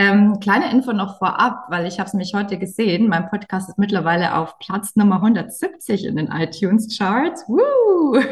Ähm, 0.00 0.38
kleine 0.38 0.70
Info 0.70 0.92
noch 0.92 1.18
vorab, 1.18 1.64
weil 1.70 1.84
ich 1.84 1.98
habe 1.98 2.06
es 2.06 2.14
mich 2.14 2.32
heute 2.32 2.56
gesehen. 2.56 3.08
Mein 3.08 3.28
Podcast 3.28 3.68
ist 3.68 3.78
mittlerweile 3.78 4.36
auf 4.36 4.56
Platz 4.60 4.94
Nummer 4.94 5.16
170 5.16 6.04
in 6.04 6.14
den 6.14 6.28
iTunes 6.28 6.96
Charts. 6.96 7.44
Woo! 7.48 8.16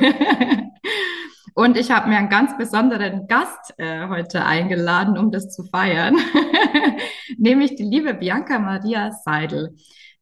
Und 1.54 1.76
ich 1.76 1.90
habe 1.90 2.08
mir 2.08 2.18
einen 2.18 2.28
ganz 2.28 2.56
besonderen 2.56 3.26
Gast 3.26 3.74
äh, 3.78 4.06
heute 4.06 4.44
eingeladen, 4.44 5.18
um 5.18 5.32
das 5.32 5.52
zu 5.52 5.64
feiern, 5.64 6.16
nämlich 7.36 7.74
die 7.74 7.82
liebe 7.82 8.14
Bianca 8.14 8.60
Maria 8.60 9.10
Seidel. 9.10 9.74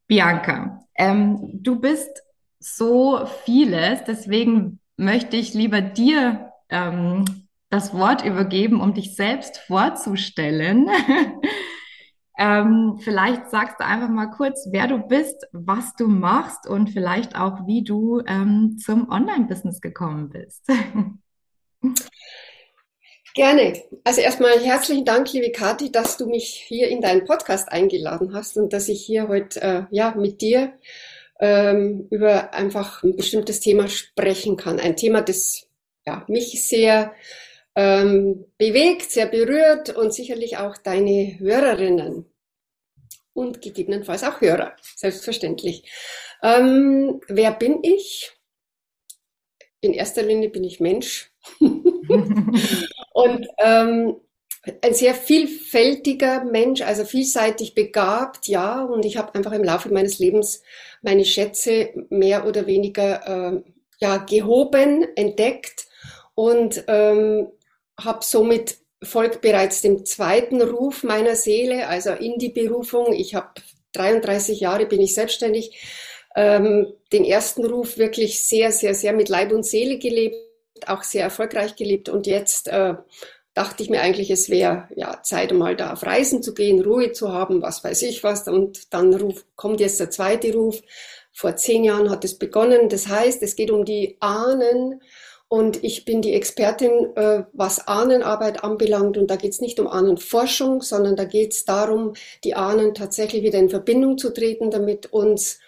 Bianca, 0.07 0.81
ähm, 0.95 1.51
du 1.53 1.79
bist 1.79 2.23
so 2.59 3.27
vieles, 3.45 4.03
deswegen 4.05 4.81
möchte 4.97 5.37
ich 5.37 5.53
lieber 5.53 5.83
dir 5.83 6.53
ähm, 6.71 7.44
das 7.75 7.93
Wort 7.93 8.25
übergeben, 8.25 8.81
um 8.81 8.95
dich 8.95 9.17
selbst 9.17 9.59
vorzustellen. 9.59 10.89
ähm, 12.39 13.01
vielleicht 13.03 13.51
sagst 13.51 13.81
du 13.81 13.85
einfach 13.85 14.09
mal 14.09 14.29
kurz, 14.29 14.69
wer 14.71 14.87
du 14.87 14.99
bist, 14.99 15.47
was 15.53 15.95
du 15.97 16.07
machst 16.07 16.69
und 16.69 16.91
vielleicht 16.91 17.35
auch, 17.35 17.67
wie 17.67 17.83
du 17.83 18.23
ähm, 18.27 18.79
zum 18.79 19.11
Online-Business 19.11 19.81
gekommen 19.81 20.31
bist. 20.31 20.65
Gerne. 23.35 23.83
Also 24.05 24.21
erstmal 24.21 24.61
herzlichen 24.61 25.05
Dank, 25.05 25.33
liebe 25.33 25.51
Kathi, 25.51 25.91
dass 25.91 26.17
du 26.17 26.27
mich 26.27 26.65
hier 26.69 26.87
in 26.87 27.01
deinen 27.01 27.25
Podcast 27.25 27.73
eingeladen 27.73 28.33
hast 28.33 28.57
und 28.57 28.73
dass 28.73 28.89
ich 28.89 29.05
hier 29.05 29.27
heute 29.27 29.61
äh, 29.61 29.83
ja 29.91 30.15
mit 30.15 30.41
dir 30.41 30.75
ähm, 31.41 32.07
über 32.13 32.55
einfach 32.55 33.03
ein 33.03 33.17
bestimmtes 33.17 33.59
Thema 33.59 33.89
sprechen 33.89 34.57
kann. 34.57 34.79
Ein 34.79 34.95
Thema, 34.95 35.21
das 35.21 35.67
ja, 36.07 36.25
mich 36.29 36.65
sehr 36.65 37.13
ähm, 37.77 38.45
bewegt, 38.59 39.11
sehr 39.11 39.27
berührt 39.27 39.91
und 39.97 40.13
sicherlich 40.13 40.59
auch 40.59 40.77
deine 40.77 41.39
Hörerinnen 41.39 42.27
und 43.33 43.61
gegebenenfalls 43.61 44.23
auch 44.23 44.41
Hörer, 44.41 44.77
selbstverständlich. 44.97 45.91
Ähm, 46.43 47.21
wer 47.29 47.53
bin 47.53 47.81
ich? 47.83 48.33
In 49.81 49.93
erster 49.93 50.23
Linie 50.23 50.49
bin 50.49 50.65
ich 50.65 50.81
Mensch 50.81 51.31
und 51.59 53.47
ähm, 53.59 54.17
ein 54.81 54.95
sehr 54.95 55.15
vielfältiger 55.15 56.45
Mensch, 56.45 56.81
also 56.81 57.05
vielseitig 57.05 57.75
begabt, 57.75 58.47
ja. 58.49 58.83
Und 58.83 59.05
ich 59.05 59.19
habe 59.19 59.35
einfach 59.35 59.53
im 59.53 59.65
Laufe 59.65 59.93
meines 59.93 60.19
Lebens 60.19 60.63
meine 61.03 61.25
Schätze 61.25 61.91
mehr 62.09 62.47
oder 62.47 62.67
weniger 62.67 63.53
äh, 63.53 63.61
ja, 63.99 64.19
gehoben, 64.19 65.07
entdeckt 65.17 65.87
und 66.35 66.85
ähm, 66.89 67.49
habe 68.01 68.25
somit 68.25 68.79
folgt 69.03 69.41
bereits 69.41 69.83
dem 69.83 70.05
zweiten 70.05 70.63
Ruf 70.63 71.03
meiner 71.03 71.37
Seele, 71.37 71.89
also 71.89 72.11
in 72.11 72.39
die 72.39 72.49
Berufung. 72.49 73.13
Ich 73.13 73.35
habe 73.35 73.51
33 73.93 74.61
Jahre, 74.61 74.87
bin 74.87 75.01
ich 75.01 75.15
selbstständig, 75.15 75.79
ähm, 76.37 76.93
den 77.13 77.25
ersten 77.25 77.65
Ruf 77.65 77.97
wirklich 77.97 78.45
sehr, 78.45 78.73
sehr, 78.73 78.95
sehr 78.95 79.13
mit 79.13 79.29
Leib 79.29 79.53
und 79.53 79.65
Seele 79.65 79.99
gelebt, 79.99 80.37
auch 80.87 81.03
sehr 81.03 81.23
erfolgreich 81.23 81.77
gelebt. 81.77 82.09
Und 82.09 82.27
jetzt 82.27 82.69
äh, 82.69 82.95
dachte 83.55 83.83
ich 83.83 83.91
mir 83.91 84.01
eigentlich, 84.01 84.31
es 84.31 84.51
wäre 84.51 84.89
ja 84.97 85.23
Zeit, 85.23 85.53
mal 85.53 85.77
da 85.77 85.93
auf 85.93 86.03
Reisen 86.03 86.43
zu 86.43 86.55
gehen, 86.55 86.83
Ruhe 86.83 87.13
zu 87.13 87.33
haben, 87.33 87.63
was 87.63 87.85
weiß 87.85 88.03
ich 88.03 88.25
was. 88.25 88.49
Und 88.49 88.93
dann 88.93 89.15
ruf, 89.15 89.45
kommt 89.55 89.81
jetzt 89.81 90.01
der 90.01 90.11
zweite 90.11 90.53
Ruf. 90.53 90.81
Vor 91.33 91.57
zehn 91.57 91.85
Jahren 91.85 92.11
hat 92.11 92.25
es 92.25 92.39
begonnen. 92.39 92.89
Das 92.89 93.09
heißt, 93.09 93.43
es 93.43 93.57
geht 93.57 93.71
um 93.71 93.85
die 93.85 94.17
Ahnen 94.21 95.01
und 95.49 95.85
ich 95.85 96.05
bin 96.05 96.23
die 96.23 96.33
Expertin, 96.33 97.15
äh, 97.17 97.45
was 97.53 97.87
Ahnenarbeit 97.87 98.65
anbelangt. 98.65 99.17
Und 99.17 99.31
da 99.31 99.37
geht 99.37 99.53
es 99.53 99.61
nicht 99.61 99.79
um 99.79 99.87
Ahnenforschung, 99.87 100.81
sondern 100.83 101.17
da 101.17 101.25
geht 101.25 101.53
es 101.53 101.65
darum, 101.65 102.15
die 102.43 102.55
Ahnen 102.55 102.95
tatsächlich 102.95 103.43
wieder 103.43 103.59
in 103.59 103.71
Verbindung 103.71 104.19
zu 104.19 104.31
treten, 104.31 104.71
damit 104.71 105.13
uns, 105.13 105.61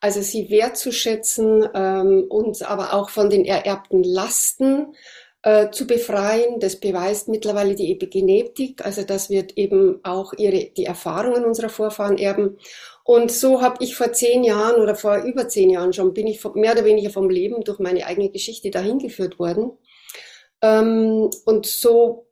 also 0.00 0.20
sie 0.20 0.50
wertzuschätzen, 0.50 1.68
ähm, 1.74 2.26
uns 2.28 2.62
aber 2.62 2.92
auch 2.92 3.08
von 3.10 3.30
den 3.30 3.44
ererbten 3.44 4.02
Lasten 4.02 4.94
äh, 5.42 5.70
zu 5.70 5.86
befreien. 5.86 6.60
Das 6.60 6.76
beweist 6.76 7.28
mittlerweile 7.28 7.74
die 7.74 7.92
Epigenetik. 7.92 8.84
Also 8.84 9.02
das 9.02 9.30
wird 9.30 9.56
eben 9.56 10.00
auch 10.04 10.32
ihre, 10.34 10.66
die 10.76 10.84
Erfahrungen 10.84 11.44
unserer 11.44 11.68
Vorfahren 11.68 12.18
erben. 12.18 12.58
Und 13.04 13.32
so 13.32 13.60
habe 13.60 13.82
ich 13.82 13.96
vor 13.96 14.12
zehn 14.12 14.44
Jahren 14.44 14.80
oder 14.80 14.94
vor 14.94 15.18
über 15.18 15.48
zehn 15.48 15.70
Jahren 15.70 15.92
schon, 15.92 16.14
bin 16.14 16.26
ich 16.26 16.44
mehr 16.54 16.72
oder 16.72 16.84
weniger 16.84 17.10
vom 17.10 17.30
Leben 17.30 17.64
durch 17.64 17.78
meine 17.78 18.06
eigene 18.06 18.30
Geschichte 18.30 18.70
dahin 18.70 18.98
geführt 18.98 19.38
worden. 19.38 19.72
Ähm, 20.62 21.30
und 21.44 21.66
so, 21.66 22.26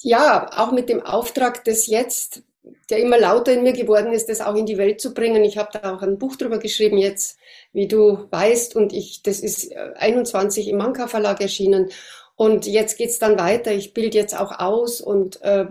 ja, 0.00 0.50
auch 0.56 0.72
mit 0.72 0.88
dem 0.88 1.02
Auftrag, 1.02 1.64
das 1.64 1.86
jetzt, 1.86 2.42
der 2.88 2.98
immer 2.98 3.18
lauter 3.18 3.52
in 3.52 3.62
mir 3.62 3.72
geworden 3.72 4.12
ist, 4.12 4.28
das 4.28 4.40
auch 4.40 4.54
in 4.54 4.66
die 4.66 4.78
Welt 4.78 5.00
zu 5.00 5.12
bringen. 5.12 5.44
Ich 5.44 5.58
habe 5.58 5.70
da 5.72 5.94
auch 5.94 6.02
ein 6.02 6.18
Buch 6.18 6.36
drüber 6.36 6.58
geschrieben 6.58 6.98
jetzt, 6.98 7.38
wie 7.72 7.88
du 7.88 8.26
weißt, 8.30 8.76
und 8.76 8.92
ich, 8.92 9.22
das 9.22 9.40
ist 9.40 9.74
21 9.74 10.66
äh, 10.66 10.70
im 10.70 10.76
Manka 10.76 11.08
Verlag 11.08 11.40
erschienen. 11.40 11.90
Und 12.36 12.66
jetzt 12.66 12.98
geht's 12.98 13.18
dann 13.18 13.38
weiter. 13.38 13.72
Ich 13.72 13.94
bilde 13.94 14.18
jetzt 14.18 14.36
auch 14.38 14.58
aus 14.58 15.00
und 15.00 15.40
äh, 15.42 15.66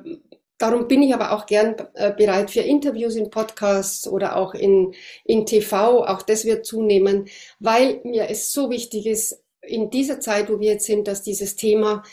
Darum 0.59 0.87
bin 0.87 1.03
ich 1.03 1.13
aber 1.13 1.33
auch 1.33 1.45
gern 1.45 1.75
äh, 1.93 2.13
bereit 2.13 2.49
für 2.49 2.61
Interviews 2.61 3.17
in 3.17 3.29
Podcasts 3.29 4.07
oder 4.07 4.37
auch 4.37 4.53
in, 4.53 4.93
in 5.25 5.45
TV. 5.45 6.05
Auch 6.05 6.21
das 6.21 6.45
wird 6.45 6.65
zunehmen, 6.65 7.27
weil 7.59 7.99
mir 8.05 8.29
es 8.29 8.53
so 8.53 8.69
wichtig 8.69 9.05
ist, 9.05 9.43
in 9.61 9.89
dieser 9.89 10.21
Zeit, 10.21 10.49
wo 10.49 10.61
wir 10.61 10.73
jetzt 10.73 10.85
sind, 10.85 11.09
dass 11.09 11.21
dieses 11.21 11.57
Thema 11.57 12.03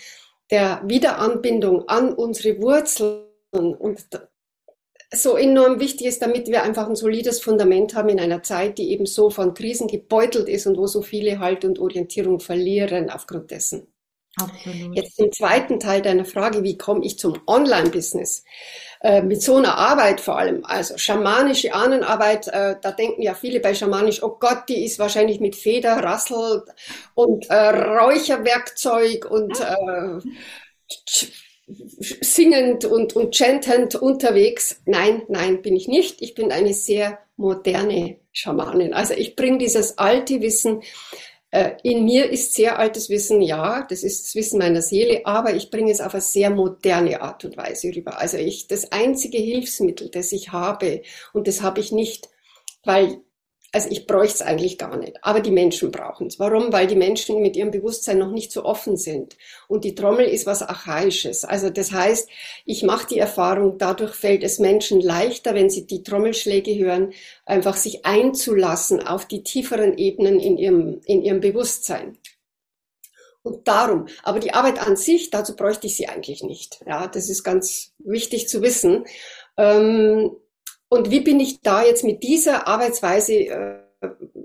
der 0.50 0.82
Wiederanbindung 0.84 1.88
an 1.88 2.12
unsere 2.12 2.60
Wurzeln 2.60 3.24
und 3.52 4.00
so 5.12 5.36
enorm 5.36 5.78
wichtig 5.78 6.08
ist, 6.08 6.22
damit 6.22 6.48
wir 6.48 6.64
einfach 6.64 6.88
ein 6.88 6.96
solides 6.96 7.40
Fundament 7.40 7.94
haben 7.94 8.08
in 8.08 8.18
einer 8.18 8.42
Zeit, 8.42 8.78
die 8.78 8.90
eben 8.90 9.06
so 9.06 9.30
von 9.30 9.54
Krisen 9.54 9.86
gebeutelt 9.86 10.48
ist 10.48 10.66
und 10.66 10.76
wo 10.76 10.86
so 10.86 11.02
viele 11.02 11.38
Halt 11.38 11.64
und 11.64 11.78
Orientierung 11.78 12.40
verlieren 12.40 13.10
aufgrund 13.10 13.50
dessen. 13.50 13.86
Absolut. 14.36 14.96
Jetzt 14.96 15.16
zum 15.16 15.32
zweiten 15.32 15.80
Teil 15.80 16.02
deiner 16.02 16.24
Frage, 16.24 16.62
wie 16.62 16.78
komme 16.78 17.04
ich 17.04 17.18
zum 17.18 17.40
Online-Business? 17.46 18.44
Äh, 19.02 19.22
mit 19.22 19.42
so 19.42 19.56
einer 19.56 19.76
Arbeit 19.76 20.20
vor 20.20 20.38
allem, 20.38 20.64
also 20.64 20.96
schamanische 20.98 21.74
Ahnenarbeit, 21.74 22.48
äh, 22.48 22.76
da 22.80 22.92
denken 22.92 23.22
ja 23.22 23.34
viele 23.34 23.60
bei 23.60 23.74
schamanisch, 23.74 24.22
oh 24.22 24.36
Gott, 24.38 24.64
die 24.68 24.84
ist 24.84 24.98
wahrscheinlich 24.98 25.40
mit 25.40 25.56
Feder, 25.56 25.96
Rassel 25.96 26.64
und 27.14 27.48
äh, 27.50 27.54
Räucherwerkzeug 27.54 29.24
und 29.28 29.58
äh, 29.58 30.20
singend 32.20 32.84
und, 32.84 33.14
und 33.14 33.34
chantend 33.34 33.94
unterwegs. 33.94 34.80
Nein, 34.86 35.22
nein, 35.28 35.62
bin 35.62 35.76
ich 35.76 35.88
nicht. 35.88 36.20
Ich 36.20 36.34
bin 36.34 36.52
eine 36.52 36.74
sehr 36.74 37.18
moderne 37.36 38.18
Schamanin. 38.32 38.92
Also 38.92 39.14
ich 39.14 39.34
bringe 39.34 39.58
dieses 39.58 39.98
alte 39.98 40.40
Wissen 40.40 40.82
in 41.82 42.04
mir 42.04 42.30
ist 42.30 42.54
sehr 42.54 42.78
altes 42.78 43.08
Wissen, 43.08 43.42
ja, 43.42 43.84
das 43.88 44.04
ist 44.04 44.26
das 44.26 44.34
Wissen 44.36 44.58
meiner 44.58 44.82
Seele, 44.82 45.26
aber 45.26 45.54
ich 45.54 45.70
bringe 45.70 45.90
es 45.90 46.00
auf 46.00 46.14
eine 46.14 46.20
sehr 46.20 46.50
moderne 46.50 47.20
Art 47.22 47.44
und 47.44 47.56
Weise 47.56 47.88
rüber. 47.88 48.18
Also 48.18 48.36
ich, 48.36 48.68
das 48.68 48.92
einzige 48.92 49.38
Hilfsmittel, 49.38 50.10
das 50.10 50.30
ich 50.30 50.52
habe, 50.52 51.02
und 51.32 51.48
das 51.48 51.60
habe 51.62 51.80
ich 51.80 51.90
nicht, 51.90 52.28
weil 52.84 53.20
also 53.72 53.88
ich 53.90 54.06
bräuchte 54.06 54.34
es 54.34 54.42
eigentlich 54.42 54.78
gar 54.78 54.96
nicht, 54.96 55.18
aber 55.22 55.40
die 55.40 55.52
Menschen 55.52 55.92
brauchen 55.92 56.26
es. 56.26 56.40
Warum? 56.40 56.72
Weil 56.72 56.88
die 56.88 56.96
Menschen 56.96 57.40
mit 57.40 57.56
ihrem 57.56 57.70
Bewusstsein 57.70 58.18
noch 58.18 58.32
nicht 58.32 58.50
so 58.50 58.64
offen 58.64 58.96
sind. 58.96 59.36
Und 59.68 59.84
die 59.84 59.94
Trommel 59.94 60.26
ist 60.26 60.46
was 60.46 60.62
Archaisches. 60.62 61.44
Also 61.44 61.70
das 61.70 61.92
heißt, 61.92 62.28
ich 62.64 62.82
mache 62.82 63.06
die 63.06 63.18
Erfahrung, 63.18 63.78
dadurch 63.78 64.14
fällt 64.14 64.42
es 64.42 64.58
Menschen 64.58 65.00
leichter, 65.00 65.54
wenn 65.54 65.70
sie 65.70 65.86
die 65.86 66.02
Trommelschläge 66.02 66.76
hören, 66.76 67.12
einfach 67.46 67.76
sich 67.76 68.04
einzulassen 68.04 69.06
auf 69.06 69.26
die 69.26 69.44
tieferen 69.44 69.96
Ebenen 69.96 70.40
in 70.40 70.58
ihrem, 70.58 71.00
in 71.04 71.22
ihrem 71.22 71.40
Bewusstsein. 71.40 72.18
Und 73.42 73.68
darum, 73.68 74.06
aber 74.22 74.40
die 74.40 74.52
Arbeit 74.52 74.84
an 74.84 74.96
sich, 74.96 75.30
dazu 75.30 75.56
bräuchte 75.56 75.86
ich 75.86 75.96
sie 75.96 76.08
eigentlich 76.08 76.42
nicht. 76.42 76.80
Ja, 76.86 77.06
das 77.06 77.30
ist 77.30 77.42
ganz 77.42 77.92
wichtig 77.98 78.48
zu 78.48 78.62
wissen. 78.62 79.04
Ähm, 79.56 80.32
und 80.90 81.10
wie 81.10 81.20
bin 81.20 81.40
ich 81.40 81.62
da 81.62 81.84
jetzt 81.84 82.04
mit 82.04 82.22
dieser 82.22 82.66
Arbeitsweise 82.66 83.32
äh, 83.32 83.78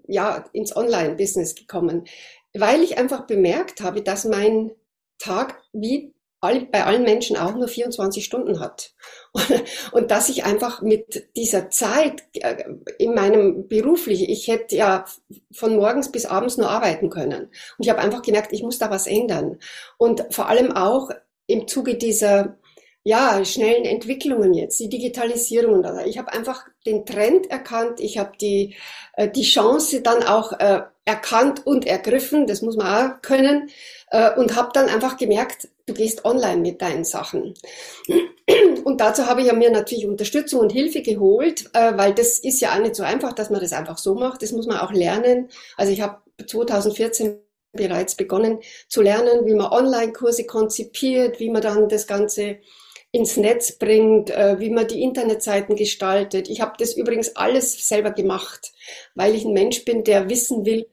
ja 0.08 0.46
ins 0.54 0.76
Online-Business 0.76 1.56
gekommen? 1.56 2.06
Weil 2.54 2.84
ich 2.84 2.98
einfach 2.98 3.26
bemerkt 3.26 3.82
habe, 3.82 4.02
dass 4.02 4.26
mein 4.26 4.72
Tag 5.18 5.62
wie 5.74 6.14
bei 6.40 6.84
allen 6.84 7.02
Menschen 7.02 7.38
auch 7.38 7.56
nur 7.56 7.68
24 7.68 8.24
Stunden 8.24 8.60
hat. 8.60 8.94
Und, 9.32 9.64
und 9.92 10.12
dass 10.12 10.30
ich 10.30 10.46
einfach 10.46 10.84
mit 10.84 11.28
dieser 11.36 11.72
Zeit 11.72 12.24
äh, 12.34 12.64
in 13.00 13.16
meinem 13.16 13.68
beruflichen, 13.68 14.30
ich 14.30 14.48
hätte 14.48 14.76
ja 14.76 15.06
von 15.52 15.76
morgens 15.76 16.12
bis 16.12 16.28
abends 16.28 16.58
nur 16.58 16.70
arbeiten 16.70 17.10
können. 17.10 17.46
Und 17.46 17.80
ich 17.80 17.90
habe 17.90 18.02
einfach 18.02 18.22
gemerkt, 18.22 18.54
ich 18.54 18.62
muss 18.62 18.78
da 18.78 18.92
was 18.92 19.08
ändern. 19.08 19.58
Und 19.98 20.28
vor 20.30 20.48
allem 20.48 20.72
auch 20.72 21.10
im 21.48 21.68
Zuge 21.68 21.96
dieser 21.96 22.60
ja, 23.08 23.46
schnellen 23.46 23.86
Entwicklungen 23.86 24.56
jetzt, 24.56 24.80
die 24.80 24.90
Digitalisierung. 24.90 25.86
Ich 26.08 26.18
habe 26.18 26.34
einfach 26.34 26.66
den 26.88 27.06
Trend 27.06 27.52
erkannt, 27.52 28.00
ich 28.00 28.18
habe 28.18 28.32
die, 28.42 28.76
äh, 29.14 29.30
die 29.30 29.44
Chance 29.44 30.02
dann 30.02 30.24
auch 30.24 30.54
äh, 30.54 30.82
erkannt 31.06 31.68
und 31.68 31.86
ergriffen, 31.86 32.48
das 32.48 32.64
muss 32.64 32.76
man 32.76 32.88
auch 32.88 33.22
können, 33.22 33.70
äh, 34.10 34.34
und 34.34 34.56
habe 34.56 34.72
dann 34.74 34.90
einfach 34.90 35.18
gemerkt, 35.18 35.68
du 35.86 35.94
gehst 35.94 36.26
online 36.26 36.58
mit 36.58 36.82
deinen 36.82 37.06
Sachen. 37.06 37.54
Und 38.84 39.02
dazu 39.02 39.28
habe 39.28 39.42
ich 39.42 39.48
ja 39.48 39.54
mir 39.54 39.70
natürlich 39.70 40.08
Unterstützung 40.08 40.62
und 40.62 40.72
Hilfe 40.72 41.02
geholt, 41.02 41.70
weil 41.74 42.14
das 42.14 42.38
ist 42.40 42.62
ja 42.62 42.74
auch 42.76 42.80
nicht 42.80 42.96
so 42.96 43.04
einfach, 43.04 43.34
dass 43.34 43.50
man 43.50 43.60
das 43.60 43.74
einfach 43.74 43.98
so 43.98 44.14
macht. 44.14 44.44
Das 44.44 44.52
muss 44.52 44.68
man 44.68 44.78
auch 44.78 44.92
lernen. 44.92 45.50
Also 45.78 45.92
ich 45.92 46.02
habe 46.02 46.22
2014 46.46 47.40
bereits 47.74 48.16
begonnen 48.16 48.60
zu 48.88 49.02
lernen, 49.02 49.46
wie 49.46 49.56
man 49.56 49.72
Online-Kurse 49.72 50.46
konzipiert, 50.46 51.40
wie 51.40 51.50
man 51.50 51.62
dann 51.62 51.90
das 51.90 52.06
Ganze 52.08 52.58
ins 53.16 53.38
Netz 53.38 53.72
bringt, 53.72 54.30
äh, 54.30 54.60
wie 54.60 54.70
man 54.70 54.88
die 54.88 55.02
Internetseiten 55.02 55.78
gestaltet. 55.78 56.50
Ich 56.50 56.60
habe 56.60 56.74
das 56.78 56.98
übrigens 56.98 57.38
alles 57.38 57.88
selber 57.88 58.12
gemacht, 58.12 58.74
weil 59.16 59.36
ich 59.36 59.46
ein 59.46 59.54
Mensch 59.54 59.86
bin, 59.86 60.04
der 60.04 60.30
wissen 60.30 60.66
will, 60.66 60.90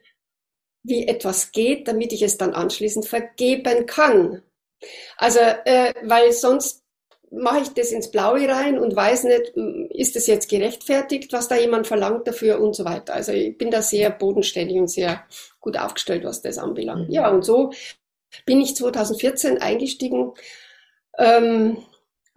wie 0.85 1.09
etwas 1.09 1.51
geht, 1.51 1.89
damit 1.89 2.13
ich 2.13 2.23
es 2.23 2.39
dann 2.39 2.55
anschließend 2.55 3.07
vergeben 3.07 3.87
kann. 3.87 4.43
Also, 5.17 5.41
äh, 5.41 5.95
weil 6.05 6.33
sonst 6.33 6.85
mache 7.33 7.63
ich 7.63 7.69
das 7.71 7.91
ins 7.91 8.11
Blaue 8.11 8.49
rein 8.49 8.79
und 8.79 8.95
weiß 8.95 9.25
nicht, 9.25 9.55
ist 9.91 10.15
es 10.15 10.29
jetzt 10.29 10.49
gerechtfertigt, 10.49 11.33
was 11.33 11.49
da 11.49 11.57
jemand 11.57 11.89
verlangt 11.89 12.29
dafür 12.29 12.61
und 12.61 12.77
so 12.77 12.85
weiter. 12.85 13.15
Also 13.15 13.33
ich 13.33 13.59
bin 13.59 13.71
da 13.73 13.83
sehr 13.83 14.11
bodenständig 14.11 14.77
und 14.77 14.89
sehr 14.89 15.25
gut 15.61 15.77
aufgestellt, 15.77 16.25
was 16.25 16.43
das 16.43 16.59
anbelangt. 16.59 17.09
Mhm. 17.09 17.15
Ja, 17.15 17.31
und 17.31 17.45
so 17.45 17.73
bin 18.47 18.61
ich 18.61 18.77
2014 18.77 19.59
eingestiegen. 19.59 20.33
Ähm, 21.19 21.79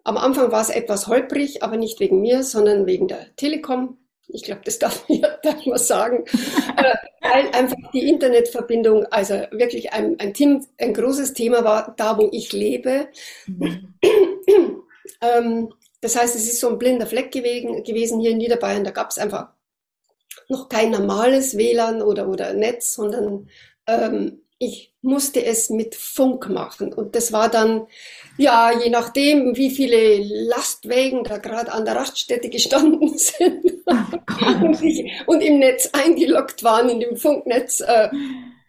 am 0.05 0.17
Anfang 0.17 0.51
war 0.51 0.61
es 0.61 0.69
etwas 0.69 1.07
holprig, 1.07 1.63
aber 1.63 1.77
nicht 1.77 1.99
wegen 1.99 2.21
mir, 2.21 2.43
sondern 2.43 2.85
wegen 2.85 3.07
der 3.07 3.35
Telekom. 3.35 3.97
Ich 4.27 4.43
glaube, 4.43 4.61
das 4.63 4.79
darf 4.79 5.03
ja 5.07 5.37
darf 5.43 5.65
man 5.65 5.77
sagen, 5.77 6.25
äh, 6.77 6.93
weil 7.21 7.49
einfach 7.53 7.77
die 7.91 8.07
Internetverbindung, 8.07 9.05
also 9.05 9.33
wirklich 9.51 9.93
ein, 9.93 10.19
ein, 10.19 10.33
Team, 10.33 10.65
ein 10.77 10.93
großes 10.93 11.33
Thema 11.33 11.63
war, 11.63 11.93
da 11.97 12.17
wo 12.17 12.29
ich 12.31 12.53
lebe. 12.53 13.07
Mhm. 13.47 13.95
ähm, 15.21 15.73
das 16.01 16.15
heißt, 16.15 16.35
es 16.35 16.45
ist 16.45 16.59
so 16.59 16.69
ein 16.69 16.77
blinder 16.77 17.07
Fleck 17.07 17.31
gewesen, 17.31 17.83
gewesen 17.83 18.19
hier 18.19 18.31
in 18.31 18.37
Niederbayern. 18.37 18.83
Da 18.83 18.91
gab 18.91 19.09
es 19.09 19.17
einfach 19.17 19.49
noch 20.49 20.69
kein 20.69 20.91
normales 20.91 21.57
WLAN 21.57 22.03
oder, 22.03 22.27
oder 22.27 22.53
Netz, 22.53 22.93
sondern 22.93 23.49
ähm, 23.87 24.43
ich 24.59 24.93
musste 25.01 25.43
es 25.43 25.69
mit 25.71 25.95
Funk 25.95 26.49
machen. 26.49 26.93
Und 26.93 27.15
das 27.15 27.33
war 27.33 27.49
dann, 27.49 27.87
ja, 28.37 28.71
je 28.71 28.89
nachdem, 28.89 29.55
wie 29.55 29.69
viele 29.69 30.17
Lastwägen 30.47 31.23
da 31.23 31.37
gerade 31.37 31.71
an 31.71 31.85
der 31.85 31.95
Raststätte 31.95 32.49
gestanden 32.49 33.17
sind 33.17 33.63
und, 33.85 34.81
und, 35.27 35.41
im 35.41 35.59
Netz 35.59 35.89
eingeloggt 35.93 36.63
waren, 36.63 36.89
in 36.89 36.99
dem 36.99 37.17
Funknetz, 37.17 37.81
äh, 37.81 38.09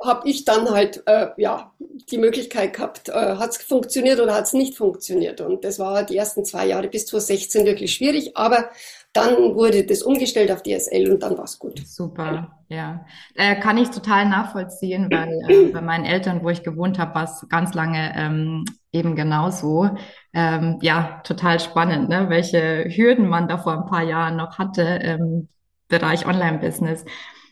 habe 0.02 0.28
ich 0.28 0.44
dann 0.44 0.70
halt, 0.70 1.02
äh, 1.06 1.28
ja, 1.38 1.72
die 2.10 2.18
Möglichkeit 2.18 2.74
gehabt, 2.74 3.08
äh, 3.08 3.12
hat 3.12 3.50
es 3.50 3.56
funktioniert 3.56 4.20
oder 4.20 4.34
hat 4.34 4.44
es 4.44 4.52
nicht 4.52 4.76
funktioniert. 4.76 5.40
Und 5.40 5.64
das 5.64 5.78
war 5.78 6.04
die 6.04 6.16
ersten 6.16 6.44
zwei 6.44 6.66
Jahre 6.66 6.88
bis 6.88 7.06
2016 7.06 7.64
wirklich 7.64 7.94
schwierig, 7.94 8.36
aber 8.36 8.70
dann 9.16 9.54
wurde 9.54 9.84
das 9.84 10.02
umgestellt 10.02 10.50
auf 10.50 10.62
DSL 10.62 11.10
und 11.10 11.22
dann 11.22 11.36
war 11.36 11.44
es 11.44 11.58
gut. 11.58 11.80
Super, 11.86 12.58
ja. 12.68 13.04
Äh, 13.34 13.58
kann 13.60 13.78
ich 13.78 13.90
total 13.90 14.28
nachvollziehen, 14.28 15.08
weil 15.10 15.40
äh, 15.48 15.72
bei 15.72 15.80
meinen 15.80 16.04
Eltern, 16.04 16.42
wo 16.42 16.50
ich 16.50 16.62
gewohnt 16.62 16.98
habe, 16.98 17.14
war 17.14 17.24
es 17.24 17.46
ganz 17.48 17.74
lange 17.74 18.12
ähm, 18.16 18.64
eben 18.92 19.16
genauso. 19.16 19.90
Ähm, 20.32 20.78
ja, 20.82 21.20
total 21.24 21.60
spannend, 21.60 22.08
ne? 22.08 22.28
welche 22.28 22.84
Hürden 22.84 23.28
man 23.28 23.48
da 23.48 23.58
vor 23.58 23.72
ein 23.72 23.86
paar 23.86 24.02
Jahren 24.02 24.36
noch 24.36 24.58
hatte 24.58 24.82
im 24.82 25.48
Bereich 25.88 26.26
Online-Business. 26.26 27.04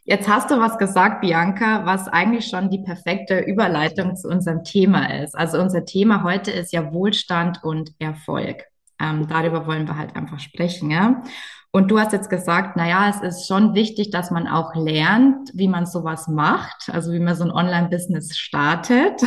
Jetzt 0.07 0.29
hast 0.29 0.51
du 0.51 0.59
was 0.59 0.77
gesagt, 0.77 1.23
Bianca, 1.23 1.87
was 1.87 2.09
eigentlich 2.09 2.47
schon 2.47 2.69
die 2.69 2.83
perfekte 2.83 3.39
Überleitung 3.39 4.17
zu 4.17 4.29
unserem 4.29 4.63
Thema 4.63 5.23
ist. 5.23 5.35
Also 5.35 5.59
unser 5.59 5.87
Thema 5.87 6.23
heute 6.25 6.51
ist 6.51 6.75
ja 6.75 6.93
Wohlstand 6.93 7.65
und 7.65 7.95
Erfolg. 7.99 8.65
Ähm, 9.01 9.27
darüber 9.29 9.67
wollen 9.67 9.87
wir 9.87 9.97
halt 9.97 10.17
einfach 10.17 10.41
sprechen. 10.41 10.91
Ja? 10.91 11.23
Und 11.71 11.91
du 11.91 11.99
hast 11.99 12.13
jetzt 12.13 12.31
gesagt, 12.31 12.77
na 12.77 12.89
ja, 12.89 13.09
es 13.09 13.21
ist 13.21 13.49
schon 13.49 13.75
wichtig, 13.75 14.11
dass 14.11 14.31
man 14.31 14.47
auch 14.47 14.75
lernt, 14.77 15.51
wie 15.55 15.69
man 15.69 15.87
sowas 15.87 16.29
macht, 16.29 16.89
also 16.93 17.13
wie 17.13 17.19
man 17.19 17.35
so 17.35 17.45
ein 17.45 17.51
Online-Business 17.51 18.39
startet. 18.39 19.21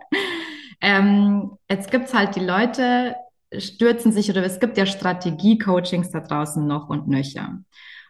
ähm, 0.80 1.58
jetzt 1.68 1.90
gibt's 1.90 2.14
halt 2.14 2.36
die 2.36 2.44
Leute, 2.44 3.16
stürzen 3.58 4.12
sich 4.12 4.30
oder 4.30 4.44
es 4.44 4.60
gibt 4.60 4.78
ja 4.78 4.86
Strategie-Coachings 4.86 6.10
da 6.10 6.20
draußen 6.20 6.64
noch 6.64 6.88
und 6.88 7.08
nöcher. 7.08 7.58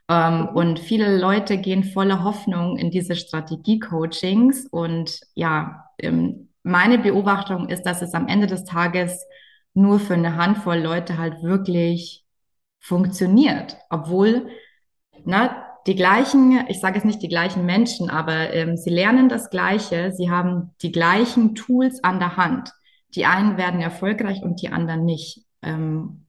Ähm, 0.09 0.41
mhm. 0.41 0.49
und 0.49 0.79
viele 0.79 1.17
Leute 1.17 1.57
gehen 1.57 1.85
voller 1.85 2.25
Hoffnung 2.25 2.77
in 2.77 2.91
diese 2.91 3.15
Strategie-Coachings 3.15 4.67
und 4.71 5.21
ja, 5.35 5.87
ähm, 5.99 6.49
meine 6.63 6.99
Beobachtung 6.99 7.69
ist, 7.69 7.85
dass 7.85 8.03
es 8.03 8.15
am 8.15 8.29
Ende 8.29 8.47
des 8.47 8.65
Tages 8.65 9.25
nur 9.75 10.01
für 10.01 10.15
eine 10.15 10.37
Handvoll 10.37 10.79
Leute 10.79 11.19
halt 11.19 11.43
wirklich 11.43 12.25
funktioniert, 12.81 13.77
obwohl 13.91 14.49
na, 15.25 15.67
die 15.87 15.95
gleichen, 15.97 16.65
ich 16.69 16.81
sage 16.81 16.97
jetzt 16.97 17.05
nicht 17.05 17.23
die 17.23 17.29
gleichen 17.29 17.67
Menschen, 17.67 18.11
aber 18.11 18.53
ähm, 18.53 18.77
sie 18.77 18.91
lernen 18.91 19.29
das 19.29 19.51
Gleiche, 19.51 20.13
sie 20.13 20.31
haben 20.31 20.75
die 20.83 20.93
gleichen 20.93 21.55
Tools 21.55 22.03
an 22.05 22.19
der 22.19 22.37
Hand. 22.37 22.71
Die 23.15 23.27
einen 23.27 23.57
werden 23.57 23.81
erfolgreich 23.81 24.43
und 24.43 24.63
die 24.63 24.69
anderen 24.69 25.05
nicht. 25.05 25.45
Ähm, 25.63 26.27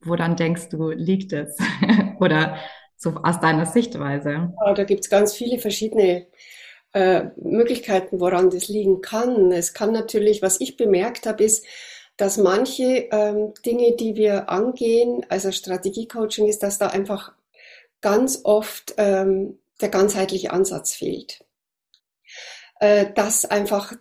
wo 0.00 0.16
dann 0.16 0.36
denkst 0.36 0.68
du, 0.70 0.90
liegt 0.90 1.32
es? 1.32 1.56
Oder 2.20 2.58
so 2.96 3.14
aus 3.22 3.40
deiner 3.40 3.66
Sichtweise? 3.66 4.52
Ja, 4.64 4.74
da 4.74 4.84
gibt 4.84 5.00
es 5.00 5.10
ganz 5.10 5.34
viele 5.34 5.58
verschiedene 5.58 6.26
äh, 6.92 7.24
Möglichkeiten, 7.36 8.20
woran 8.20 8.50
das 8.50 8.68
liegen 8.68 9.00
kann. 9.00 9.52
Es 9.52 9.74
kann 9.74 9.92
natürlich, 9.92 10.42
was 10.42 10.60
ich 10.60 10.76
bemerkt 10.76 11.26
habe, 11.26 11.44
ist, 11.44 11.64
dass 12.16 12.38
manche 12.38 13.08
ähm, 13.10 13.52
Dinge, 13.64 13.96
die 13.96 14.16
wir 14.16 14.48
angehen, 14.48 15.26
also 15.28 15.52
Strategiecoaching, 15.52 16.46
ist, 16.46 16.62
dass 16.62 16.78
da 16.78 16.88
einfach 16.88 17.32
ganz 18.00 18.40
oft 18.44 18.94
ähm, 18.96 19.58
der 19.80 19.88
ganzheitliche 19.90 20.52
Ansatz 20.52 20.94
fehlt. 20.94 21.44
Äh, 22.80 23.12
dass 23.14 23.44
einfach 23.44 23.94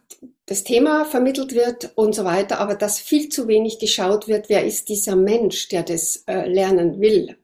das 0.46 0.64
Thema 0.64 1.06
vermittelt 1.06 1.56
wird 1.56 1.92
und 1.96 2.14
so 2.14 2.24
weiter, 2.26 2.60
aber 2.60 2.76
dass 2.76 3.00
viel 3.00 3.30
zu 3.30 3.48
wenig 3.48 3.80
geschaut 3.80 4.28
wird, 4.28 4.50
wer 4.50 4.66
ist 4.66 4.90
dieser 4.90 5.16
Mensch, 5.16 5.70
der 5.70 5.84
das 5.84 6.24
äh, 6.28 6.48
lernen 6.48 7.00
will. 7.00 7.38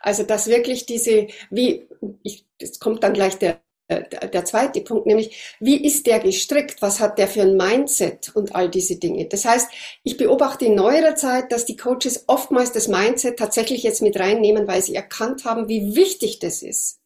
Also 0.00 0.22
dass 0.22 0.48
wirklich 0.48 0.86
diese, 0.86 1.28
wie, 1.50 1.88
ich, 2.22 2.46
es 2.58 2.80
kommt 2.80 3.04
dann 3.04 3.12
gleich 3.12 3.38
der 3.38 3.60
der 3.88 4.44
zweite 4.44 4.80
Punkt, 4.80 5.06
nämlich 5.06 5.56
wie 5.60 5.84
ist 5.84 6.06
der 6.06 6.20
gestrickt, 6.20 6.80
was 6.80 7.00
hat 7.00 7.18
der 7.18 7.28
für 7.28 7.42
ein 7.42 7.56
Mindset 7.56 8.30
und 8.34 8.54
all 8.54 8.70
diese 8.70 8.96
Dinge. 8.96 9.26
Das 9.26 9.44
heißt, 9.44 9.68
ich 10.02 10.16
beobachte 10.16 10.66
in 10.66 10.74
neuerer 10.74 11.14
Zeit, 11.14 11.52
dass 11.52 11.64
die 11.64 11.76
Coaches 11.76 12.24
oftmals 12.26 12.72
das 12.72 12.88
Mindset 12.88 13.38
tatsächlich 13.38 13.82
jetzt 13.82 14.02
mit 14.02 14.18
reinnehmen, 14.18 14.66
weil 14.66 14.82
sie 14.82 14.94
erkannt 14.94 15.44
haben, 15.44 15.68
wie 15.68 15.94
wichtig 15.94 16.38
das 16.38 16.62
ist. 16.62 17.00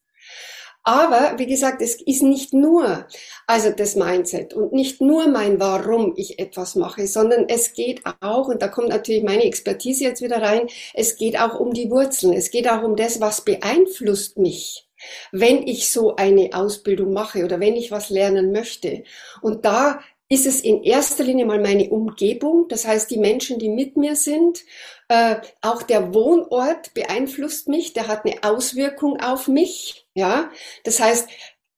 Aber 0.89 1.35
wie 1.39 1.47
gesagt, 1.47 1.83
es 1.83 2.01
ist 2.01 2.23
nicht 2.23 2.55
nur 2.55 3.09
also 3.49 3.71
das 3.71 3.97
Mindset 3.97 4.55
und 4.55 4.73
nicht 4.73 5.01
nur 5.01 5.27
mein 5.29 5.59
Warum 5.59 6.15
ich 6.17 6.39
etwas 6.39 6.77
mache, 6.77 7.09
sondern 7.09 7.49
es 7.49 7.73
geht 7.73 8.03
auch, 8.21 8.47
und 8.47 8.63
da 8.63 8.69
kommt 8.69 8.91
natürlich 8.91 9.25
meine 9.25 9.45
Expertise 9.45 10.05
jetzt 10.05 10.23
wieder 10.23 10.41
rein, 10.41 10.69
es 10.95 11.17
geht 11.17 11.41
auch 11.41 11.59
um 11.59 11.73
die 11.73 11.91
Wurzeln, 11.91 12.33
es 12.33 12.53
geht 12.53 12.69
auch 12.71 12.85
um 12.85 12.95
das, 12.95 13.21
was 13.21 13.41
beeinflusst 13.41 14.39
mich 14.39 14.86
wenn 15.33 15.67
ich 15.67 15.91
so 15.91 16.17
eine 16.17 16.51
Ausbildung 16.53 17.13
mache 17.13 17.45
oder 17.45 17.61
wenn 17.61 17.77
ich 17.77 17.91
was 17.91 18.11
lernen 18.11 18.53
möchte. 18.53 19.05
Und 19.43 19.65
da 19.65 20.01
ist 20.29 20.47
es 20.47 20.61
in 20.61 20.83
erster 20.83 21.23
Linie 21.23 21.47
mal 21.47 21.61
meine 21.61 21.89
Umgebung, 21.91 22.67
das 22.69 22.87
heißt 22.87 23.11
die 23.11 23.19
Menschen, 23.19 23.59
die 23.59 23.69
mit 23.69 23.97
mir 23.97 24.17
sind. 24.17 24.65
Äh, 25.09 25.37
auch 25.61 25.83
der 25.83 26.15
Wohnort 26.15 26.95
beeinflusst 26.95 27.69
mich, 27.69 27.93
der 27.93 28.09
hat 28.09 28.25
eine 28.25 28.43
Auswirkung 28.43 29.21
auf 29.21 29.47
mich. 29.47 30.07
Ja, 30.15 30.51
das 30.83 30.99
heißt, 30.99 31.29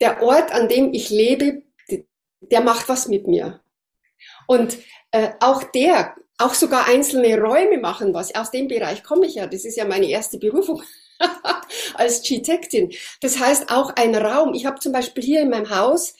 der 0.00 0.22
Ort, 0.22 0.52
an 0.52 0.68
dem 0.68 0.94
ich 0.94 1.10
lebe, 1.10 1.62
der 2.40 2.60
macht 2.62 2.88
was 2.88 3.08
mit 3.08 3.26
mir. 3.26 3.60
Und 4.46 4.78
äh, 5.10 5.30
auch 5.40 5.62
der, 5.62 6.14
auch 6.38 6.54
sogar 6.54 6.86
einzelne 6.88 7.38
Räume 7.38 7.78
machen 7.78 8.14
was. 8.14 8.34
Aus 8.34 8.50
dem 8.50 8.68
Bereich 8.68 9.02
komme 9.02 9.26
ich 9.26 9.34
ja. 9.34 9.46
Das 9.46 9.64
ist 9.64 9.76
ja 9.76 9.84
meine 9.84 10.06
erste 10.06 10.38
Berufung. 10.38 10.82
als 11.94 12.18
Architektin. 12.18 12.92
Das 13.20 13.38
heißt 13.38 13.70
auch 13.70 13.90
ein 13.96 14.14
Raum. 14.14 14.54
Ich 14.54 14.66
habe 14.66 14.78
zum 14.80 14.92
Beispiel 14.92 15.24
hier 15.24 15.42
in 15.42 15.50
meinem 15.50 15.70
Haus 15.70 16.14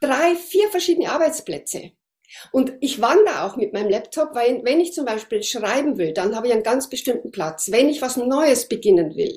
drei, 0.00 0.34
vier 0.36 0.68
verschiedene 0.68 1.10
Arbeitsplätze. 1.10 1.92
Und 2.50 2.72
ich 2.80 3.00
wandere 3.00 3.44
auch 3.44 3.56
mit 3.56 3.72
meinem 3.72 3.90
Laptop, 3.90 4.34
weil 4.34 4.64
wenn 4.64 4.80
ich 4.80 4.92
zum 4.92 5.04
Beispiel 5.04 5.42
schreiben 5.42 5.98
will, 5.98 6.12
dann 6.12 6.34
habe 6.34 6.46
ich 6.46 6.52
einen 6.52 6.62
ganz 6.62 6.88
bestimmten 6.88 7.30
Platz. 7.30 7.70
Wenn 7.70 7.88
ich 7.88 8.02
was 8.02 8.16
Neues 8.16 8.68
beginnen 8.68 9.16
will, 9.16 9.36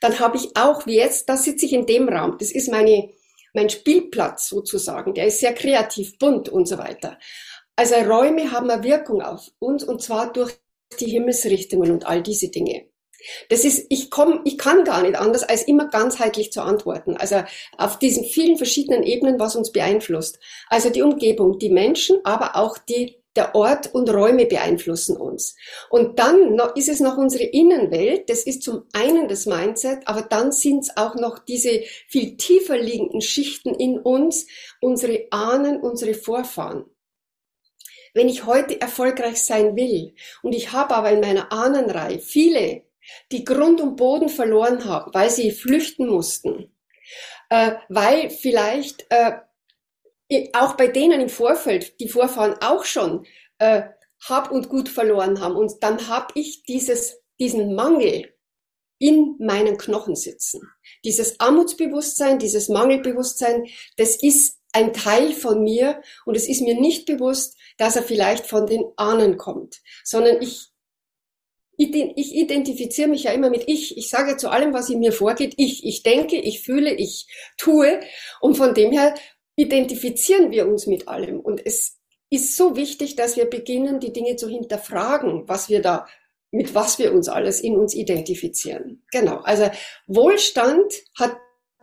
dann 0.00 0.18
habe 0.18 0.36
ich 0.36 0.56
auch, 0.56 0.86
wie 0.86 0.96
jetzt, 0.96 1.28
da 1.28 1.36
sitze 1.36 1.66
ich 1.66 1.72
in 1.72 1.86
dem 1.86 2.08
Raum. 2.08 2.36
Das 2.38 2.50
ist 2.50 2.70
meine, 2.70 3.10
mein 3.54 3.70
Spielplatz 3.70 4.48
sozusagen. 4.48 5.14
Der 5.14 5.26
ist 5.26 5.40
sehr 5.40 5.54
kreativ, 5.54 6.18
bunt 6.18 6.48
und 6.48 6.68
so 6.68 6.78
weiter. 6.78 7.18
Also 7.76 7.94
Räume 7.94 8.50
haben 8.52 8.70
eine 8.70 8.82
Wirkung 8.82 9.22
auf 9.22 9.50
uns 9.58 9.84
und 9.84 10.02
zwar 10.02 10.32
durch 10.32 10.52
die 11.00 11.10
Himmelsrichtungen 11.10 11.92
und 11.92 12.06
all 12.06 12.22
diese 12.22 12.48
Dinge. 12.48 12.88
Das 13.48 13.64
ist, 13.64 13.86
ich 13.88 14.10
komme, 14.10 14.40
ich 14.44 14.58
kann 14.58 14.84
gar 14.84 15.02
nicht 15.02 15.16
anders, 15.16 15.42
als 15.42 15.62
immer 15.62 15.88
ganzheitlich 15.88 16.52
zu 16.52 16.62
antworten. 16.62 17.16
Also 17.16 17.42
auf 17.76 17.98
diesen 17.98 18.24
vielen 18.24 18.56
verschiedenen 18.56 19.02
Ebenen, 19.02 19.40
was 19.40 19.56
uns 19.56 19.72
beeinflusst. 19.72 20.38
Also 20.68 20.90
die 20.90 21.02
Umgebung, 21.02 21.58
die 21.58 21.70
Menschen, 21.70 22.18
aber 22.24 22.56
auch 22.56 22.78
die, 22.78 23.16
der 23.34 23.54
Ort 23.54 23.94
und 23.94 24.10
Räume 24.10 24.46
beeinflussen 24.46 25.16
uns. 25.16 25.56
Und 25.90 26.18
dann 26.18 26.58
ist 26.74 26.88
es 26.88 27.00
noch 27.00 27.16
unsere 27.16 27.44
Innenwelt. 27.44 28.30
Das 28.30 28.42
ist 28.44 28.62
zum 28.62 28.84
einen 28.92 29.28
das 29.28 29.46
Mindset, 29.46 30.06
aber 30.06 30.22
dann 30.22 30.52
sind 30.52 30.84
es 30.84 30.96
auch 30.96 31.14
noch 31.14 31.38
diese 31.38 31.82
viel 32.08 32.36
tiefer 32.36 32.78
liegenden 32.78 33.20
Schichten 33.20 33.74
in 33.74 33.98
uns, 33.98 34.46
unsere 34.80 35.26
Ahnen, 35.30 35.80
unsere 35.80 36.14
Vorfahren. 36.14 36.84
Wenn 38.14 38.28
ich 38.28 38.46
heute 38.46 38.80
erfolgreich 38.80 39.42
sein 39.42 39.76
will 39.76 40.14
und 40.42 40.54
ich 40.54 40.72
habe 40.72 40.96
aber 40.96 41.10
in 41.10 41.20
meiner 41.20 41.52
Ahnenreihe 41.52 42.18
viele 42.18 42.87
die 43.32 43.44
Grund 43.44 43.80
und 43.80 43.96
Boden 43.96 44.28
verloren 44.28 44.84
haben, 44.84 45.12
weil 45.14 45.30
sie 45.30 45.50
flüchten 45.50 46.08
mussten, 46.08 46.72
äh, 47.50 47.72
weil 47.88 48.30
vielleicht 48.30 49.06
äh, 49.10 49.38
auch 50.52 50.74
bei 50.74 50.88
denen 50.88 51.20
im 51.20 51.28
Vorfeld 51.28 51.98
die 52.00 52.08
Vorfahren 52.08 52.56
auch 52.60 52.84
schon 52.84 53.26
äh, 53.58 53.82
Hab 54.24 54.50
und 54.50 54.68
Gut 54.68 54.88
verloren 54.88 55.40
haben. 55.40 55.56
Und 55.56 55.82
dann 55.82 56.08
habe 56.08 56.28
ich 56.34 56.64
dieses, 56.64 57.20
diesen 57.38 57.74
Mangel 57.74 58.34
in 58.98 59.36
meinen 59.38 59.78
Knochen 59.78 60.16
sitzen. 60.16 60.60
Dieses 61.04 61.38
Armutsbewusstsein, 61.40 62.38
dieses 62.38 62.68
Mangelbewusstsein, 62.68 63.66
das 63.96 64.16
ist 64.16 64.58
ein 64.72 64.92
Teil 64.92 65.32
von 65.32 65.62
mir 65.62 66.02
und 66.26 66.36
es 66.36 66.48
ist 66.48 66.60
mir 66.60 66.78
nicht 66.78 67.06
bewusst, 67.06 67.56
dass 67.78 67.96
er 67.96 68.02
vielleicht 68.02 68.46
von 68.46 68.66
den 68.66 68.84
Ahnen 68.96 69.38
kommt, 69.38 69.80
sondern 70.04 70.42
ich 70.42 70.67
ich 71.78 72.34
identifiziere 72.34 73.08
mich 73.08 73.22
ja 73.24 73.30
immer 73.30 73.50
mit 73.50 73.64
ich. 73.68 73.96
Ich 73.96 74.10
sage 74.10 74.36
zu 74.36 74.50
allem, 74.50 74.74
was 74.74 74.90
in 74.90 74.98
mir 74.98 75.12
vorgeht, 75.12 75.54
ich. 75.56 75.86
Ich 75.86 76.02
denke, 76.02 76.36
ich 76.36 76.62
fühle, 76.62 76.92
ich 76.92 77.28
tue. 77.56 78.00
Und 78.40 78.56
von 78.56 78.74
dem 78.74 78.90
her 78.90 79.14
identifizieren 79.54 80.50
wir 80.50 80.66
uns 80.66 80.88
mit 80.88 81.06
allem. 81.06 81.38
Und 81.38 81.64
es 81.64 81.98
ist 82.30 82.56
so 82.56 82.74
wichtig, 82.74 83.14
dass 83.14 83.36
wir 83.36 83.46
beginnen, 83.48 84.00
die 84.00 84.12
Dinge 84.12 84.34
zu 84.34 84.48
hinterfragen, 84.48 85.48
was 85.48 85.68
wir 85.68 85.80
da, 85.80 86.06
mit 86.50 86.74
was 86.74 86.98
wir 86.98 87.12
uns 87.12 87.28
alles 87.28 87.60
in 87.60 87.76
uns 87.76 87.94
identifizieren. 87.94 89.04
Genau. 89.12 89.36
Also 89.38 89.70
Wohlstand 90.08 90.92
hat 91.16 91.36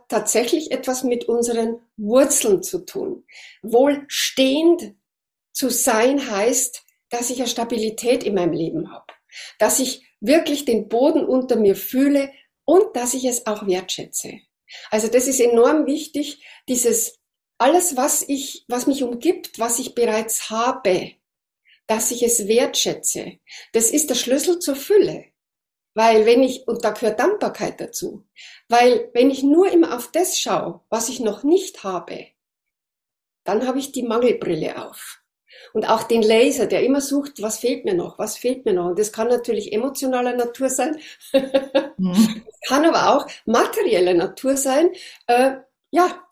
tatsächlich 0.08 0.72
etwas 0.72 1.04
mit 1.04 1.24
unseren 1.24 1.80
Wurzeln 1.96 2.62
zu 2.62 2.84
tun. 2.84 3.24
Wohlstehend 3.62 4.94
zu 5.52 5.70
sein 5.70 6.30
heißt, 6.30 6.84
dass 7.08 7.30
ich 7.30 7.38
eine 7.38 7.48
Stabilität 7.48 8.24
in 8.24 8.34
meinem 8.34 8.52
Leben 8.52 8.92
habe 8.92 9.15
dass 9.58 9.78
ich 9.80 10.06
wirklich 10.20 10.64
den 10.64 10.88
Boden 10.88 11.24
unter 11.24 11.56
mir 11.56 11.76
fühle 11.76 12.30
und 12.64 12.96
dass 12.96 13.14
ich 13.14 13.24
es 13.24 13.46
auch 13.46 13.66
wertschätze. 13.66 14.40
Also 14.90 15.08
das 15.08 15.28
ist 15.28 15.40
enorm 15.40 15.86
wichtig, 15.86 16.44
dieses 16.68 17.18
alles, 17.58 17.96
was 17.96 18.22
ich, 18.28 18.64
was 18.68 18.86
mich 18.86 19.02
umgibt, 19.02 19.58
was 19.58 19.78
ich 19.78 19.94
bereits 19.94 20.50
habe, 20.50 21.12
dass 21.86 22.10
ich 22.10 22.22
es 22.22 22.48
wertschätze. 22.48 23.38
Das 23.72 23.90
ist 23.90 24.10
der 24.10 24.16
Schlüssel 24.16 24.58
zur 24.58 24.76
Fülle. 24.76 25.26
Weil 25.94 26.26
wenn 26.26 26.42
ich, 26.42 26.68
und 26.68 26.84
da 26.84 26.90
gehört 26.90 27.18
Dankbarkeit 27.18 27.80
dazu, 27.80 28.26
weil 28.68 29.08
wenn 29.14 29.30
ich 29.30 29.42
nur 29.42 29.72
immer 29.72 29.96
auf 29.96 30.12
das 30.12 30.38
schaue, 30.38 30.82
was 30.90 31.08
ich 31.08 31.20
noch 31.20 31.42
nicht 31.42 31.84
habe, 31.84 32.26
dann 33.44 33.66
habe 33.66 33.78
ich 33.78 33.92
die 33.92 34.02
Mangelbrille 34.02 34.84
auf 34.84 35.22
und 35.72 35.88
auch 35.88 36.04
den 36.04 36.22
Laser, 36.22 36.66
der 36.66 36.82
immer 36.82 37.00
sucht, 37.00 37.42
was 37.42 37.58
fehlt 37.58 37.84
mir 37.84 37.94
noch, 37.94 38.18
was 38.18 38.36
fehlt 38.36 38.64
mir 38.64 38.72
noch. 38.72 38.86
Und 38.86 38.98
das 38.98 39.12
kann 39.12 39.28
natürlich 39.28 39.72
emotionaler 39.72 40.34
Natur 40.34 40.68
sein, 40.68 40.98
mhm. 41.96 42.42
kann 42.68 42.84
aber 42.84 43.14
auch 43.14 43.26
materieller 43.44 44.14
Natur 44.14 44.56
sein. 44.56 44.90
Äh, 45.26 45.56
ja, 45.90 46.22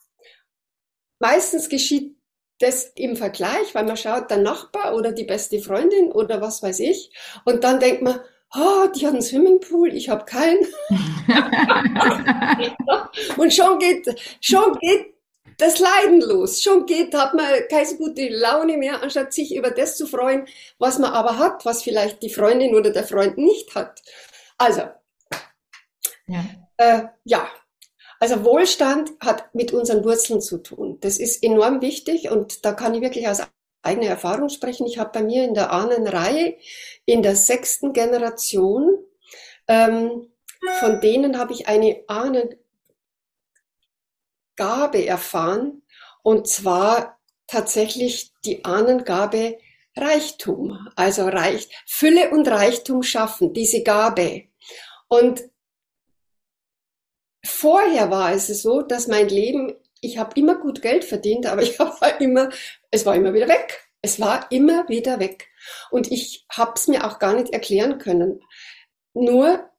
meistens 1.19 1.69
geschieht 1.69 2.16
das 2.59 2.93
im 2.95 3.16
Vergleich, 3.16 3.75
weil 3.75 3.85
man 3.85 3.97
schaut, 3.97 4.31
der 4.31 4.38
Nachbar 4.38 4.95
oder 4.95 5.12
die 5.12 5.25
beste 5.25 5.61
Freundin 5.61 6.12
oder 6.12 6.40
was 6.40 6.62
weiß 6.62 6.81
ich. 6.81 7.11
Und 7.45 7.64
dann 7.64 7.81
denkt 7.81 8.02
man, 8.02 8.21
oh, 8.54 8.87
die 8.95 9.07
hat 9.07 9.12
einen 9.12 9.23
Swimmingpool, 9.23 9.93
ich 9.93 10.09
habe 10.09 10.25
keinen. 10.25 10.64
und 13.37 13.52
schon 13.52 13.78
geht, 13.78 14.37
schon 14.40 14.78
geht 14.78 15.13
das 15.58 15.78
Leiden 15.78 16.20
los. 16.20 16.62
Schon 16.62 16.87
geht, 16.87 17.14
hat 17.14 17.34
man 17.34 17.46
keine 17.70 17.87
so 17.87 17.96
gute 17.96 18.28
Laune 18.28 18.76
mehr, 18.76 19.02
anstatt 19.02 19.32
sich 19.32 19.54
über 19.54 19.70
das 19.70 19.96
zu 19.96 20.06
freuen, 20.06 20.46
was 20.78 20.99
man 20.99 21.12
aber 21.12 21.38
hat, 21.38 21.64
was 21.64 21.82
vielleicht 21.82 22.23
die 22.23 22.30
Freundin 22.30 22.75
oder 22.75 22.90
der 22.90 23.04
Freund 23.04 23.38
nicht 23.38 23.75
hat. 23.75 24.02
Also, 24.58 24.82
ja. 26.26 26.44
Äh, 26.76 27.02
ja. 27.25 27.49
Also 28.20 28.44
Wohlstand 28.44 29.12
hat 29.20 29.54
mit 29.54 29.73
unseren 29.73 30.04
Wurzeln 30.04 30.40
zu 30.40 30.58
tun. 30.58 30.99
Das 31.00 31.18
ist 31.18 31.42
enorm 31.42 31.82
wichtig 31.82 32.30
und 32.30 32.64
da 32.64 32.73
kann 32.73 32.94
ich 32.94 33.02
wirklich 33.02 33.28
aus 33.28 33.42
eigener 33.82 34.06
Erfahrung 34.06 34.49
sprechen. 34.49 34.87
Ich 34.87 34.99
habe 34.99 35.11
bei 35.12 35.23
mir 35.23 35.44
in 35.44 35.54
der 35.54 35.73
Ahnenreihe 35.73 36.56
in 37.04 37.23
der 37.23 37.37
sechsten 37.37 37.92
Generation, 37.92 38.99
ähm, 39.68 40.30
von 40.80 41.00
denen 41.00 41.38
habe 41.38 41.52
ich 41.52 41.68
eine 41.68 42.02
Ahnen 42.06 42.54
Gabe 44.56 45.06
erfahren, 45.06 45.82
und 46.23 46.49
zwar 46.49 47.18
tatsächlich 47.46 48.32
die 48.44 48.64
Ahnengabe 48.64 49.58
Reichtum, 49.96 50.88
also 50.96 51.28
Reich, 51.28 51.68
Fülle 51.87 52.30
und 52.30 52.49
Reichtum 52.49 53.02
schaffen, 53.02 53.52
diese 53.52 53.82
Gabe. 53.82 54.44
Und 55.08 55.44
vorher 57.44 58.11
war 58.11 58.32
es 58.32 58.49
so, 58.49 58.82
dass 58.82 59.06
mein 59.06 59.28
Leben, 59.28 59.75
ich 60.00 60.18
habe 60.18 60.38
immer 60.38 60.56
gut 60.56 60.82
Geld 60.82 61.04
verdient, 61.04 61.46
aber 61.46 61.62
ich 61.62 61.78
habe 61.78 62.25
immer, 62.25 62.50
es 62.90 63.06
war 63.06 63.14
immer 63.14 63.34
wieder 63.34 63.49
weg. 63.49 63.88
Es 64.02 64.20
war 64.20 64.50
immer 64.50 64.87
wieder 64.88 65.18
weg. 65.18 65.49
Und 65.90 66.12
ich 66.12 66.44
habe 66.50 66.73
es 66.76 66.88
mir 66.88 67.06
auch 67.06 67.18
gar 67.18 67.34
nicht 67.34 67.54
erklären 67.54 67.99
können. 67.99 68.42
Nur 69.14 69.70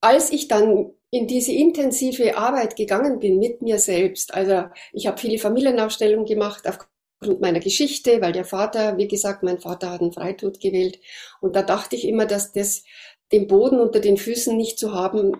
als 0.00 0.32
ich 0.32 0.48
dann 0.48 0.92
in 1.10 1.26
diese 1.26 1.52
intensive 1.52 2.36
Arbeit 2.36 2.76
gegangen 2.76 3.18
bin 3.18 3.38
mit 3.38 3.62
mir 3.62 3.78
selbst. 3.78 4.32
Also 4.32 4.64
ich 4.92 5.06
habe 5.06 5.18
viele 5.18 5.38
Familienaufstellungen 5.38 6.24
gemacht 6.24 6.66
aufgrund 6.68 7.40
meiner 7.40 7.60
Geschichte, 7.60 8.20
weil 8.20 8.32
der 8.32 8.44
Vater, 8.44 8.96
wie 8.96 9.08
gesagt, 9.08 9.42
mein 9.42 9.58
Vater 9.58 9.90
hat 9.90 10.00
einen 10.00 10.12
Freitod 10.12 10.60
gewählt. 10.60 11.00
Und 11.40 11.56
da 11.56 11.62
dachte 11.62 11.96
ich 11.96 12.06
immer, 12.06 12.26
dass 12.26 12.52
das 12.52 12.84
den 13.32 13.48
Boden 13.48 13.80
unter 13.80 14.00
den 14.00 14.16
Füßen 14.16 14.56
nicht 14.56 14.78
zu 14.78 14.94
haben, 14.94 15.32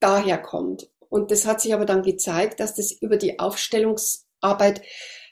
daher 0.00 0.38
kommt. 0.38 0.90
Und 1.08 1.30
das 1.30 1.46
hat 1.46 1.60
sich 1.60 1.72
aber 1.72 1.86
dann 1.86 2.02
gezeigt, 2.02 2.60
dass 2.60 2.74
das 2.74 2.92
über 2.92 3.16
die 3.16 3.38
Aufstellungsarbeit, 3.38 4.82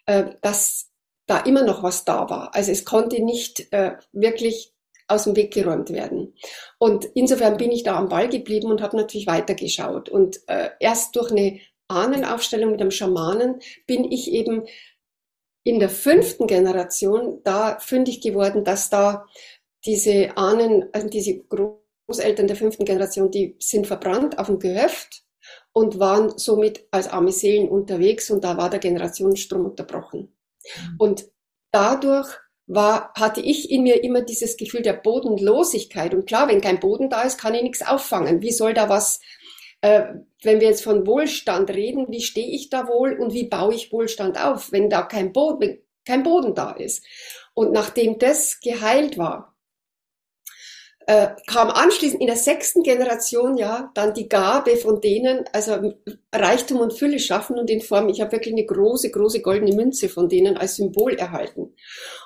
äh, 0.07 0.25
dass 0.41 0.91
da 1.27 1.39
immer 1.41 1.65
noch 1.65 1.83
was 1.83 2.05
da 2.05 2.31
war. 2.31 2.55
Also 2.55 2.73
es 2.73 2.85
konnte 2.85 3.23
nicht 3.23 3.73
äh, 3.73 3.97
wirklich 4.13 4.73
aus 5.09 5.25
dem 5.25 5.37
Weg 5.37 5.53
geräumt 5.53 5.91
werden. 5.91 6.35
Und 6.79 7.05
insofern 7.15 7.57
bin 7.57 7.71
ich 7.71 7.83
da 7.83 7.97
am 7.97 8.09
Ball 8.09 8.29
geblieben 8.29 8.71
und 8.71 8.83
habe 8.83 8.97
natürlich 8.97 9.27
weitergeschaut. 9.27 10.09
Und 10.09 10.41
äh, 10.49 10.71
erst 10.81 11.15
durch 11.17 11.31
eine 11.31 11.61
Ahnenaufstellung 11.89 12.73
mit 12.73 12.81
einem 12.81 12.91
Schamanen 12.91 13.61
bin 13.87 14.11
ich 14.11 14.33
eben 14.33 14.67
in 15.63 15.81
der 15.81 15.89
fünften 15.89 16.47
Generation 16.47 17.41
da 17.45 17.79
fündig 17.79 18.21
geworden, 18.21 18.65
dass 18.65 18.91
da 18.91 19.27
diese 19.85 20.37
Ahnen, 20.37 20.89
also 20.93 21.09
diese 21.09 21.39
Großeltern 21.39 22.47
der 22.47 22.57
fünften 22.57 22.85
Generation, 22.85 23.31
die 23.31 23.57
sind 23.61 23.87
verbrannt 23.87 24.39
auf 24.39 24.47
dem 24.47 24.59
Gehöft 24.59 25.25
und 25.73 25.99
waren 25.99 26.39
somit 26.39 26.87
als 26.91 27.09
arme 27.09 27.33
Seelen 27.33 27.69
unterwegs 27.69 28.31
und 28.31 28.45
da 28.45 28.57
war 28.57 28.71
der 28.71 28.81
Generationsstrom 28.81 29.67
unterbrochen. 29.67 30.37
Mhm. 30.65 30.97
Und 30.99 31.29
dadurch 31.71 32.29
war, 32.67 33.13
hatte 33.15 33.41
ich 33.41 33.71
in 33.71 33.83
mir 33.83 34.03
immer 34.03 34.23
dieses 34.23 34.57
Gefühl 34.57 34.83
der 34.83 34.95
Bodenlosigkeit. 34.95 36.15
Und 36.15 36.27
klar, 36.27 36.49
wenn 36.49 36.61
kein 36.61 36.81
Boden 36.81 37.09
da 37.11 37.23
ist, 37.23 37.39
kann 37.39 37.55
ich 37.55 37.63
nichts 37.63 37.87
auffangen. 37.87 38.43
Wie 38.43 38.53
soll 38.53 38.75
da 38.75 38.89
was, 38.89 39.21
äh, 39.81 40.05
wenn 40.43 40.61
wir 40.61 40.69
jetzt 40.69 40.83
von 40.83 41.07
Wohlstand 41.07 41.71
reden, 41.71 42.07
wie 42.09 42.23
stehe 42.23 42.49
ich 42.55 42.71
da 42.71 42.89
wohl 42.89 43.13
und 43.19 43.33
wie 43.33 43.49
baue 43.49 43.75
ich 43.75 43.93
Wohlstand 43.93 44.43
auf, 44.43 44.73
wenn 44.73 44.91
da 44.91 45.03
kein 45.03 45.33
Boden, 45.33 45.79
kein 46.05 46.23
Boden 46.23 46.55
da 46.55 46.73
ist? 46.73 47.05
Und 47.55 47.73
nachdem 47.73 48.19
das 48.19 48.61
geheilt 48.61 49.17
war, 49.17 49.56
äh, 51.07 51.29
kam 51.47 51.71
anschließend 51.71 52.21
in 52.21 52.27
der 52.27 52.37
sechsten 52.37 52.83
Generation 52.83 53.57
ja 53.57 53.91
dann 53.95 54.13
die 54.13 54.29
Gabe 54.29 54.77
von 54.77 55.01
denen, 55.01 55.45
also 55.53 55.95
Reichtum 56.33 56.81
und 56.81 56.93
Fülle 56.93 57.21
schaffen 57.21 57.59
und 57.59 57.71
in 57.71 57.81
Form, 57.81 58.09
ich 58.09 58.21
habe 58.21 58.33
wirklich 58.33 58.55
eine 58.55 58.67
große, 58.67 59.11
große 59.11 59.41
goldene 59.41 59.75
Münze 59.75 60.09
von 60.09 60.29
denen 60.29 60.57
als 60.57 60.77
Symbol 60.77 61.15
erhalten. 61.15 61.75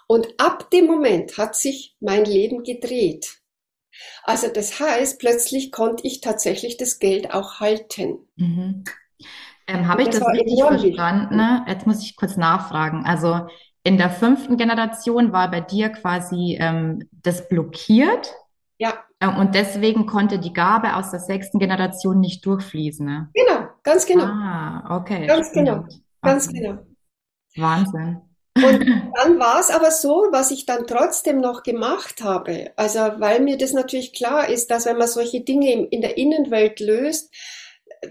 Und 0.09 0.29
ab 0.39 0.71
dem 0.71 0.87
Moment 0.87 1.37
hat 1.37 1.55
sich 1.55 1.95
mein 2.01 2.25
Leben 2.25 2.63
gedreht. 2.63 3.41
Also 4.25 4.49
das 4.49 4.81
heißt, 4.81 5.19
plötzlich 5.19 5.73
konnte 5.73 6.07
ich 6.07 6.23
tatsächlich 6.23 6.79
das 6.79 6.99
Geld 6.99 7.35
auch 7.35 7.61
halten. 7.61 8.19
Mhm. 8.37 8.85
Ähm, 9.67 9.89
Habe 9.89 10.03
ich 10.03 10.09
das, 10.09 10.21
das 10.21 10.29
richtig 10.29 10.59
verstanden? 10.59 11.37
Ne? 11.37 11.65
Jetzt 11.69 11.87
muss 11.87 12.03
ich 12.03 12.17
kurz 12.17 12.37
nachfragen. 12.37 13.05
Also 13.05 13.47
in 13.85 13.99
der 13.99 14.11
fünften 14.11 14.57
Generation 14.57 15.33
war 15.33 15.51
bei 15.51 15.61
dir 15.61 15.91
quasi 15.91 16.57
ähm, 16.59 17.09
das 17.13 17.49
blockiert. 17.49 18.35
Ja. 18.81 19.05
Äh, 19.21 19.29
und 19.29 19.55
deswegen 19.55 20.07
konnte 20.07 20.39
die 20.39 20.55
Gabe 20.55 20.97
aus 20.97 21.11
der 21.11 21.21
sechsten 21.21 21.59
Generation 21.59 22.19
nicht 22.19 22.45
durchfließen. 22.47 23.05
Ne? 23.05 23.29
Genau, 23.35 23.69
ganz 23.83 24.07
genau. 24.07 24.25
Ah, 24.25 24.97
okay. 24.99 25.27
Ganz 25.27 25.53
genau. 25.53 25.85
Ganz 26.23 26.49
okay. 26.49 26.61
genau. 26.61 26.79
Wahnsinn. 27.57 28.23
Und 28.57 28.87
dann 29.17 29.39
war 29.39 29.61
es 29.61 29.71
aber 29.71 29.91
so, 29.91 30.29
was 30.31 30.51
ich 30.51 30.65
dann 30.65 30.87
trotzdem 30.87 31.41
noch 31.41 31.63
gemacht 31.63 32.23
habe. 32.23 32.73
Also, 32.77 33.01
weil 33.19 33.41
mir 33.41 33.59
das 33.59 33.75
natürlich 33.75 34.15
klar 34.15 34.49
ist, 34.49 34.71
dass 34.71 34.87
wenn 34.87 34.97
man 34.97 35.09
solche 35.09 35.43
Dinge 35.43 35.87
in 35.87 36.01
der 36.01 36.17
Innenwelt 36.17 36.81
löst, 36.81 37.35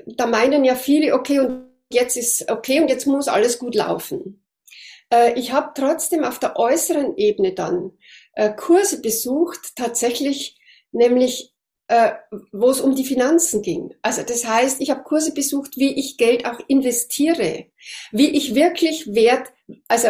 da 0.06 0.28
meinen 0.28 0.64
ja 0.64 0.76
viele, 0.76 1.16
okay, 1.16 1.40
und 1.40 1.66
jetzt 1.92 2.16
ist 2.16 2.52
okay 2.52 2.80
und 2.80 2.90
jetzt 2.90 3.08
muss 3.08 3.28
alles 3.28 3.58
gut 3.58 3.74
laufen. 3.74 4.46
Äh, 5.12 5.34
ich 5.34 5.52
habe 5.52 5.72
trotzdem 5.74 6.24
auf 6.24 6.38
der 6.38 6.58
äußeren 6.58 7.18
Ebene 7.18 7.54
dann 7.54 7.94
äh, 8.34 8.54
Kurse 8.54 9.02
besucht, 9.02 9.76
tatsächlich 9.76 10.59
nämlich 10.92 11.54
äh, 11.90 12.12
wo 12.52 12.70
es 12.70 12.82
um 12.82 12.96
die 12.96 13.04
Finanzen 13.04 13.64
ging. 13.64 13.96
Also 14.04 14.22
das 14.22 14.46
heißt, 14.46 14.80
ich 14.80 14.92
habe 14.92 15.02
Kurse 15.04 15.34
besucht, 15.34 15.76
wie 15.76 16.00
ich 16.00 16.18
Geld 16.18 16.46
auch 16.46 16.60
investiere, 16.68 17.66
wie 18.12 18.30
ich 18.30 18.54
wirklich 18.54 19.08
Wert, 19.16 19.52
also 19.88 20.10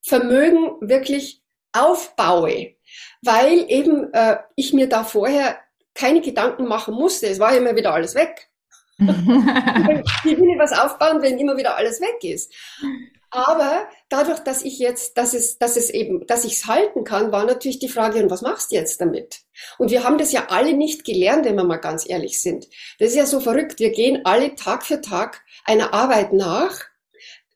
Vermögen 0.00 0.76
wirklich 0.80 1.42
aufbaue, 1.72 2.76
weil 3.20 3.66
eben 3.68 4.12
äh, 4.14 4.38
ich 4.54 4.72
mir 4.72 4.88
da 4.88 5.02
vorher 5.02 5.58
keine 5.92 6.20
Gedanken 6.20 6.66
machen 6.66 6.94
musste. 6.94 7.26
Es 7.26 7.40
war 7.40 7.54
immer 7.56 7.74
wieder 7.74 7.92
alles 7.92 8.14
weg. 8.14 8.48
Wie 8.98 10.36
will 10.38 10.50
ich 10.52 10.58
was 10.58 10.72
aufbauen, 10.72 11.22
wenn 11.22 11.38
immer 11.38 11.56
wieder 11.56 11.76
alles 11.76 12.00
weg 12.00 12.22
ist? 12.22 12.52
Aber 13.30 13.88
dadurch, 14.08 14.40
dass 14.40 14.62
ich 14.62 14.78
jetzt, 14.78 15.18
dass 15.18 15.34
es, 15.34 15.58
dass 15.58 15.76
es 15.76 15.90
eben, 15.90 16.26
dass 16.26 16.44
ich 16.44 16.54
es 16.54 16.66
halten 16.66 17.04
kann, 17.04 17.30
war 17.30 17.44
natürlich 17.44 17.78
die 17.78 17.88
Frage, 17.88 18.22
und 18.22 18.30
was 18.30 18.42
machst 18.42 18.70
du 18.70 18.76
jetzt 18.76 19.00
damit? 19.00 19.40
Und 19.78 19.90
wir 19.90 20.04
haben 20.04 20.18
das 20.18 20.32
ja 20.32 20.46
alle 20.48 20.74
nicht 20.74 21.04
gelernt, 21.04 21.44
wenn 21.44 21.56
wir 21.56 21.64
mal 21.64 21.76
ganz 21.76 22.08
ehrlich 22.08 22.40
sind. 22.40 22.68
Das 22.98 23.10
ist 23.10 23.16
ja 23.16 23.26
so 23.26 23.40
verrückt. 23.40 23.78
Wir 23.78 23.90
gehen 23.90 24.22
alle 24.24 24.54
Tag 24.54 24.84
für 24.84 25.00
Tag 25.00 25.42
einer 25.64 25.94
Arbeit 25.94 26.32
nach, 26.32 26.80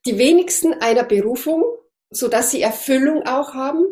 die 0.05 0.17
wenigsten 0.17 0.73
einer 0.73 1.03
Berufung, 1.03 1.63
so 2.09 2.27
dass 2.27 2.51
sie 2.51 2.61
Erfüllung 2.61 3.23
auch 3.25 3.53
haben, 3.53 3.85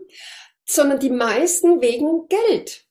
sondern 0.66 1.00
die 1.00 1.10
meisten 1.10 1.82
wegen 1.82 2.28
Geld. 2.28 2.86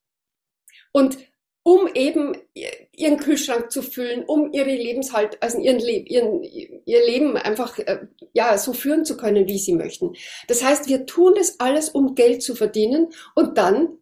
Und 0.92 1.18
um 1.62 1.88
eben 1.94 2.36
ihren 2.52 3.18
Kühlschrank 3.18 3.70
zu 3.70 3.82
füllen, 3.82 4.24
um 4.24 4.52
ihre 4.52 4.74
Lebenshalt, 4.74 5.42
also 5.42 5.58
ihren, 5.58 5.78
Le 5.78 5.92
ihren, 5.92 6.42
ihr 6.42 7.06
Leben 7.06 7.36
einfach 7.36 7.78
äh, 7.78 8.06
ja 8.32 8.56
so 8.56 8.72
führen 8.72 9.04
zu 9.04 9.16
können, 9.16 9.46
wie 9.46 9.58
sie 9.58 9.74
möchten. 9.74 10.14
Das 10.48 10.64
heißt, 10.64 10.88
wir 10.88 11.06
tun 11.06 11.34
das 11.36 11.60
alles, 11.60 11.90
um 11.90 12.14
Geld 12.14 12.42
zu 12.42 12.54
verdienen 12.54 13.12
und 13.34 13.58
dann 13.58 13.98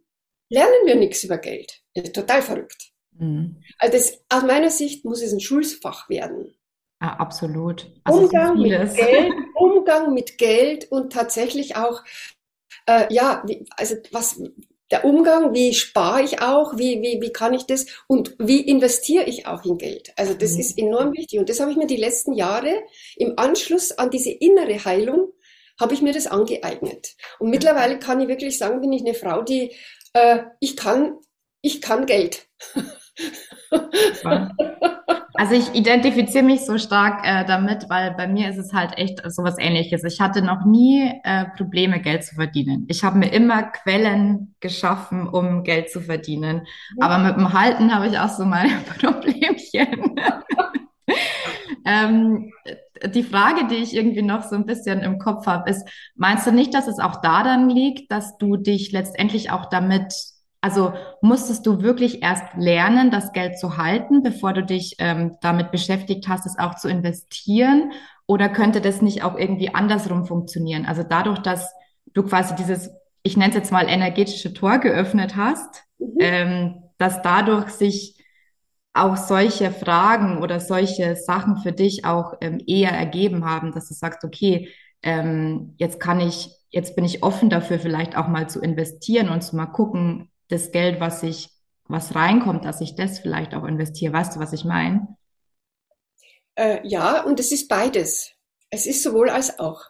lernen 0.49 0.87
wir 0.87 0.97
nichts 0.97 1.25
über 1.25 1.39
Geld. 1.39 1.83
Total 2.15 2.43
verrückt. 2.43 2.93
Mhm. 3.13 3.63
Also 3.79 3.97
das, 3.97 4.25
aus 4.29 4.43
meiner 4.45 4.71
Sicht 4.71 5.05
muss 5.05 5.23
es 5.23 5.33
ein 5.33 5.41
Schulfach 5.41 6.09
werden. 6.09 6.55
Ja, 7.01 7.15
absolut. 7.15 7.93
Also 8.05 8.21
Umgang 8.21 8.59
mit 8.59 8.95
Geld, 8.97 9.33
Umgang 9.55 10.15
mit 10.15 10.39
Geld 10.39 10.91
und 10.91 11.13
tatsächlich 11.13 11.77
auch 11.77 12.03
äh, 12.89 13.13
ja, 13.13 13.45
also 13.77 13.97
was 14.11 14.41
der 14.91 15.05
Umgang, 15.05 15.53
wie 15.53 15.75
spare 15.75 16.23
ich 16.23 16.41
auch, 16.41 16.79
wie, 16.79 17.03
wie, 17.03 17.21
wie 17.21 17.31
kann 17.31 17.53
ich 17.53 17.67
das 17.67 17.87
und 18.07 18.35
wie 18.39 18.63
investiere 18.63 19.25
ich 19.25 19.47
auch 19.47 19.65
in 19.65 19.77
Geld. 19.77 20.13
Also 20.17 20.33
das 20.33 20.55
mhm. 20.55 20.61
ist 20.61 20.79
enorm 20.79 21.13
wichtig 21.13 21.39
und 21.39 21.51
das 21.51 21.61
habe 21.61 21.71
ich 21.71 21.77
mir 21.77 21.87
die 21.87 21.97
letzten 21.97 22.33
Jahre 22.33 22.83
im 23.17 23.35
Anschluss 23.37 23.93
an 23.93 24.11
diese 24.11 24.31
innere 24.31 24.83
Heilung, 24.83 25.33
habe 25.79 25.93
ich 25.93 26.01
mir 26.01 26.15
das 26.15 26.27
angeeignet. 26.27 27.17
Und 27.39 27.51
mittlerweile 27.51 27.99
kann 27.99 28.21
ich 28.21 28.29
wirklich 28.29 28.57
sagen, 28.57 28.81
bin 28.81 28.93
ich 28.93 29.03
eine 29.03 29.15
Frau, 29.15 29.43
die, 29.43 29.77
äh, 30.13 30.45
ich 30.61 30.77
kann, 30.77 31.17
ich 31.63 31.81
kann 31.81 32.07
Geld. 32.07 32.49
Also 35.35 35.55
ich 35.55 35.73
identifiziere 35.73 36.43
mich 36.43 36.67
so 36.67 36.79
stark 36.79 37.25
äh, 37.25 37.45
damit, 37.45 37.89
weil 37.89 38.13
bei 38.15 38.27
mir 38.27 38.49
ist 38.51 38.57
es 38.57 38.73
halt 38.73 38.99
echt 38.99 39.23
sowas 39.31 39.55
ähnliches. 39.57 40.03
Ich 40.03 40.21
hatte 40.21 40.43
noch 40.43 40.65
nie 40.65 41.13
äh, 41.23 41.45
Probleme, 41.57 42.01
Geld 42.01 42.25
zu 42.25 42.35
verdienen. 42.35 42.87
Ich 42.89 43.05
habe 43.05 43.19
mir 43.19 43.33
immer 43.33 43.63
Quellen 43.63 44.57
geschaffen, 44.59 45.29
um 45.29 45.63
Geld 45.63 45.93
zu 45.93 46.01
verdienen. 46.01 46.67
Aber 46.99 47.19
mit 47.19 47.37
dem 47.37 47.53
Halten 47.53 47.95
habe 47.95 48.09
ich 48.09 48.19
auch 48.19 48.31
so 48.31 48.45
meine 48.45 48.79
Problemchen. 48.99 50.19
Ähm, 51.89 52.53
die 53.15 53.23
Frage, 53.23 53.67
die 53.69 53.77
ich 53.77 53.97
irgendwie 53.97 54.23
noch 54.23 54.43
so 54.43 54.55
ein 54.55 54.67
bisschen 54.67 55.01
im 55.01 55.19
Kopf 55.19 55.47
habe, 55.47 55.71
ist, 55.71 55.89
meinst 56.15 56.47
du 56.47 56.53
nicht, 56.53 56.75
dass 56.75 56.87
es 56.87 56.99
auch 56.99 57.23
daran 57.23 57.71
liegt, 57.71 58.13
dass 58.13 58.37
du 58.37 58.57
dich 58.57 58.93
letztendlich 58.93 59.51
auch 59.51 59.67
damit 59.67 60.13
also 60.61 60.93
musstest 61.23 61.65
du 61.67 61.83
wirklich 61.83 62.21
erst 62.21 62.45
lernen, 62.57 63.13
das 63.13 63.33
Geld 63.33 63.59
zu 63.61 63.77
halten, 63.77 64.25
bevor 64.25 64.53
du 64.53 64.65
dich 64.65 64.97
ähm, 64.99 65.37
damit 65.41 65.71
beschäftigt 65.71 66.29
hast, 66.29 66.47
es 66.47 66.59
auch 66.59 66.75
zu 66.75 66.89
investieren? 66.89 67.93
Oder 68.27 68.49
könnte 68.49 68.81
das 68.81 69.01
nicht 69.01 69.23
auch 69.23 69.39
irgendwie 69.39 69.73
andersrum 69.73 70.27
funktionieren? 70.27 70.85
Also 70.85 71.05
dadurch, 71.09 71.39
dass 71.39 71.73
du 72.13 72.25
quasi 72.25 72.57
dieses, 72.57 72.91
ich 73.23 73.37
nenne 73.37 73.51
es 73.51 73.55
jetzt 73.55 73.73
mal 73.73 73.89
energetische 73.89 74.53
Tor 74.53 74.79
geöffnet 74.79 75.37
hast, 75.37 75.85
mhm. 76.01 76.17
ähm, 76.19 76.83
dass 76.99 77.23
dadurch 77.23 77.71
sich 77.71 78.18
auch 79.03 79.17
solche 79.17 79.71
Fragen 79.71 80.43
oder 80.43 80.61
solche 80.61 81.17
Sachen 81.17 81.59
für 81.59 81.73
dich 81.73 82.05
auch 82.05 82.35
ähm, 82.41 82.63
eher 82.67 82.91
ergeben 82.91 83.45
haben, 83.45 83.73
dass 83.73 83.89
du 83.89 83.95
sagst, 83.95 84.25
okay, 84.25 84.69
ähm, 85.03 85.75
jetzt 85.79 86.01
kann 86.01 86.21
ich, 86.21 86.51
jetzt 86.71 86.97
bin 86.97 87.05
ich 87.05 87.23
offen 87.23 87.51
dafür, 87.51 87.79
vielleicht 87.79 88.17
auch 88.17 88.29
mal 88.29 88.49
zu 88.49 88.61
investieren 88.61 89.29
und 89.29 89.43
zu 89.43 89.57
mal 89.57 89.67
gucken, 89.67 90.31
das 90.49 90.73
Geld, 90.73 91.01
was 91.01 91.23
ich, 91.23 91.51
was 91.85 92.15
reinkommt, 92.15 92.65
dass 92.65 92.81
ich 92.81 92.95
das 92.95 93.19
vielleicht 93.19 93.55
auch 93.55 93.65
investiere. 93.65 94.13
Weißt 94.13 94.37
du, 94.37 94.41
was 94.41 94.53
ich 94.53 94.65
meine? 94.65 95.17
Äh, 96.55 96.87
ja, 96.87 97.23
und 97.23 97.39
es 97.41 97.53
ist 97.53 97.69
beides. 97.69 98.33
Es 98.71 98.87
ist 98.87 99.03
sowohl 99.03 99.31
als 99.31 99.59
auch. 99.59 99.83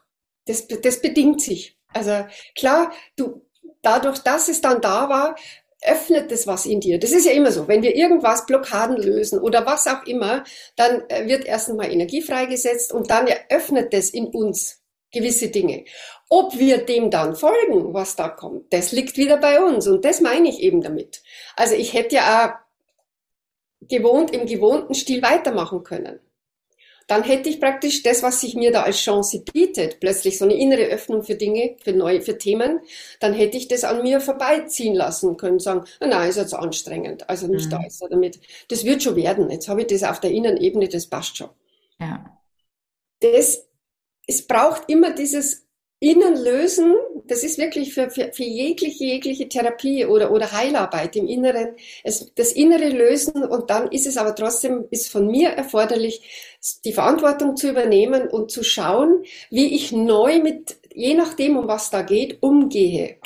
Das, 0.47 0.67
das 0.69 1.01
bedingt 1.01 1.41
sich. 1.41 1.79
Also 1.89 2.27
klar, 2.55 2.93
du, 3.17 3.47
dadurch, 3.83 4.19
dass 4.19 4.49
es 4.49 4.61
dann 4.61 4.81
da 4.81 5.09
war, 5.09 5.37
öffnet 5.83 6.31
das 6.33 6.47
was 6.47 6.67
in 6.67 6.81
dir. 6.81 6.99
Das 6.99 7.13
ist 7.13 7.27
ja 7.27 7.33
immer 7.33 7.53
so. 7.53 7.69
Wenn 7.69 7.83
wir 7.83 7.95
irgendwas 7.95 8.47
Blockaden 8.47 8.97
lösen 8.97 9.39
oder 9.39 9.65
was 9.67 9.87
auch 9.87 10.05
immer, 10.07 10.45
dann 10.77 11.03
äh, 11.09 11.27
wird 11.27 11.45
erst 11.45 11.71
einmal 11.71 11.93
Energie 11.93 12.23
freigesetzt 12.23 12.93
und 12.93 13.11
dann 13.11 13.27
eröffnet 13.27 13.93
das 13.93 14.11
in 14.11 14.27
uns 14.27 14.83
gewisse 15.13 15.49
Dinge. 15.49 15.85
Ob 16.29 16.59
wir 16.59 16.85
dem 16.85 17.11
dann 17.11 17.35
folgen, 17.35 17.95
was 17.95 18.17
da 18.17 18.29
kommt, 18.29 18.73
das 18.73 18.93
liegt 18.93 19.17
wieder 19.17 19.39
bei 19.39 19.63
uns. 19.63 19.87
Und 19.87 20.05
das 20.05 20.21
meine 20.21 20.49
ich 20.49 20.61
eben 20.61 20.83
damit. 20.83 21.23
Also 21.57 21.75
ich 21.75 21.95
hätte 21.95 22.17
ja 22.17 22.47
auch 22.47 23.89
gewohnt, 23.89 24.33
im 24.33 24.47
gewohnten 24.47 24.95
Stil 24.95 25.23
weitermachen 25.23 25.85
können. 25.85 26.21
Dann 27.09 27.25
hätte 27.25 27.49
ich 27.49 27.59
praktisch 27.59 28.03
das, 28.03 28.23
was 28.23 28.43
sich 28.43 28.55
mir 28.55 28.71
da 28.71 28.83
als 28.83 28.99
Chance 28.99 29.43
bietet, 29.53 29.99
plötzlich 29.99 30.37
so 30.37 30.45
eine 30.45 30.55
innere 30.55 30.85
Öffnung 30.85 31.23
für 31.23 31.35
Dinge, 31.37 31.77
für 31.83 31.93
neue, 31.93 32.21
für 32.21 32.37
Themen, 32.37 32.81
dann 33.19 33.33
hätte 33.33 33.57
ich 33.57 33.67
das 33.67 33.83
an 33.83 34.03
mir 34.03 34.21
vorbeiziehen 34.21 34.95
lassen 34.95 35.39
können, 35.39 35.59
sagen, 35.59 35.85
nein, 36.01 36.29
ist 36.29 36.37
jetzt 36.37 36.55
anstrengend, 36.55 37.29
also 37.29 37.47
nicht 37.47 37.67
mhm. 37.67 37.71
da 37.71 37.85
ist 37.85 38.03
er 38.03 38.11
damit. 38.11 38.39
Das 38.69 38.85
wird 38.85 39.03
schon 39.03 39.17
werden. 39.17 39.51
Jetzt 39.51 39.69
habe 39.69 39.81
ich 39.81 39.87
das 39.87 40.05
auf 40.05 40.21
der 40.21 40.31
Innenebene, 40.31 40.89
das 40.89 41.07
passt 41.07 41.39
schon. 41.39 41.49
Ja. 41.99 42.39
Das, 43.21 43.67
es 44.27 44.47
braucht 44.47 44.83
immer 44.89 45.15
dieses 45.15 45.67
Innen 46.01 46.37
lösen, 46.37 46.95
das 47.29 47.45
ist 47.45 47.59
wirklich 47.59 47.95
für, 47.95 48.11
für, 48.11 48.33
für 48.33 48.43
jegliche, 48.43 49.05
jegliche 49.05 49.49
Therapie 49.49 50.07
oder, 50.07 50.31
oder 50.31 50.53
Heilarbeit 50.53 51.17
im 51.17 51.27
Inneren, 51.27 51.77
es, 52.03 52.33
das 52.35 52.53
Innere 52.53 52.89
lösen 52.89 53.45
und 53.45 53.71
dann 53.71 53.89
ist 53.89 54.07
es 54.07 54.17
aber 54.17 54.35
trotzdem, 54.35 54.87
ist 54.91 55.11
von 55.11 55.27
mir 55.27 55.51
erforderlich, 55.51 56.57
die 56.85 56.93
Verantwortung 56.93 57.57
zu 57.57 57.71
übernehmen 57.71 58.29
und 58.29 58.51
zu 58.51 58.65
schauen, 58.65 59.23
wie 59.51 59.75
ich 59.75 59.93
neu 59.93 60.41
mit, 60.41 60.77
je 60.93 61.15
nachdem, 61.15 61.57
um 61.57 61.69
was 61.69 61.91
da 61.91 62.03
geht, 62.03 62.43
umgehe. 62.43 63.19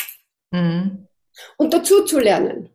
Mhm. 0.50 1.06
Und 1.56 1.72
dazu 1.72 2.04
zu 2.04 2.18
lernen. 2.18 2.68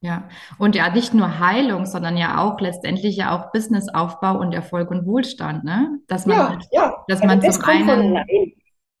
Ja, 0.00 0.28
und 0.58 0.74
ja, 0.74 0.90
nicht 0.90 1.14
nur 1.14 1.38
Heilung, 1.38 1.86
sondern 1.86 2.18
ja 2.18 2.42
auch 2.42 2.60
letztendlich 2.60 3.16
ja 3.16 3.34
auch 3.34 3.52
Businessaufbau 3.52 4.38
und 4.38 4.52
Erfolg 4.52 4.90
und 4.90 5.06
Wohlstand, 5.06 5.64
ne? 5.64 5.98
Dass 6.08 6.26
man, 6.26 6.36
ja, 6.36 6.58
ja. 6.72 7.04
dass 7.08 7.20
man 7.20 7.40
also 7.40 7.58
zum 7.58 7.70
einen, 7.70 8.14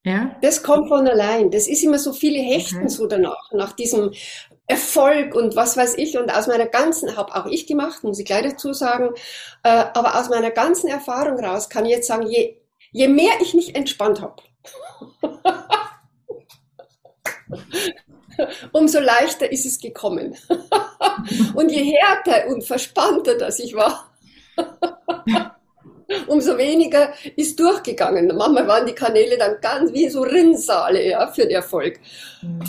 Ja. 0.04 0.36
Das 0.42 0.62
kommt 0.62 0.88
von 0.88 1.08
allein. 1.08 1.50
Das 1.50 1.66
ist 1.66 1.82
immer 1.82 1.98
so 1.98 2.12
viele 2.12 2.38
hechten 2.38 2.76
okay. 2.76 2.88
so 2.88 3.06
danach, 3.06 3.50
nach 3.52 3.72
diesem 3.72 4.12
Erfolg 4.66 5.34
und 5.34 5.56
was 5.56 5.76
weiß 5.76 5.96
ich. 5.96 6.18
Und 6.18 6.34
aus 6.34 6.46
meiner 6.46 6.66
ganzen, 6.66 7.16
habe 7.16 7.34
auch 7.34 7.46
ich 7.46 7.66
gemacht, 7.66 8.04
muss 8.04 8.18
ich 8.18 8.26
gleich 8.26 8.42
dazu 8.42 8.74
sagen, 8.74 9.10
äh, 9.62 9.84
aber 9.94 10.20
aus 10.20 10.28
meiner 10.28 10.50
ganzen 10.50 10.88
Erfahrung 10.88 11.42
raus 11.42 11.70
kann 11.70 11.86
ich 11.86 11.92
jetzt 11.92 12.06
sagen, 12.06 12.26
je, 12.26 12.56
je 12.92 13.08
mehr 13.08 13.32
ich 13.40 13.54
mich 13.54 13.74
entspannt 13.74 14.20
habe, 14.20 14.36
umso 18.72 19.00
leichter 19.00 19.50
ist 19.50 19.64
es 19.64 19.78
gekommen. 19.78 20.36
und 21.54 21.70
je 21.70 21.96
härter 21.96 22.48
und 22.48 22.64
verspannter 22.64 23.38
das 23.38 23.58
ich 23.58 23.74
war, 23.74 24.10
umso 26.26 26.56
weniger 26.58 27.12
ist 27.36 27.58
durchgegangen. 27.58 28.28
Manchmal 28.28 28.66
waren 28.66 28.86
die 28.86 28.94
Kanäle 28.94 29.38
dann 29.38 29.60
ganz 29.60 29.92
wie 29.92 30.08
so 30.08 30.22
Rinnsale 30.22 31.08
ja, 31.08 31.26
für 31.28 31.42
den 31.42 31.50
Erfolg. 31.50 32.00
Mhm. 32.42 32.62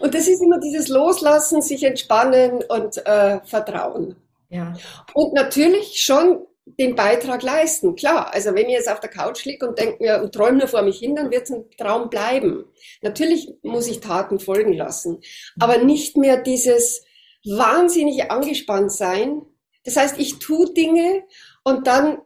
Und 0.00 0.14
das 0.14 0.28
ist 0.28 0.42
immer 0.42 0.60
dieses 0.60 0.88
Loslassen, 0.88 1.60
sich 1.60 1.82
entspannen 1.82 2.62
und 2.68 3.04
äh, 3.04 3.40
Vertrauen. 3.44 4.16
Ja. 4.48 4.74
Und 5.12 5.34
natürlich 5.34 6.00
schon 6.00 6.46
den 6.78 6.94
Beitrag 6.94 7.42
leisten. 7.42 7.96
Klar, 7.96 8.32
also 8.32 8.54
wenn 8.54 8.66
ich 8.66 8.74
jetzt 8.74 8.90
auf 8.90 9.00
der 9.00 9.10
Couch 9.10 9.44
liege 9.44 9.66
und 9.66 9.78
denke 9.78 10.02
mir 10.02 10.22
und 10.22 10.34
träume 10.34 10.58
nur 10.58 10.68
vor 10.68 10.82
mich 10.82 10.98
hin, 10.98 11.16
dann 11.16 11.30
wird 11.30 11.44
es 11.44 11.50
ein 11.50 11.64
Traum 11.76 12.10
bleiben. 12.10 12.64
Natürlich 13.02 13.50
muss 13.62 13.88
ich 13.88 14.00
Taten 14.00 14.38
folgen 14.38 14.74
lassen, 14.74 15.20
aber 15.58 15.78
nicht 15.78 16.16
mehr 16.16 16.36
dieses 16.42 17.04
wahnsinnige 17.44 18.30
angespannt 18.30 18.92
sein. 18.92 19.42
Das 19.84 19.96
heißt, 19.96 20.18
ich 20.18 20.38
tue 20.38 20.72
Dinge 20.74 21.24
und 21.68 21.86
dann, 21.86 22.18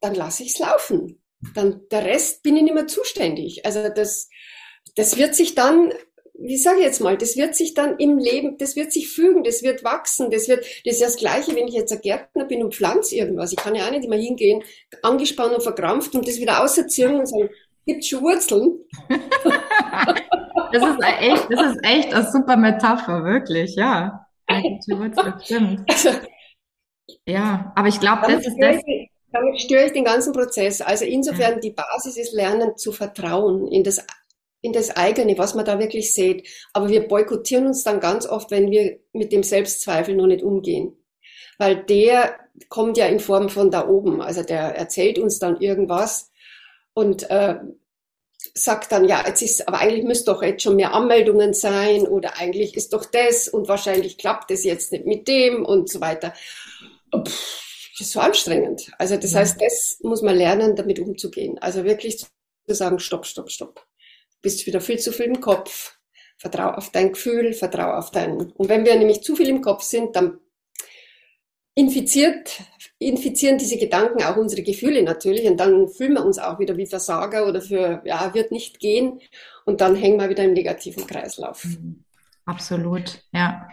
dann 0.00 0.14
lasse 0.14 0.42
ich 0.42 0.52
es 0.52 0.58
laufen. 0.58 1.22
Dann 1.54 1.86
der 1.90 2.04
Rest 2.04 2.42
bin 2.42 2.56
ich 2.56 2.62
nicht 2.62 2.74
mehr 2.74 2.86
zuständig. 2.86 3.64
Also 3.66 3.88
das, 3.88 4.28
das 4.96 5.16
wird 5.18 5.34
sich 5.34 5.54
dann 5.54 5.92
wie 6.36 6.56
sage 6.56 6.78
ich 6.78 6.84
jetzt 6.84 7.00
mal, 7.00 7.16
das 7.16 7.36
wird 7.36 7.54
sich 7.54 7.74
dann 7.74 7.96
im 7.98 8.18
Leben, 8.18 8.58
das 8.58 8.74
wird 8.74 8.92
sich 8.92 9.08
fügen, 9.08 9.44
das 9.44 9.62
wird 9.62 9.84
wachsen, 9.84 10.30
das 10.30 10.48
wird, 10.48 10.64
das 10.84 10.94
ist 10.94 11.02
das 11.02 11.16
Gleiche, 11.16 11.54
wenn 11.54 11.68
ich 11.68 11.74
jetzt 11.74 11.92
ein 11.92 12.00
Gärtner 12.00 12.44
bin 12.44 12.62
und 12.64 12.74
pflanze 12.74 13.14
irgendwas. 13.14 13.52
Ich 13.52 13.58
kann 13.58 13.74
ja 13.74 13.86
auch 13.86 13.90
nicht 13.92 14.04
immer 14.04 14.16
hingehen, 14.16 14.62
angespannt 15.02 15.54
und 15.54 15.62
verkrampft 15.62 16.14
und 16.14 16.26
das 16.26 16.38
wieder 16.38 16.62
ausziehen 16.62 17.20
und 17.20 17.26
sagen, 17.26 17.50
gibt 17.86 18.04
schon 18.04 18.22
Wurzeln. 18.22 18.80
das 20.72 20.82
ist 20.82 20.98
echt, 21.20 21.46
das 21.50 21.72
ist 21.72 21.84
echt 21.84 22.12
eine 22.12 22.30
super 22.30 22.56
Metapher, 22.56 23.24
wirklich, 23.24 23.76
ja. 23.76 24.26
stimmt. 25.44 25.82
Also, 25.88 26.10
ja, 27.26 27.72
aber 27.76 27.88
ich 27.88 28.00
glaube, 28.00 28.22
das 28.28 28.46
ist 28.46 28.56
das. 28.58 28.82
Damit 29.32 29.60
störe 29.60 29.86
ich 29.86 29.92
den 29.92 30.04
ganzen 30.04 30.32
Prozess. 30.32 30.80
Also 30.80 31.04
insofern, 31.04 31.60
die 31.60 31.72
Basis 31.72 32.16
ist 32.16 32.32
Lernen 32.32 32.76
zu 32.76 32.92
vertrauen 32.92 33.66
in 33.66 33.82
das 33.82 34.04
in 34.64 34.72
das 34.72 34.96
eigene, 34.96 35.36
was 35.36 35.54
man 35.54 35.66
da 35.66 35.78
wirklich 35.78 36.14
sieht. 36.14 36.48
Aber 36.72 36.88
wir 36.88 37.06
boykottieren 37.06 37.66
uns 37.66 37.84
dann 37.84 38.00
ganz 38.00 38.26
oft, 38.26 38.50
wenn 38.50 38.70
wir 38.70 38.98
mit 39.12 39.30
dem 39.30 39.42
Selbstzweifel 39.42 40.16
noch 40.16 40.26
nicht 40.26 40.42
umgehen. 40.42 40.96
Weil 41.58 41.84
der 41.84 42.36
kommt 42.70 42.96
ja 42.96 43.04
in 43.06 43.20
Form 43.20 43.50
von 43.50 43.70
da 43.70 43.86
oben. 43.86 44.22
Also 44.22 44.42
der 44.42 44.74
erzählt 44.76 45.18
uns 45.18 45.38
dann 45.38 45.60
irgendwas 45.60 46.30
und 46.94 47.28
äh, 47.30 47.56
sagt 48.54 48.90
dann, 48.90 49.06
ja, 49.06 49.22
jetzt 49.26 49.42
ist, 49.42 49.68
aber 49.68 49.80
eigentlich 49.80 50.04
müsste 50.04 50.32
doch 50.32 50.42
jetzt 50.42 50.62
schon 50.62 50.76
mehr 50.76 50.94
Anmeldungen 50.94 51.52
sein 51.52 52.06
oder 52.06 52.38
eigentlich 52.38 52.74
ist 52.74 52.94
doch 52.94 53.04
das 53.04 53.48
und 53.48 53.68
wahrscheinlich 53.68 54.16
klappt 54.16 54.50
es 54.50 54.64
jetzt 54.64 54.92
nicht 54.92 55.04
mit 55.04 55.28
dem 55.28 55.66
und 55.66 55.90
so 55.90 56.00
weiter. 56.00 56.32
Pff, 57.22 57.90
das 57.92 58.06
ist 58.06 58.12
so 58.12 58.20
anstrengend. 58.20 58.90
Also 58.98 59.16
das 59.16 59.34
heißt, 59.34 59.60
das 59.60 59.98
muss 60.02 60.22
man 60.22 60.36
lernen, 60.36 60.74
damit 60.74 60.98
umzugehen. 60.98 61.58
Also 61.58 61.84
wirklich 61.84 62.18
zu 62.18 62.26
sagen, 62.66 62.98
stopp, 62.98 63.26
stopp, 63.26 63.50
stopp 63.50 63.86
bist 64.44 64.66
wieder 64.66 64.80
viel 64.80 65.00
zu 65.00 65.10
viel 65.10 65.26
im 65.26 65.40
Kopf. 65.40 65.98
Vertrau 66.36 66.70
auf 66.70 66.90
dein 66.90 67.12
Gefühl, 67.12 67.54
vertrau 67.54 67.94
auf 67.94 68.10
dein. 68.12 68.52
Und 68.52 68.68
wenn 68.68 68.84
wir 68.84 68.94
nämlich 68.96 69.22
zu 69.22 69.34
viel 69.34 69.48
im 69.48 69.62
Kopf 69.62 69.82
sind, 69.82 70.14
dann 70.14 70.38
infiziert, 71.74 72.60
infizieren 72.98 73.58
diese 73.58 73.78
Gedanken 73.78 74.22
auch 74.22 74.36
unsere 74.36 74.62
Gefühle 74.62 75.02
natürlich 75.02 75.46
und 75.46 75.58
dann 75.58 75.88
fühlen 75.88 76.12
wir 76.12 76.24
uns 76.24 76.38
auch 76.38 76.60
wieder 76.60 76.76
wie 76.76 76.86
Versager 76.86 77.48
oder 77.48 77.60
für, 77.60 78.02
ja, 78.04 78.32
wird 78.34 78.52
nicht 78.52 78.78
gehen 78.78 79.20
und 79.64 79.80
dann 79.80 79.96
hängen 79.96 80.20
wir 80.20 80.28
wieder 80.28 80.44
im 80.44 80.52
negativen 80.52 81.06
Kreislauf. 81.06 81.64
Mhm. 81.64 82.04
Absolut, 82.44 83.24
ja. 83.32 83.66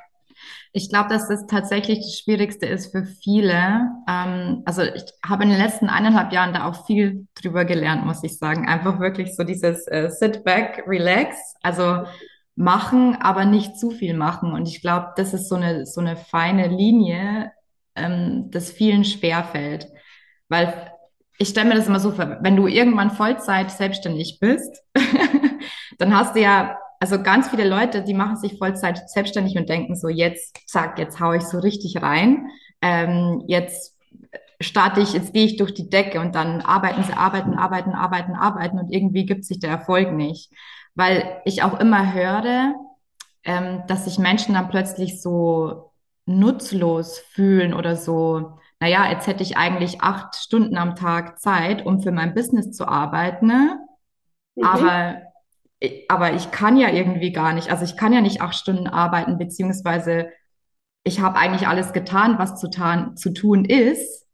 Ich 0.73 0.89
glaube, 0.89 1.09
dass 1.09 1.27
das 1.27 1.45
tatsächlich 1.47 1.99
das 1.99 2.19
Schwierigste 2.19 2.65
ist 2.65 2.91
für 2.91 3.03
viele. 3.03 3.89
Ähm, 4.07 4.63
also 4.65 4.83
ich 4.83 5.03
habe 5.25 5.43
in 5.43 5.49
den 5.49 5.59
letzten 5.59 5.89
eineinhalb 5.89 6.31
Jahren 6.31 6.53
da 6.53 6.65
auch 6.65 6.85
viel 6.85 7.27
drüber 7.35 7.65
gelernt, 7.65 8.05
muss 8.05 8.23
ich 8.23 8.37
sagen. 8.37 8.67
Einfach 8.67 8.99
wirklich 8.99 9.35
so 9.35 9.43
dieses 9.43 9.85
äh, 9.87 10.09
Sit 10.09 10.43
back, 10.43 10.83
relax. 10.87 11.35
Also 11.61 12.05
machen, 12.55 13.17
aber 13.21 13.45
nicht 13.45 13.77
zu 13.77 13.91
viel 13.91 14.15
machen. 14.15 14.53
Und 14.53 14.67
ich 14.67 14.81
glaube, 14.81 15.13
das 15.15 15.33
ist 15.33 15.49
so 15.49 15.55
eine, 15.55 15.85
so 15.85 16.01
eine 16.01 16.15
feine 16.15 16.67
Linie, 16.67 17.51
ähm, 17.95 18.49
das 18.51 18.71
vielen 18.71 19.03
schwerfällt. 19.03 19.87
Weil 20.49 20.91
ich 21.37 21.49
stelle 21.49 21.69
mir 21.69 21.75
das 21.75 21.87
immer 21.87 21.99
so 21.99 22.11
vor, 22.11 22.37
wenn 22.41 22.55
du 22.55 22.67
irgendwann 22.67 23.11
Vollzeit 23.11 23.71
selbstständig 23.71 24.39
bist, 24.39 24.83
dann 25.97 26.15
hast 26.15 26.35
du 26.35 26.41
ja 26.41 26.77
also 27.01 27.23
ganz 27.23 27.49
viele 27.49 27.67
Leute, 27.67 28.03
die 28.03 28.13
machen 28.13 28.37
sich 28.37 28.59
Vollzeit 28.59 29.09
selbstständig 29.09 29.57
und 29.57 29.67
denken 29.67 29.95
so, 29.95 30.07
jetzt, 30.07 30.69
zack, 30.69 30.99
jetzt 30.99 31.19
hau 31.19 31.33
ich 31.33 31.41
so 31.41 31.57
richtig 31.57 31.99
rein. 31.99 32.47
Ähm, 32.79 33.43
jetzt 33.47 33.97
starte 34.59 35.01
ich, 35.01 35.11
jetzt 35.13 35.33
gehe 35.33 35.45
ich 35.45 35.57
durch 35.57 35.73
die 35.73 35.89
Decke 35.89 36.19
und 36.19 36.35
dann 36.35 36.61
arbeiten 36.61 37.03
sie, 37.03 37.13
arbeiten, 37.13 37.55
arbeiten, 37.55 37.93
arbeiten, 37.93 38.35
arbeiten 38.35 38.77
und 38.77 38.93
irgendwie 38.93 39.25
gibt 39.25 39.45
sich 39.45 39.59
der 39.59 39.71
Erfolg 39.71 40.11
nicht. 40.11 40.51
Weil 40.93 41.41
ich 41.43 41.63
auch 41.63 41.79
immer 41.79 42.13
höre, 42.13 42.75
ähm, 43.45 43.81
dass 43.87 44.05
sich 44.05 44.19
Menschen 44.19 44.53
dann 44.53 44.69
plötzlich 44.69 45.23
so 45.23 45.91
nutzlos 46.27 47.17
fühlen 47.17 47.73
oder 47.73 47.95
so, 47.95 48.59
naja, 48.79 49.09
jetzt 49.09 49.25
hätte 49.25 49.41
ich 49.41 49.57
eigentlich 49.57 50.01
acht 50.01 50.35
Stunden 50.35 50.77
am 50.77 50.95
Tag 50.95 51.39
Zeit, 51.39 51.83
um 51.83 51.99
für 52.03 52.11
mein 52.11 52.35
Business 52.35 52.71
zu 52.73 52.87
arbeiten, 52.87 53.47
ne? 53.47 53.79
Mhm. 54.55 54.63
aber 54.63 55.30
aber 56.07 56.33
ich 56.33 56.51
kann 56.51 56.77
ja 56.77 56.89
irgendwie 56.89 57.31
gar 57.31 57.53
nicht. 57.53 57.71
Also 57.71 57.85
ich 57.85 57.97
kann 57.97 58.13
ja 58.13 58.21
nicht 58.21 58.41
acht 58.41 58.55
Stunden 58.55 58.87
arbeiten, 58.87 59.37
beziehungsweise 59.37 60.29
ich 61.03 61.19
habe 61.19 61.37
eigentlich 61.37 61.67
alles 61.67 61.93
getan, 61.93 62.37
was 62.37 62.59
zu, 62.59 62.69
tan, 62.69 63.17
zu 63.17 63.31
tun 63.31 63.65
ist. 63.65 64.27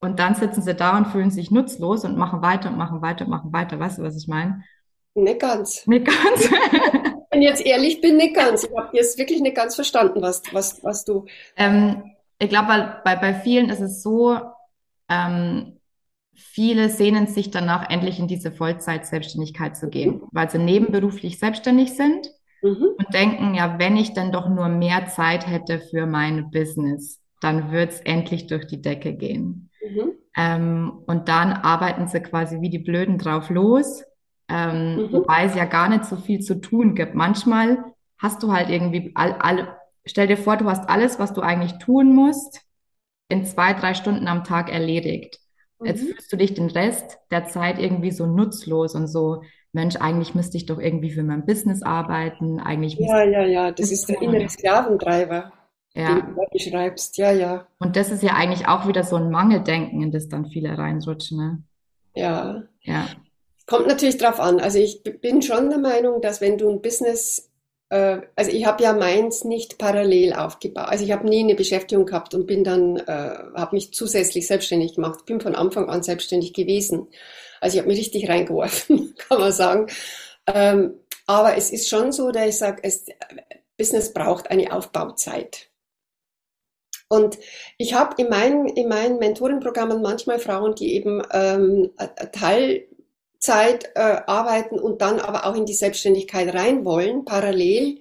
Und 0.00 0.18
dann 0.18 0.34
sitzen 0.34 0.62
sie 0.62 0.74
da 0.74 0.96
und 0.96 1.08
fühlen 1.08 1.30
sich 1.30 1.50
nutzlos 1.50 2.04
und 2.04 2.16
machen 2.16 2.42
weiter 2.42 2.70
und 2.70 2.78
machen 2.78 3.02
weiter 3.02 3.24
und 3.24 3.30
machen 3.30 3.52
weiter. 3.52 3.78
Weißt 3.78 3.98
du, 3.98 4.02
was 4.02 4.16
ich 4.16 4.28
meine? 4.28 4.62
Nicht 5.14 5.40
ganz. 5.40 5.86
Nicht 5.86 6.06
ganz. 6.06 6.50
Wenn 7.30 7.42
ich 7.42 7.48
jetzt 7.48 7.64
ehrlich 7.66 8.00
bin, 8.00 8.16
nicht 8.16 8.34
ganz. 8.34 8.64
Ich 8.64 8.76
habe 8.76 8.96
jetzt 8.96 9.18
wirklich 9.18 9.40
nicht 9.40 9.56
ganz 9.56 9.74
verstanden, 9.74 10.22
was, 10.22 10.42
was, 10.52 10.82
was 10.84 11.04
du. 11.04 11.26
Ähm, 11.56 12.12
ich 12.38 12.48
glaube, 12.48 13.00
bei, 13.04 13.16
bei 13.16 13.34
vielen 13.34 13.68
ist 13.68 13.80
es 13.80 14.02
so, 14.02 14.38
ähm, 15.08 15.75
viele 16.36 16.88
sehnen 16.88 17.26
sich 17.26 17.50
danach, 17.50 17.90
endlich 17.90 18.18
in 18.18 18.28
diese 18.28 18.52
Vollzeit-Selbstständigkeit 18.52 19.76
zu 19.76 19.88
gehen, 19.88 20.22
weil 20.32 20.50
sie 20.50 20.58
nebenberuflich 20.58 21.38
selbstständig 21.38 21.94
sind 21.94 22.30
mhm. 22.62 22.88
und 22.98 23.14
denken, 23.14 23.54
ja, 23.54 23.78
wenn 23.78 23.96
ich 23.96 24.14
dann 24.14 24.32
doch 24.32 24.48
nur 24.48 24.68
mehr 24.68 25.06
Zeit 25.06 25.46
hätte 25.46 25.80
für 25.80 26.06
mein 26.06 26.50
Business, 26.50 27.20
dann 27.40 27.72
wird 27.72 27.92
es 27.92 28.00
endlich 28.00 28.46
durch 28.46 28.66
die 28.66 28.80
Decke 28.80 29.14
gehen. 29.14 29.70
Mhm. 29.82 30.12
Ähm, 30.36 31.02
und 31.06 31.28
dann 31.28 31.52
arbeiten 31.52 32.08
sie 32.08 32.20
quasi 32.20 32.60
wie 32.60 32.70
die 32.70 32.78
Blöden 32.78 33.18
drauf 33.18 33.50
los, 33.50 34.04
ähm, 34.48 34.96
mhm. 34.96 35.12
wobei 35.12 35.44
es 35.44 35.54
ja 35.54 35.64
gar 35.64 35.88
nicht 35.88 36.04
so 36.04 36.16
viel 36.16 36.40
zu 36.40 36.60
tun 36.60 36.94
gibt. 36.94 37.14
Manchmal 37.14 37.84
hast 38.18 38.42
du 38.42 38.52
halt 38.52 38.68
irgendwie 38.68 39.12
all, 39.14 39.32
all, 39.40 39.76
stell 40.04 40.26
dir 40.26 40.36
vor, 40.36 40.56
du 40.56 40.68
hast 40.68 40.88
alles, 40.88 41.18
was 41.18 41.32
du 41.32 41.40
eigentlich 41.40 41.78
tun 41.78 42.14
musst, 42.14 42.62
in 43.28 43.44
zwei, 43.44 43.72
drei 43.72 43.94
Stunden 43.94 44.28
am 44.28 44.44
Tag 44.44 44.72
erledigt. 44.72 45.38
Jetzt 45.84 46.02
mhm. 46.02 46.08
fühlst 46.08 46.32
du 46.32 46.36
dich 46.36 46.54
den 46.54 46.70
Rest 46.70 47.18
der 47.30 47.46
Zeit 47.46 47.78
irgendwie 47.78 48.10
so 48.10 48.26
nutzlos 48.26 48.94
und 48.94 49.08
so, 49.08 49.42
Mensch, 49.72 49.96
eigentlich 49.96 50.34
müsste 50.34 50.56
ich 50.56 50.64
doch 50.64 50.78
irgendwie 50.78 51.10
für 51.10 51.22
mein 51.22 51.44
Business 51.44 51.82
arbeiten. 51.82 52.60
Eigentlich 52.60 52.94
ja, 52.98 53.22
ja, 53.24 53.44
ja, 53.44 53.72
das 53.72 53.92
ist 53.92 54.08
der 54.08 54.22
innere 54.22 54.48
Sklaventreiber, 54.48 55.52
ja. 55.94 56.14
den 56.14 56.34
du 56.34 56.46
beschreibst. 56.50 57.18
Ja, 57.18 57.30
ja. 57.30 57.66
Und 57.78 57.94
das 57.94 58.10
ist 58.10 58.22
ja 58.22 58.32
eigentlich 58.32 58.66
auch 58.68 58.88
wieder 58.88 59.04
so 59.04 59.16
ein 59.16 59.30
Mangeldenken, 59.30 60.02
in 60.02 60.10
das 60.10 60.28
dann 60.28 60.46
viele 60.46 60.78
reinrutschen. 60.78 61.38
Ne? 61.38 61.62
Ja. 62.14 62.62
Ja. 62.80 63.06
Kommt 63.66 63.86
natürlich 63.86 64.16
drauf 64.16 64.40
an. 64.40 64.60
Also 64.60 64.78
ich 64.78 65.02
bin 65.02 65.42
schon 65.42 65.68
der 65.68 65.78
Meinung, 65.78 66.22
dass 66.22 66.40
wenn 66.40 66.56
du 66.56 66.70
ein 66.70 66.80
Business 66.80 67.45
äh, 67.88 68.18
also 68.34 68.50
ich 68.50 68.66
habe 68.66 68.82
ja 68.82 68.92
meins 68.92 69.44
nicht 69.44 69.78
parallel 69.78 70.32
aufgebaut. 70.32 70.88
Also 70.88 71.04
ich 71.04 71.12
habe 71.12 71.28
nie 71.28 71.40
eine 71.40 71.54
Beschäftigung 71.54 72.06
gehabt 72.06 72.34
und 72.34 72.46
bin 72.46 72.64
dann, 72.64 72.96
äh, 72.96 73.38
habe 73.54 73.76
mich 73.76 73.92
zusätzlich 73.92 74.46
selbstständig 74.46 74.94
gemacht. 74.94 75.26
Bin 75.26 75.40
von 75.40 75.54
Anfang 75.54 75.88
an 75.88 76.02
selbstständig 76.02 76.52
gewesen. 76.52 77.08
Also 77.60 77.76
ich 77.76 77.80
habe 77.80 77.88
mich 77.88 77.98
richtig 77.98 78.28
reingeworfen, 78.28 79.14
kann 79.28 79.40
man 79.40 79.52
sagen. 79.52 79.86
Ähm, 80.46 80.94
aber 81.26 81.56
es 81.56 81.70
ist 81.70 81.88
schon 81.88 82.12
so, 82.12 82.30
dass 82.30 82.46
ich 82.46 82.58
sage, 82.58 82.80
es, 82.82 83.06
Business 83.76 84.12
braucht 84.12 84.50
eine 84.50 84.72
Aufbauzeit. 84.72 85.70
Und 87.08 87.38
ich 87.78 87.94
habe 87.94 88.20
in 88.20 88.28
meinen, 88.28 88.66
in 88.66 88.88
meinen 88.88 89.18
Mentorenprogrammen 89.18 90.02
manchmal 90.02 90.40
Frauen, 90.40 90.74
die 90.74 90.94
eben 90.94 91.22
ähm, 91.32 91.90
Teil 92.32 92.88
Vollzeit 93.40 93.90
äh, 93.94 94.00
arbeiten 94.26 94.78
und 94.78 95.00
dann 95.00 95.20
aber 95.20 95.46
auch 95.46 95.54
in 95.54 95.66
die 95.66 95.74
Selbstständigkeit 95.74 96.54
rein 96.54 96.84
wollen, 96.84 97.24
parallel. 97.24 98.00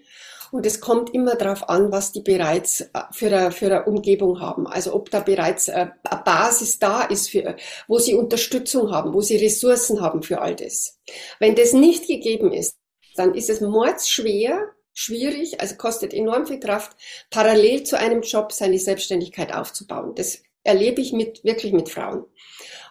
Und 0.51 0.65
es 0.65 0.79
kommt 0.79 1.13
immer 1.13 1.35
darauf 1.35 1.67
an, 1.69 1.91
was 1.91 2.11
die 2.11 2.21
bereits 2.21 2.81
äh, 2.81 2.87
für 3.11 3.27
eine, 3.27 3.51
für 3.51 3.65
eine 3.65 3.85
Umgebung 3.85 4.39
haben. 4.39 4.67
Also 4.67 4.93
ob 4.93 5.09
da 5.09 5.19
bereits 5.19 5.69
eine 5.69 5.95
Basis 6.23 6.79
da 6.79 7.03
ist, 7.03 7.29
für, 7.29 7.55
wo 7.87 7.99
sie 7.99 8.15
Unterstützung 8.15 8.91
haben, 8.91 9.13
wo 9.13 9.21
sie 9.21 9.37
Ressourcen 9.37 10.01
haben 10.01 10.23
für 10.23 10.41
all 10.41 10.55
das. 10.55 10.99
Wenn 11.39 11.55
das 11.55 11.73
nicht 11.73 12.07
gegeben 12.07 12.51
ist, 12.53 12.77
dann 13.15 13.33
ist 13.33 13.49
es 13.49 13.61
mordsschwer, 13.61 14.59
schwierig, 14.93 15.59
also 15.59 15.75
kostet 15.75 16.13
enorm 16.13 16.45
viel 16.45 16.59
Kraft, 16.59 16.95
parallel 17.29 17.83
zu 17.83 17.97
einem 17.97 18.21
Job 18.21 18.51
seine 18.51 18.79
Selbstständigkeit 18.79 19.53
aufzubauen. 19.53 20.15
Das 20.15 20.41
erlebe 20.63 21.01
ich 21.01 21.11
mit, 21.11 21.43
wirklich 21.43 21.73
mit 21.73 21.89
Frauen. 21.89 22.25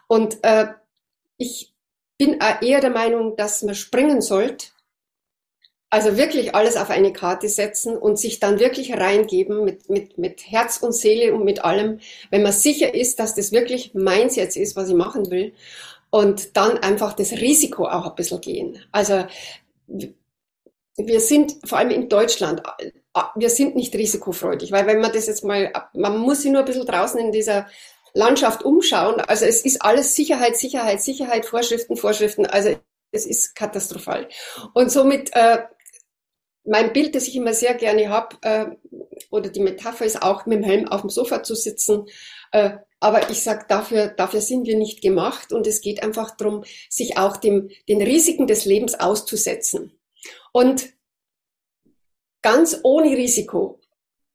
Und 0.06 0.38
äh, 0.42 0.66
ich 1.38 1.73
bin 2.18 2.38
eher 2.60 2.80
der 2.80 2.90
Meinung, 2.90 3.36
dass 3.36 3.62
man 3.62 3.74
springen 3.74 4.20
sollte, 4.20 4.66
also 5.94 6.16
wirklich 6.16 6.56
alles 6.56 6.76
auf 6.76 6.90
eine 6.90 7.12
Karte 7.12 7.48
setzen 7.48 7.96
und 7.96 8.18
sich 8.18 8.40
dann 8.40 8.58
wirklich 8.58 8.92
reingeben 8.94 9.64
mit, 9.64 9.88
mit, 9.88 10.18
mit 10.18 10.50
Herz 10.50 10.78
und 10.78 10.92
Seele 10.92 11.32
und 11.32 11.44
mit 11.44 11.64
allem, 11.64 12.00
wenn 12.30 12.42
man 12.42 12.50
sicher 12.50 12.94
ist, 12.94 13.20
dass 13.20 13.36
das 13.36 13.52
wirklich 13.52 13.94
meins 13.94 14.34
jetzt 14.34 14.56
ist, 14.56 14.74
was 14.74 14.88
ich 14.88 14.96
machen 14.96 15.30
will. 15.30 15.52
Und 16.10 16.56
dann 16.56 16.78
einfach 16.78 17.12
das 17.12 17.30
Risiko 17.32 17.86
auch 17.86 18.06
ein 18.06 18.14
bisschen 18.16 18.40
gehen. 18.40 18.82
Also 18.90 19.24
wir 20.96 21.20
sind 21.20 21.56
vor 21.64 21.78
allem 21.78 21.90
in 21.90 22.08
Deutschland, 22.08 22.60
wir 23.36 23.50
sind 23.50 23.76
nicht 23.76 23.94
risikofreudig, 23.94 24.72
weil 24.72 24.88
wenn 24.88 25.00
man 25.00 25.12
das 25.12 25.28
jetzt 25.28 25.44
mal, 25.44 25.72
man 25.92 26.18
muss 26.18 26.42
sich 26.42 26.50
nur 26.50 26.62
ein 26.62 26.66
bisschen 26.66 26.86
draußen 26.86 27.20
in 27.20 27.30
dieser 27.30 27.68
Landschaft 28.14 28.64
umschauen. 28.64 29.20
Also 29.20 29.44
es 29.44 29.64
ist 29.64 29.82
alles 29.82 30.14
Sicherheit, 30.14 30.56
Sicherheit, 30.56 31.02
Sicherheit, 31.02 31.44
Vorschriften, 31.44 31.96
Vorschriften. 31.96 32.46
Also 32.46 32.76
es 33.10 33.26
ist 33.26 33.54
katastrophal. 33.54 34.28
Und 34.72 34.90
somit 34.90 35.30
äh, 35.34 35.64
mein 36.64 36.92
Bild, 36.92 37.14
das 37.14 37.28
ich 37.28 37.36
immer 37.36 37.52
sehr 37.52 37.74
gerne 37.74 38.08
habe, 38.08 38.36
äh, 38.42 38.66
oder 39.30 39.50
die 39.50 39.60
Metapher 39.60 40.04
ist 40.04 40.22
auch, 40.22 40.46
mit 40.46 40.58
dem 40.58 40.64
Helm 40.64 40.88
auf 40.88 41.02
dem 41.02 41.10
Sofa 41.10 41.42
zu 41.42 41.54
sitzen. 41.54 42.06
Äh, 42.52 42.78
aber 43.00 43.30
ich 43.30 43.42
sage, 43.42 43.66
dafür, 43.68 44.08
dafür 44.08 44.40
sind 44.40 44.66
wir 44.66 44.78
nicht 44.78 45.02
gemacht. 45.02 45.52
Und 45.52 45.66
es 45.66 45.80
geht 45.80 46.02
einfach 46.02 46.36
darum, 46.36 46.64
sich 46.88 47.18
auch 47.18 47.36
dem, 47.36 47.70
den 47.88 48.00
Risiken 48.00 48.46
des 48.46 48.64
Lebens 48.64 48.94
auszusetzen. 48.94 49.98
Und 50.52 50.88
ganz 52.42 52.78
ohne 52.82 53.16
Risiko 53.16 53.80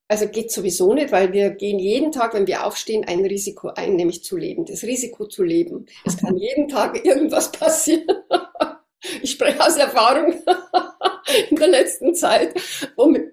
also 0.09 0.27
geht 0.27 0.51
sowieso 0.51 0.93
nicht, 0.93 1.11
weil 1.11 1.31
wir 1.33 1.51
gehen 1.51 1.77
jeden 1.77 2.11
Tag, 2.11 2.33
wenn 2.33 2.47
wir 2.47 2.65
aufstehen, 2.65 3.05
ein 3.07 3.23
Risiko 3.23 3.69
ein, 3.69 3.95
nämlich 3.95 4.23
zu 4.23 4.37
leben. 4.37 4.65
Das 4.65 4.83
Risiko 4.83 5.27
zu 5.27 5.43
leben. 5.43 5.85
Es 6.03 6.17
kann 6.17 6.35
jeden 6.37 6.67
Tag 6.67 7.05
irgendwas 7.05 7.51
passieren. 7.51 8.07
Ich 9.21 9.31
spreche 9.31 9.65
aus 9.65 9.77
Erfahrung 9.77 10.33
in 11.49 11.55
der 11.55 11.69
letzten 11.69 12.13
Zeit, 12.15 12.53
womit, 12.97 13.31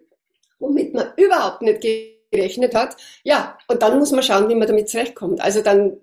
womit 0.60 0.94
man 0.94 1.08
überhaupt 1.16 1.60
nicht 1.60 1.84
gerechnet 2.30 2.72
hat. 2.72 2.96
Ja, 3.24 3.58
und 3.66 3.82
dann 3.82 3.98
muss 3.98 4.12
man 4.12 4.22
schauen, 4.22 4.48
wie 4.48 4.54
man 4.54 4.68
damit 4.68 4.88
zurechtkommt. 4.88 5.40
Also 5.40 5.62
dann 5.62 5.96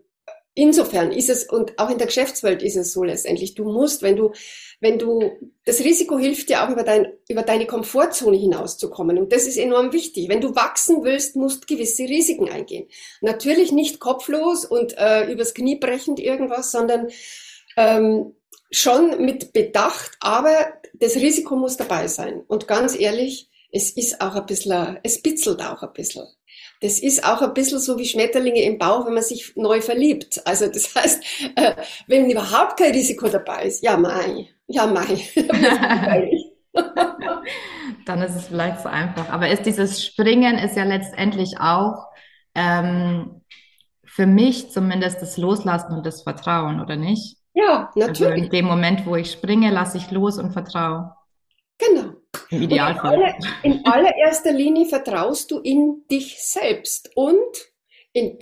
Insofern 0.55 1.11
ist 1.11 1.29
es, 1.29 1.45
und 1.45 1.79
auch 1.79 1.89
in 1.89 1.97
der 1.97 2.07
Geschäftswelt 2.07 2.61
ist 2.61 2.75
es 2.75 2.93
so 2.93 3.03
letztendlich, 3.03 3.55
du 3.55 3.63
musst, 3.63 4.03
wenn 4.03 4.15
du, 4.15 4.33
wenn 4.79 4.99
du, 4.99 5.31
das 5.65 5.79
Risiko 5.79 6.19
hilft 6.19 6.49
dir 6.49 6.63
auch 6.63 6.69
über, 6.69 6.83
dein, 6.83 7.07
über 7.27 7.41
deine 7.41 7.65
Komfortzone 7.65 8.37
hinauszukommen. 8.37 9.17
Und 9.17 9.33
das 9.33 9.47
ist 9.47 9.57
enorm 9.57 9.93
wichtig. 9.93 10.29
Wenn 10.29 10.41
du 10.41 10.55
wachsen 10.55 11.03
willst, 11.03 11.35
musst 11.35 11.67
gewisse 11.67 12.03
Risiken 12.03 12.49
eingehen. 12.49 12.87
Natürlich 13.21 13.71
nicht 13.71 13.99
kopflos 13.99 14.63
und 14.63 14.95
äh, 14.97 15.31
übers 15.31 15.55
Knie 15.55 15.79
brechend 15.79 16.19
irgendwas, 16.19 16.71
sondern 16.71 17.07
ähm, 17.75 18.35
schon 18.69 19.23
mit 19.25 19.53
Bedacht, 19.53 20.11
aber 20.19 20.73
das 20.93 21.15
Risiko 21.15 21.55
muss 21.55 21.77
dabei 21.77 22.07
sein. 22.07 22.43
Und 22.47 22.67
ganz 22.67 22.97
ehrlich, 22.99 23.49
es 23.71 23.89
ist 23.89 24.21
auch 24.21 24.35
ein 24.35 24.45
bisschen, 24.45 24.99
es 25.01 25.21
bitzelt 25.21 25.61
auch 25.61 25.81
ein 25.81 25.93
bisschen 25.93 26.27
das 26.83 26.99
ist 26.99 27.25
auch 27.25 27.41
ein 27.41 27.53
bisschen 27.53 27.79
so 27.79 27.97
wie 27.97 28.05
Schmetterlinge 28.05 28.61
im 28.61 28.77
Bauch, 28.77 29.05
wenn 29.05 29.13
man 29.13 29.23
sich 29.23 29.53
neu 29.55 29.79
verliebt. 29.79 30.41
Also 30.45 30.67
das 30.67 30.93
heißt, 30.93 31.23
äh, 31.55 31.75
wenn 32.07 32.29
überhaupt 32.29 32.77
kein 32.77 32.91
Risiko 32.91 33.29
dabei 33.29 33.63
ist, 33.63 33.81
ja 33.83 33.95
mei, 33.95 34.49
ja 34.67 34.85
mei. 34.85 35.23
Dann 38.05 38.21
ist 38.21 38.35
es 38.35 38.47
vielleicht 38.47 38.81
so 38.81 38.89
einfach. 38.89 39.29
Aber 39.29 39.47
ist 39.47 39.65
dieses 39.65 40.03
Springen 40.03 40.57
ist 40.57 40.75
ja 40.75 40.83
letztendlich 40.83 41.57
auch 41.57 42.07
ähm, 42.53 43.41
für 44.03 44.25
mich 44.25 44.69
zumindest 44.71 45.21
das 45.21 45.37
Loslassen 45.37 45.93
und 45.93 46.05
das 46.05 46.23
Vertrauen, 46.23 46.81
oder 46.81 46.97
nicht? 46.97 47.37
Ja, 47.53 47.91
natürlich. 47.95 48.31
Also 48.33 48.43
in 48.43 48.49
dem 48.49 48.65
Moment, 48.65 49.05
wo 49.05 49.15
ich 49.15 49.31
springe, 49.31 49.71
lasse 49.71 49.97
ich 49.97 50.11
los 50.11 50.37
und 50.37 50.51
vertraue. 50.51 51.15
Genau. 51.77 52.12
Im 52.53 52.61
Idealfall. 52.61 53.15
In, 53.15 53.23
aller, 53.23 53.35
in 53.63 53.85
allererster 53.85 54.51
Linie 54.51 54.85
vertraust 54.85 55.49
du 55.51 55.59
in 55.59 56.03
dich 56.09 56.41
selbst 56.43 57.11
und 57.15 57.71
in, 58.13 58.37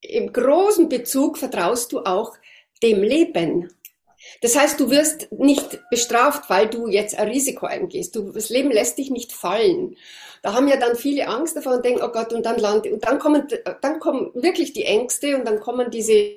im 0.00 0.32
großen 0.32 0.88
Bezug 0.88 1.36
vertraust 1.38 1.92
du 1.92 2.00
auch 2.00 2.34
dem 2.82 3.02
Leben. 3.02 3.70
Das 4.40 4.58
heißt, 4.58 4.80
du 4.80 4.90
wirst 4.90 5.30
nicht 5.32 5.80
bestraft, 5.90 6.48
weil 6.48 6.68
du 6.68 6.88
jetzt 6.88 7.18
ein 7.18 7.28
Risiko 7.28 7.66
eingehst. 7.66 8.16
Du, 8.16 8.32
das 8.32 8.48
Leben 8.48 8.70
lässt 8.70 8.98
dich 8.98 9.10
nicht 9.10 9.32
fallen. 9.32 9.96
Da 10.42 10.54
haben 10.54 10.68
ja 10.68 10.76
dann 10.76 10.96
viele 10.96 11.28
Angst 11.28 11.56
davor 11.56 11.74
und 11.74 11.84
denken, 11.84 12.02
oh 12.02 12.08
Gott, 12.08 12.32
und 12.32 12.46
dann 12.46 12.58
lande, 12.58 12.92
und 12.92 13.04
dann 13.04 13.18
kommen, 13.18 13.46
dann 13.80 14.00
kommen 14.00 14.30
wirklich 14.34 14.72
die 14.72 14.84
Ängste 14.84 15.36
und 15.36 15.46
dann 15.46 15.60
kommen 15.60 15.90
diese 15.90 16.36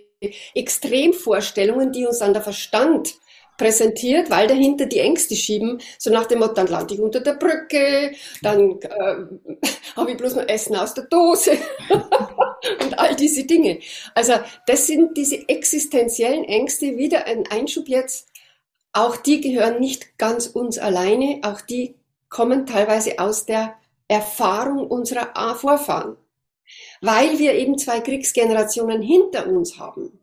Extremvorstellungen, 0.54 1.92
die 1.92 2.06
uns 2.06 2.20
dann 2.20 2.34
der 2.34 2.42
Verstand 2.42 3.16
präsentiert, 3.62 4.32
weil 4.32 4.48
dahinter 4.48 4.88
die 4.88 5.00
Ängste 5.00 5.36
schieben, 5.36 5.80
so 6.00 6.10
nach 6.10 6.26
dem 6.26 6.40
Motto, 6.40 6.56
dann 6.56 6.68
lande 6.68 6.96
ich 6.96 7.00
unter 7.00 7.20
der 7.20 7.34
Brücke, 7.34 8.12
dann 8.42 8.80
äh, 8.82 9.16
habe 9.96 10.12
ich 10.12 10.18
bloß 10.18 10.36
noch 10.36 10.48
Essen 10.48 10.76
aus 10.76 10.96
der 10.96 11.04
Dose 11.04 11.52
und 12.84 12.98
all 12.98 13.16
diese 13.16 13.44
Dinge. 13.44 13.78
Also 14.16 14.34
das 14.66 14.88
sind 14.88 15.16
diese 15.16 15.48
existenziellen 15.48 16.44
Ängste, 16.46 16.98
wieder 16.98 17.28
ein 17.28 17.44
Einschub 17.52 17.88
jetzt. 17.88 18.30
Auch 18.94 19.16
die 19.16 19.42
gehören 19.42 19.80
nicht 19.80 20.18
ganz 20.18 20.48
uns 20.48 20.80
alleine, 20.80 21.42
auch 21.44 21.62
die 21.62 21.96
kommen 22.30 22.66
teilweise 22.66 23.20
aus 23.20 23.46
der 23.46 23.76
Erfahrung 24.08 24.88
unserer 24.88 25.56
Vorfahren, 25.56 26.18
weil 27.00 27.38
wir 27.38 27.54
eben 27.54 27.78
zwei 27.78 28.00
Kriegsgenerationen 28.00 29.04
hinter 29.04 29.46
uns 29.46 29.78
haben. 29.78 30.21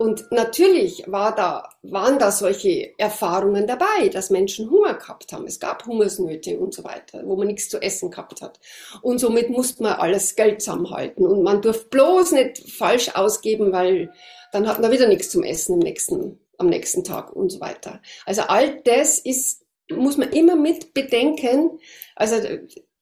Und 0.00 0.32
natürlich 0.32 1.04
war 1.08 1.34
da, 1.34 1.68
waren 1.82 2.18
da 2.18 2.30
solche 2.30 2.98
Erfahrungen 2.98 3.66
dabei, 3.66 4.08
dass 4.08 4.30
Menschen 4.30 4.70
Hunger 4.70 4.94
gehabt 4.94 5.30
haben. 5.30 5.44
Es 5.46 5.60
gab 5.60 5.84
Hungersnöte 5.84 6.58
und 6.58 6.72
so 6.72 6.84
weiter, 6.84 7.20
wo 7.26 7.36
man 7.36 7.48
nichts 7.48 7.68
zu 7.68 7.82
essen 7.82 8.10
gehabt 8.10 8.40
hat. 8.40 8.58
Und 9.02 9.18
somit 9.18 9.50
musste 9.50 9.82
man 9.82 9.98
alles 9.98 10.36
Geld 10.36 10.62
zusammenhalten. 10.62 11.26
Und 11.26 11.42
man 11.42 11.60
durfte 11.60 11.90
bloß 11.90 12.32
nicht 12.32 12.70
falsch 12.72 13.14
ausgeben, 13.14 13.72
weil 13.72 14.10
dann 14.52 14.66
hat 14.66 14.80
man 14.80 14.90
wieder 14.90 15.06
nichts 15.06 15.28
zum 15.28 15.42
Essen 15.42 15.74
im 15.74 15.80
nächsten, 15.80 16.40
am 16.56 16.68
nächsten 16.68 17.04
Tag 17.04 17.36
und 17.36 17.50
so 17.50 17.60
weiter. 17.60 18.00
Also 18.24 18.40
all 18.40 18.80
das 18.80 19.18
ist, 19.18 19.66
muss 19.90 20.16
man 20.16 20.30
immer 20.30 20.56
mit 20.56 20.94
bedenken. 20.94 21.78
Also 22.16 22.36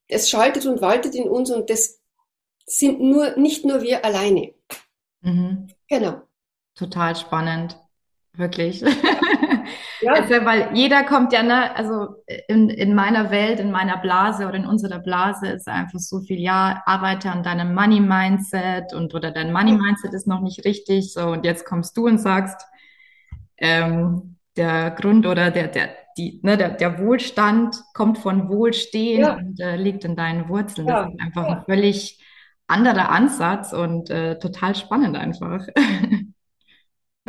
es 0.09 0.29
schaltet 0.29 0.65
und 0.65 0.81
waltet 0.81 1.15
in 1.15 1.29
uns 1.29 1.49
und 1.49 1.69
das 1.69 2.01
sind 2.65 2.99
nur, 2.99 3.37
nicht 3.37 3.63
nur 3.63 3.83
wir 3.83 4.03
alleine. 4.03 4.53
Mhm. 5.21 5.69
Genau. 5.87 6.23
Total 6.79 7.13
spannend. 7.13 7.77
Wirklich. 8.37 8.79
Ja. 8.79 10.13
also, 10.13 10.45
weil 10.45 10.69
jeder 10.73 11.03
kommt 11.03 11.33
ja, 11.33 11.43
ne, 11.43 11.75
also 11.75 12.23
in, 12.47 12.69
in 12.69 12.95
meiner 12.95 13.31
Welt, 13.31 13.59
in 13.59 13.69
meiner 13.69 13.97
Blase 13.97 14.47
oder 14.47 14.55
in 14.55 14.65
unserer 14.65 14.99
Blase 14.99 15.47
ist 15.47 15.67
einfach 15.67 15.99
so 15.99 16.21
viel, 16.21 16.39
ja, 16.39 16.81
arbeite 16.85 17.31
an 17.31 17.43
deinem 17.43 17.75
Money-Mindset 17.75 18.93
und 18.93 19.13
oder 19.13 19.31
dein 19.31 19.51
Money-Mindset 19.51 20.13
ist 20.13 20.25
noch 20.25 20.39
nicht 20.39 20.63
richtig. 20.63 21.11
So, 21.11 21.31
und 21.31 21.43
jetzt 21.43 21.65
kommst 21.65 21.97
du 21.97 22.07
und 22.07 22.19
sagst, 22.19 22.65
ähm, 23.57 24.37
der 24.55 24.91
Grund 24.91 25.27
oder 25.27 25.51
der, 25.51 25.67
der, 25.67 25.89
die, 26.17 26.39
ne, 26.43 26.55
der, 26.55 26.69
der 26.69 26.97
Wohlstand 26.99 27.75
kommt 27.93 28.19
von 28.19 28.47
Wohlstehen 28.47 29.19
ja. 29.19 29.33
und 29.35 29.59
äh, 29.59 29.75
liegt 29.75 30.05
in 30.05 30.15
deinen 30.15 30.47
Wurzeln. 30.47 30.87
Ja. 30.87 31.03
Das 31.03 31.13
ist 31.13 31.19
einfach 31.19 31.45
ein 31.45 31.63
völlig 31.65 32.23
anderer 32.67 33.09
Ansatz 33.09 33.73
und 33.73 34.09
äh, 34.09 34.39
total 34.39 34.75
spannend 34.75 35.17
einfach. 35.17 35.67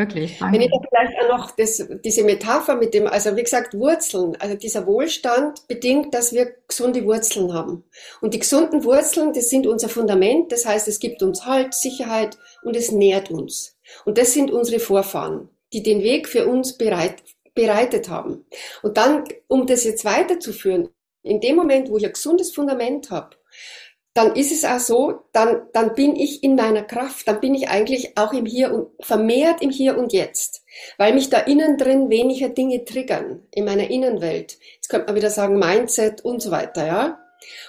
Wirklich, 0.00 0.38
danke. 0.38 0.54
Wenn 0.54 0.62
ich 0.62 0.70
da 0.70 0.78
vielleicht 0.88 1.20
auch 1.20 1.36
noch 1.36 1.50
das, 1.50 1.86
diese 2.02 2.24
Metapher 2.24 2.74
mit 2.74 2.94
dem, 2.94 3.06
also 3.06 3.36
wie 3.36 3.42
gesagt, 3.42 3.74
Wurzeln, 3.74 4.34
also 4.40 4.54
dieser 4.56 4.86
Wohlstand 4.86 5.68
bedingt, 5.68 6.14
dass 6.14 6.32
wir 6.32 6.54
gesunde 6.66 7.04
Wurzeln 7.04 7.52
haben. 7.52 7.84
Und 8.22 8.32
die 8.32 8.38
gesunden 8.38 8.82
Wurzeln, 8.84 9.34
das 9.34 9.50
sind 9.50 9.66
unser 9.66 9.90
Fundament, 9.90 10.52
das 10.52 10.64
heißt, 10.64 10.88
es 10.88 11.00
gibt 11.00 11.22
uns 11.22 11.44
Halt, 11.44 11.74
Sicherheit 11.74 12.38
und 12.62 12.76
es 12.76 12.90
nährt 12.92 13.30
uns. 13.30 13.76
Und 14.06 14.16
das 14.16 14.32
sind 14.32 14.50
unsere 14.50 14.80
Vorfahren, 14.80 15.50
die 15.74 15.82
den 15.82 16.02
Weg 16.02 16.28
für 16.28 16.46
uns 16.46 16.78
bereit, 16.78 17.16
bereitet 17.54 18.08
haben. 18.08 18.46
Und 18.82 18.96
dann, 18.96 19.24
um 19.48 19.66
das 19.66 19.84
jetzt 19.84 20.06
weiterzuführen, 20.06 20.88
in 21.22 21.42
dem 21.42 21.56
Moment, 21.56 21.90
wo 21.90 21.98
ich 21.98 22.06
ein 22.06 22.14
gesundes 22.14 22.52
Fundament 22.54 23.10
habe, 23.10 23.36
dann 24.14 24.34
ist 24.34 24.50
es 24.50 24.64
auch 24.64 24.80
so, 24.80 25.20
dann, 25.32 25.62
dann 25.72 25.94
bin 25.94 26.16
ich 26.16 26.42
in 26.42 26.56
meiner 26.56 26.82
Kraft, 26.82 27.28
dann 27.28 27.40
bin 27.40 27.54
ich 27.54 27.68
eigentlich 27.68 28.16
auch 28.18 28.32
im 28.32 28.44
Hier 28.44 28.72
und 28.72 28.88
vermehrt 29.00 29.62
im 29.62 29.70
Hier 29.70 29.96
und 29.96 30.12
Jetzt, 30.12 30.64
weil 30.98 31.14
mich 31.14 31.30
da 31.30 31.38
innen 31.38 31.78
drin 31.78 32.10
weniger 32.10 32.48
Dinge 32.48 32.84
triggern 32.84 33.42
in 33.54 33.64
meiner 33.64 33.88
Innenwelt. 33.88 34.58
Jetzt 34.74 34.88
könnte 34.88 35.06
man 35.06 35.16
wieder 35.16 35.30
sagen 35.30 35.58
Mindset 35.58 36.24
und 36.24 36.42
so 36.42 36.50
weiter, 36.50 36.86
ja. 36.86 37.20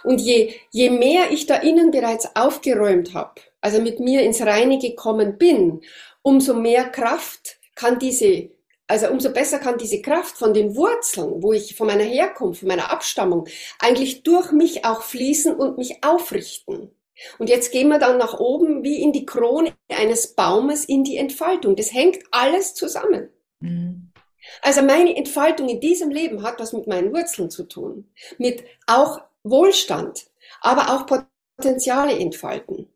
Und 0.04 0.20
je, 0.20 0.54
je 0.72 0.90
mehr 0.90 1.32
ich 1.32 1.46
da 1.46 1.56
innen 1.56 1.92
bereits 1.92 2.36
aufgeräumt 2.36 3.14
habe, 3.14 3.42
also 3.62 3.82
mit 3.82 4.00
mir 4.00 4.24
ins 4.24 4.42
Reine 4.42 4.80
gekommen 4.80 5.38
bin, 5.38 5.82
umso 6.24 6.56
mehr 6.56 6.86
Kraft 6.86 7.58
kann 7.76 8.00
diese 8.00 8.50
also 8.92 9.08
umso 9.08 9.32
besser 9.32 9.58
kann 9.58 9.78
diese 9.78 10.02
Kraft 10.02 10.38
von 10.38 10.54
den 10.54 10.76
Wurzeln, 10.76 11.42
wo 11.42 11.54
ich 11.54 11.78
von 11.78 11.88
meiner 11.88 12.04
Herkunft, 12.04 12.60
von 12.60 12.68
meiner 12.68 12.92
Abstammung, 12.92 13.48
eigentlich 13.80 14.24
durch 14.24 14.52
mich 14.52 14.84
auch 14.84 15.02
fließen 15.02 15.56
und 15.56 15.78
mich 15.78 16.04
aufrichten. 16.04 16.92
Und 17.40 17.48
jetzt 17.48 17.72
gehen 17.72 17.88
wir 17.88 18.00
dann 18.00 18.18
nach 18.18 18.38
oben 18.38 18.84
wie 18.84 19.02
in 19.02 19.14
die 19.14 19.26
Krone 19.26 19.74
eines 19.88 20.36
Baumes 20.36 20.84
in 20.84 21.06
die 21.06 21.16
Entfaltung. 21.16 21.78
Das 21.78 21.94
hängt 21.94 22.22
alles 22.32 22.74
zusammen. 22.74 23.30
Mhm. 23.62 24.12
Also 24.62 24.82
meine 24.82 25.16
Entfaltung 25.16 25.70
in 25.70 25.80
diesem 25.80 26.10
Leben 26.10 26.44
hat 26.44 26.60
was 26.60 26.74
mit 26.74 26.86
meinen 26.86 27.14
Wurzeln 27.14 27.50
zu 27.50 27.64
tun, 27.64 28.12
mit 28.40 28.62
auch 28.88 29.22
Wohlstand, 29.44 30.26
aber 30.60 30.94
auch 30.94 31.06
Potenziale 31.58 32.20
entfalten. 32.20 32.90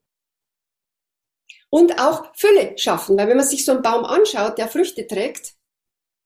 Und 1.70 2.02
auch 2.02 2.36
Fülle 2.36 2.78
schaffen, 2.78 3.18
weil 3.18 3.30
wenn 3.30 3.38
man 3.38 3.46
sich 3.46 3.64
so 3.64 3.72
einen 3.72 3.82
Baum 3.82 4.04
anschaut, 4.04 4.58
der 4.58 4.68
Früchte 4.68 5.08
trägt, 5.08 5.56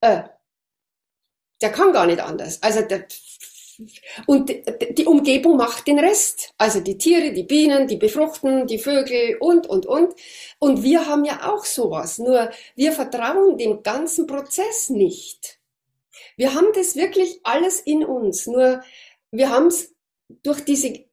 äh, 0.01 0.23
der 1.61 1.71
kann 1.71 1.93
gar 1.93 2.05
nicht 2.05 2.21
anders. 2.21 2.61
Also 2.63 2.81
der, 2.81 3.05
und 4.25 4.51
die 4.97 5.05
Umgebung 5.05 5.57
macht 5.57 5.87
den 5.87 5.99
Rest. 5.99 6.53
Also 6.57 6.79
die 6.81 6.97
Tiere, 6.97 7.31
die 7.31 7.43
Bienen, 7.43 7.87
die 7.87 7.97
befruchten, 7.97 8.67
die 8.67 8.79
Vögel 8.79 9.37
und, 9.39 9.67
und, 9.67 9.85
und. 9.85 10.13
Und 10.59 10.83
wir 10.83 11.05
haben 11.05 11.25
ja 11.25 11.51
auch 11.51 11.65
sowas. 11.65 12.17
Nur 12.17 12.49
wir 12.75 12.91
vertrauen 12.91 13.57
dem 13.57 13.83
ganzen 13.83 14.27
Prozess 14.27 14.89
nicht. 14.89 15.59
Wir 16.35 16.53
haben 16.53 16.67
das 16.73 16.95
wirklich 16.95 17.39
alles 17.43 17.79
in 17.79 18.03
uns. 18.03 18.47
Nur 18.47 18.81
wir 19.31 19.49
haben 19.49 19.67
es 19.67 19.93
durch 20.43 20.61
diese 20.61 21.05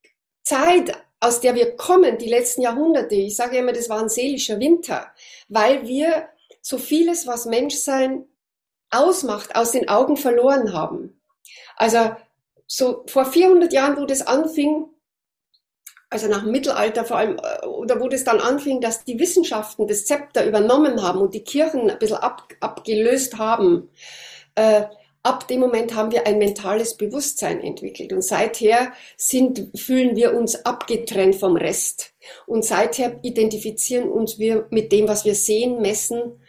Zeit, 0.43 0.93
aus 1.21 1.41
der 1.41 1.55
wir 1.55 1.77
kommen, 1.77 2.19
die 2.19 2.29
letzten 2.29 2.63
Jahrhunderte, 2.63 3.15
ich 3.15 3.37
sage 3.37 3.59
immer, 3.59 3.73
das 3.73 3.89
war 3.89 4.01
ein 4.01 4.09
seelischer 4.09 4.61
Winter, 4.61 5.13
weil 5.49 5.87
wir 5.87 6.29
so 6.61 6.79
vieles, 6.79 7.27
was 7.27 7.47
Menschsein 7.47 8.27
ausmacht, 8.91 9.57
aus 9.57 9.73
den 9.73 9.89
Augen 9.89 10.17
verloren 10.17 10.73
haben. 10.73 11.21
Also 11.77 12.17
so 12.67 13.05
vor 13.07 13.27
400 13.27 13.73
Jahren, 13.73 13.97
wo 13.97 14.07
das 14.07 14.27
anfing, 14.27 14.87
also 16.11 16.29
nach 16.29 16.43
dem 16.43 16.53
Mittelalter 16.53 17.05
vor 17.05 17.19
allem, 17.19 17.39
äh, 17.39 17.67
oder 17.67 18.01
wo 18.01 18.09
das 18.09 18.25
dann 18.25 18.41
anfing, 18.41 18.81
dass 18.81 19.05
die 19.05 19.19
Wissenschaften 19.19 19.87
das 19.87 20.05
Zepter 20.05 20.47
übernommen 20.47 21.03
haben 21.03 21.21
und 21.21 21.35
die 21.35 21.45
Kirchen 21.45 21.91
ein 21.91 21.99
bisschen 21.99 22.19
ab, 22.19 22.49
abgelöst 22.61 23.39
haben, 23.39 23.89
äh, 24.55 24.85
ab 25.23 25.49
dem 25.49 25.61
Moment 25.61 25.95
haben 25.95 26.13
wir 26.13 26.27
ein 26.27 26.39
mentales 26.39 26.97
Bewusstsein 26.97 27.61
entwickelt. 27.61 28.13
Und 28.13 28.23
seither 28.23 28.93
sind, 29.17 29.69
fühlen 29.77 30.15
wir 30.15 30.35
uns 30.35 30.65
abgetrennt 30.65 31.35
vom 31.35 31.57
Rest. 31.57 32.13
Und 32.47 32.65
seither 32.65 33.19
identifizieren 33.23 34.09
uns 34.09 34.39
wir 34.39 34.67
mit 34.71 34.93
dem, 34.93 35.09
was 35.09 35.25
wir 35.25 35.35
sehen, 35.35 35.83
messen 35.83 36.41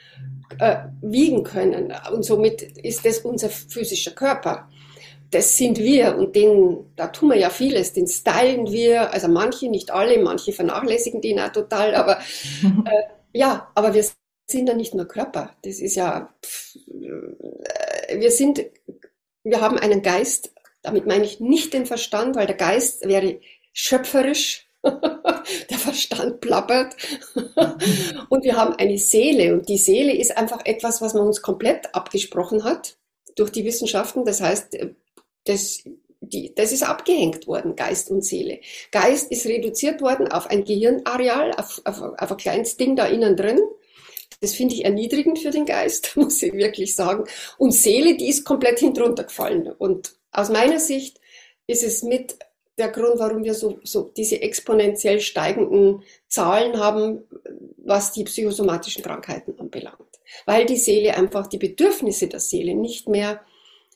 äh, 0.59 0.77
wiegen 1.01 1.43
können. 1.43 1.93
Und 2.13 2.23
somit 2.23 2.61
ist 2.61 3.05
das 3.05 3.19
unser 3.19 3.49
physischer 3.49 4.11
Körper. 4.11 4.69
Das 5.31 5.57
sind 5.57 5.77
wir 5.77 6.17
und 6.17 6.35
den, 6.35 6.85
da 6.95 7.07
tun 7.07 7.29
wir 7.29 7.37
ja 7.37 7.49
vieles, 7.49 7.91
den 7.91 8.07
stylen 8.07 8.71
wir, 8.71 9.13
also 9.13 9.27
manche, 9.27 9.69
nicht 9.69 9.91
alle, 9.91 10.19
manche 10.19 10.53
vernachlässigen 10.53 11.19
den 11.19 11.39
auch 11.39 11.51
total, 11.51 11.95
aber 11.95 12.19
äh, 12.85 13.03
ja, 13.33 13.69
aber 13.75 13.93
wir 13.93 14.05
sind 14.49 14.69
ja 14.69 14.73
nicht 14.73 14.95
nur 14.95 15.05
Körper. 15.05 15.51
Das 15.63 15.79
ist 15.79 15.95
ja, 15.95 16.33
pff, 16.43 16.77
äh, 16.87 18.19
wir 18.19 18.31
sind, 18.31 18.65
wir 19.43 19.59
haben 19.59 19.77
einen 19.77 20.01
Geist, 20.01 20.53
damit 20.81 21.05
meine 21.05 21.25
ich 21.25 21.41
nicht 21.41 21.73
den 21.73 21.85
Verstand, 21.85 22.37
weil 22.37 22.47
der 22.47 22.55
Geist 22.55 23.05
wäre 23.05 23.41
schöpferisch, 23.73 24.66
der 25.69 25.77
Verstand 25.77 26.41
plappert. 26.41 26.95
und 28.29 28.43
wir 28.43 28.55
haben 28.55 28.75
eine 28.75 28.97
Seele 28.97 29.53
und 29.53 29.69
die 29.69 29.77
Seele 29.77 30.15
ist 30.15 30.37
einfach 30.37 30.65
etwas, 30.65 31.01
was 31.01 31.13
man 31.13 31.27
uns 31.27 31.41
komplett 31.41 31.93
abgesprochen 31.93 32.63
hat 32.63 32.97
durch 33.35 33.51
die 33.51 33.65
Wissenschaften. 33.65 34.25
Das 34.25 34.41
heißt, 34.41 34.77
das, 35.45 35.83
die, 36.21 36.53
das 36.55 36.71
ist 36.71 36.83
abgehängt 36.83 37.47
worden, 37.47 37.75
Geist 37.75 38.11
und 38.11 38.23
Seele. 38.23 38.59
Geist 38.91 39.31
ist 39.31 39.45
reduziert 39.45 40.01
worden 40.01 40.27
auf 40.27 40.47
ein 40.47 40.63
Gehirnareal, 40.63 41.51
auf, 41.51 41.81
auf, 41.85 42.01
auf 42.01 42.31
ein 42.31 42.37
kleines 42.37 42.77
Ding 42.77 42.95
da 42.95 43.05
innen 43.07 43.35
drin. 43.35 43.59
Das 44.41 44.53
finde 44.53 44.75
ich 44.75 44.85
erniedrigend 44.85 45.39
für 45.39 45.51
den 45.51 45.65
Geist, 45.65 46.11
muss 46.15 46.41
ich 46.43 46.53
wirklich 46.53 46.95
sagen. 46.95 47.25
Und 47.57 47.71
Seele, 47.71 48.17
die 48.17 48.29
ist 48.29 48.45
komplett 48.45 48.79
hinuntergefallen. 48.79 49.71
Und 49.71 50.15
aus 50.31 50.49
meiner 50.49 50.79
Sicht 50.79 51.19
ist 51.65 51.83
es 51.83 52.03
mit 52.03 52.37
der 52.77 52.89
Grund, 52.89 53.19
warum 53.19 53.43
wir 53.43 53.53
so, 53.53 53.79
so 53.83 54.11
diese 54.15 54.41
exponentiell 54.41 55.19
steigenden 55.19 56.03
Zahlen 56.27 56.79
haben, 56.79 57.23
was 57.77 58.11
die 58.11 58.23
psychosomatischen 58.23 59.03
Krankheiten 59.03 59.59
anbelangt. 59.59 59.97
Weil 60.45 60.65
die 60.65 60.77
Seele 60.77 61.15
einfach, 61.15 61.47
die 61.47 61.57
Bedürfnisse 61.57 62.27
der 62.27 62.39
Seele 62.39 62.75
nicht 62.75 63.07
mehr 63.07 63.41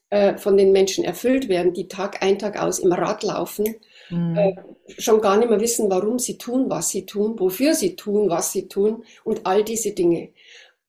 äh, 0.10 0.38
von 0.38 0.58
den 0.58 0.72
Menschen 0.72 1.04
erfüllt 1.04 1.50
werden, 1.50 1.74
die 1.74 1.88
Tag 1.88 2.24
ein, 2.24 2.40
Tag 2.40 2.60
aus 2.60 2.80
im 2.80 2.92
Rad 2.92 3.24
laufen, 3.24 3.76
mhm. 4.10 4.38
äh, 4.38 4.56
schon 4.98 5.22
gar 5.22 5.38
nicht 5.38 5.50
mehr 5.50 5.62
wissen, 5.62 5.90
warum 5.90 6.20
sie 6.20 6.38
tun, 6.38 6.70
was 6.70 6.90
sie 6.90 7.06
tun, 7.06 7.40
wofür 7.40 7.76
sie 7.76 7.96
tun, 7.96 8.30
was 8.30 8.52
sie 8.52 8.68
tun 8.68 9.04
und 9.24 9.46
all 9.46 9.64
diese 9.64 9.92
Dinge. 9.92 10.30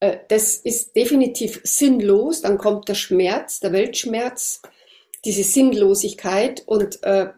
Äh, 0.00 0.18
das 0.28 0.56
ist 0.56 0.96
definitiv 0.96 1.60
sinnlos. 1.64 2.40
Dann 2.40 2.58
kommt 2.58 2.88
der 2.88 2.94
Schmerz, 2.94 3.60
der 3.60 3.72
Weltschmerz, 3.72 4.62
diese 5.24 5.44
Sinnlosigkeit 5.44 6.62
und 6.66 7.02
äh, 7.04 7.28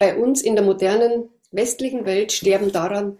bei 0.00 0.16
uns 0.16 0.40
in 0.40 0.56
der 0.56 0.64
modernen 0.64 1.28
westlichen 1.52 2.06
Welt 2.06 2.32
sterben 2.32 2.72
daran 2.72 3.18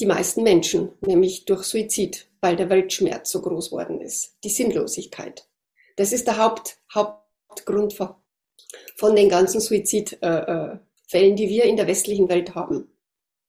die 0.00 0.06
meisten 0.06 0.42
Menschen, 0.42 0.90
nämlich 1.00 1.44
durch 1.44 1.62
Suizid, 1.62 2.26
weil 2.40 2.56
der 2.56 2.68
Weltschmerz 2.68 3.30
so 3.30 3.40
groß 3.40 3.70
worden 3.70 4.00
ist, 4.00 4.36
die 4.42 4.50
Sinnlosigkeit. 4.50 5.46
Das 5.96 6.12
ist 6.12 6.26
der 6.26 6.36
Haupt, 6.36 6.78
Hauptgrund 6.92 7.92
von, 7.92 9.14
den 9.14 9.28
ganzen 9.28 9.60
Suizidfällen, 9.60 10.80
äh, 11.12 11.28
äh 11.32 11.34
die 11.34 11.48
wir 11.48 11.64
in 11.64 11.76
der 11.76 11.86
westlichen 11.86 12.28
Welt 12.28 12.56
haben. 12.56 12.90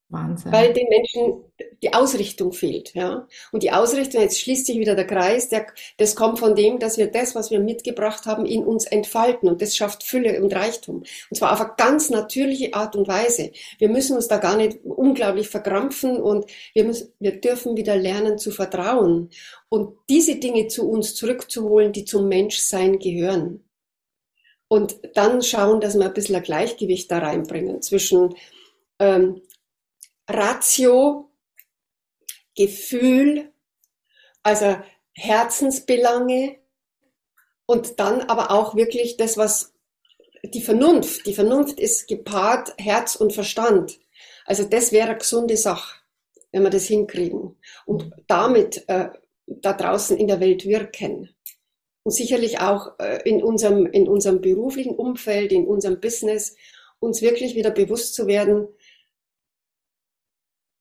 Wahnsinn. 0.10 0.52
Weil 0.52 0.72
den 0.74 0.88
Menschen 0.88 1.44
die 1.82 1.94
Ausrichtung 1.94 2.54
fehlt. 2.54 2.94
Ja? 2.94 3.28
Und 3.52 3.63
die 3.63 3.72
Ausrichtung, 3.72 4.22
jetzt 4.22 4.39
schließt 4.39 4.68
sich 4.68 4.78
wieder 4.78 4.96
der 4.96 5.08
Kreis, 5.08 5.50
der, 5.50 5.65
das 5.98 6.15
kommt 6.15 6.38
von 6.38 6.56
dem, 6.56 6.80
dass 6.80 6.98
wir 6.98 7.08
das, 7.08 7.34
was 7.34 7.50
wir 7.50 7.60
mitgebracht 7.60 8.26
haben, 8.26 8.46
in 8.46 8.63
uns 8.63 8.86
entfalten. 8.86 9.50
Und 9.50 9.62
das 9.62 9.76
schafft 9.76 10.04
Fülle 10.04 10.41
und 10.44 10.54
Reichtum. 10.54 10.98
Und 10.98 11.38
zwar 11.38 11.54
auf 11.54 11.62
eine 11.62 11.72
ganz 11.78 12.10
natürliche 12.12 12.74
Art 12.76 12.96
und 12.96 13.08
Weise. 13.08 13.52
Wir 13.80 13.89
müssen 13.89 14.15
uns 14.15 14.28
da 14.28 14.38
gar 14.38 14.58
nicht 14.58 14.80
unglaublich 14.84 15.50
verkrampfen 15.50 16.22
und 16.22 16.46
wir, 16.74 16.84
müssen, 16.84 17.12
wir 17.20 17.39
dürfen 17.41 17.76
wieder 17.76 17.96
lernen 17.96 18.38
zu 18.38 18.52
vertrauen. 18.52 19.30
Und 19.70 19.98
diese 20.10 20.36
Dinge 20.36 20.68
zu 20.68 20.88
uns 20.88 21.15
zurückzuholen, 21.15 21.91
die 21.91 22.06
zum 22.06 22.28
Menschsein 22.28 23.00
gehören. 23.00 23.63
Und 24.68 25.00
dann 25.13 25.41
schauen, 25.41 25.82
dass 25.82 25.98
wir 25.98 26.06
ein 26.06 26.13
bisschen 26.13 26.36
ein 26.36 26.44
Gleichgewicht 26.44 27.10
da 27.12 27.20
reinbringen 27.20 27.82
zwischen 27.82 28.36
ähm, 29.00 29.41
Ratio, 30.28 31.32
Gefühl, 32.56 33.52
also 34.44 34.78
Herzensbelange 35.14 36.58
und 37.66 38.00
dann 38.00 38.22
aber 38.22 38.52
auch 38.52 38.76
wirklich 38.76 39.18
das, 39.18 39.38
was 39.38 39.74
die 40.44 40.62
Vernunft, 40.62 41.26
die 41.26 41.34
Vernunft 41.34 41.80
ist 41.80 42.08
gepaart 42.08 42.74
Herz 42.78 43.16
und 43.16 43.34
Verstand. 43.34 44.00
Also 44.46 44.64
das 44.64 44.92
wäre 44.92 45.10
eine 45.10 45.18
gesunde 45.18 45.58
Sache, 45.58 46.00
wenn 46.52 46.64
wir 46.64 46.70
das 46.70 46.86
hinkriegen 46.86 47.58
und 47.86 48.12
damit 48.28 48.88
äh, 48.88 49.10
da 49.48 49.74
draußen 49.74 50.18
in 50.18 50.28
der 50.28 50.40
Welt 50.40 50.66
wirken. 50.66 51.36
Und 52.04 52.12
sicherlich 52.12 52.60
auch 52.60 53.00
äh, 53.00 53.28
in, 53.28 53.42
unserem, 53.42 53.88
in 53.88 54.08
unserem 54.08 54.42
beruflichen 54.42 54.96
Umfeld, 54.96 55.52
in 55.52 55.66
unserem 55.66 56.00
Business, 56.00 56.56
uns 57.00 57.22
wirklich 57.22 57.56
wieder 57.56 57.72
bewusst 57.72 58.14
zu 58.14 58.28
werden, 58.28 58.68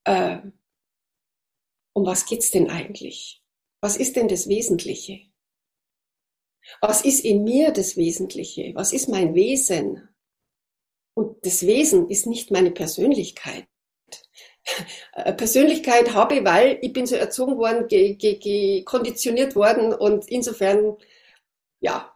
äh, 0.04 0.38
um 1.94 2.06
was 2.06 2.26
geht's 2.26 2.50
denn 2.50 2.70
eigentlich? 2.70 3.42
Was 3.80 3.96
ist 3.96 4.16
denn 4.16 4.28
das 4.28 4.48
Wesentliche? 4.48 5.20
Was 6.80 7.04
ist 7.04 7.24
in 7.24 7.44
mir 7.44 7.72
das 7.72 7.96
Wesentliche? 7.96 8.74
Was 8.74 8.92
ist 8.92 9.08
mein 9.08 9.34
Wesen? 9.34 10.08
Und 11.14 11.44
das 11.44 11.66
Wesen 11.66 12.08
ist 12.08 12.26
nicht 12.26 12.50
meine 12.50 12.70
Persönlichkeit. 12.70 13.66
Äh, 15.12 15.34
Persönlichkeit 15.34 16.14
habe, 16.14 16.36
ich, 16.36 16.44
weil 16.44 16.78
ich 16.80 16.92
bin 16.92 17.06
so 17.06 17.16
erzogen 17.16 17.58
worden, 17.58 17.86
ge, 17.86 18.14
ge, 18.14 18.38
ge, 18.38 18.82
worden 19.54 19.92
und 19.92 20.26
insofern, 20.28 20.96
ja, 21.80 22.13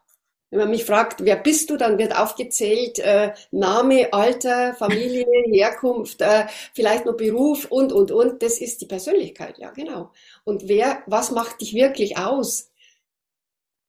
Wenn 0.51 0.61
man 0.61 0.70
mich 0.70 0.84
fragt, 0.84 1.24
wer 1.24 1.36
bist 1.36 1.68
du, 1.68 1.76
dann 1.76 1.99
wird 1.99 2.16
aufgezählt 2.16 2.99
äh, 3.01 3.34
Name, 3.51 4.12
Alter, 4.12 4.74
Familie, 4.74 5.26
Herkunft, 5.53 6.22
äh, 6.22 6.46
vielleicht 6.74 7.05
noch 7.05 7.16
Beruf 7.16 7.66
und, 7.70 7.92
und, 7.92 8.11
und. 8.11 8.42
Das 8.42 8.59
ist 8.59 8.80
die 8.80 8.86
Persönlichkeit, 8.86 9.59
ja, 9.59 9.70
genau. 9.70 10.11
Und 10.44 10.68
wer, 10.68 11.03
was 11.07 11.30
macht 11.32 11.61
dich 11.61 11.74
wirklich 11.74 12.16
aus? 12.16 12.70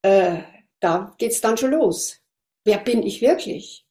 Äh, 0.02 0.40
da 0.80 1.14
geht's 1.18 1.40
dann 1.40 1.56
schon 1.56 1.72
los. 1.72 2.20
Wer 2.64 2.78
bin 2.78 3.02
ich 3.02 3.22
wirklich? 3.22 3.86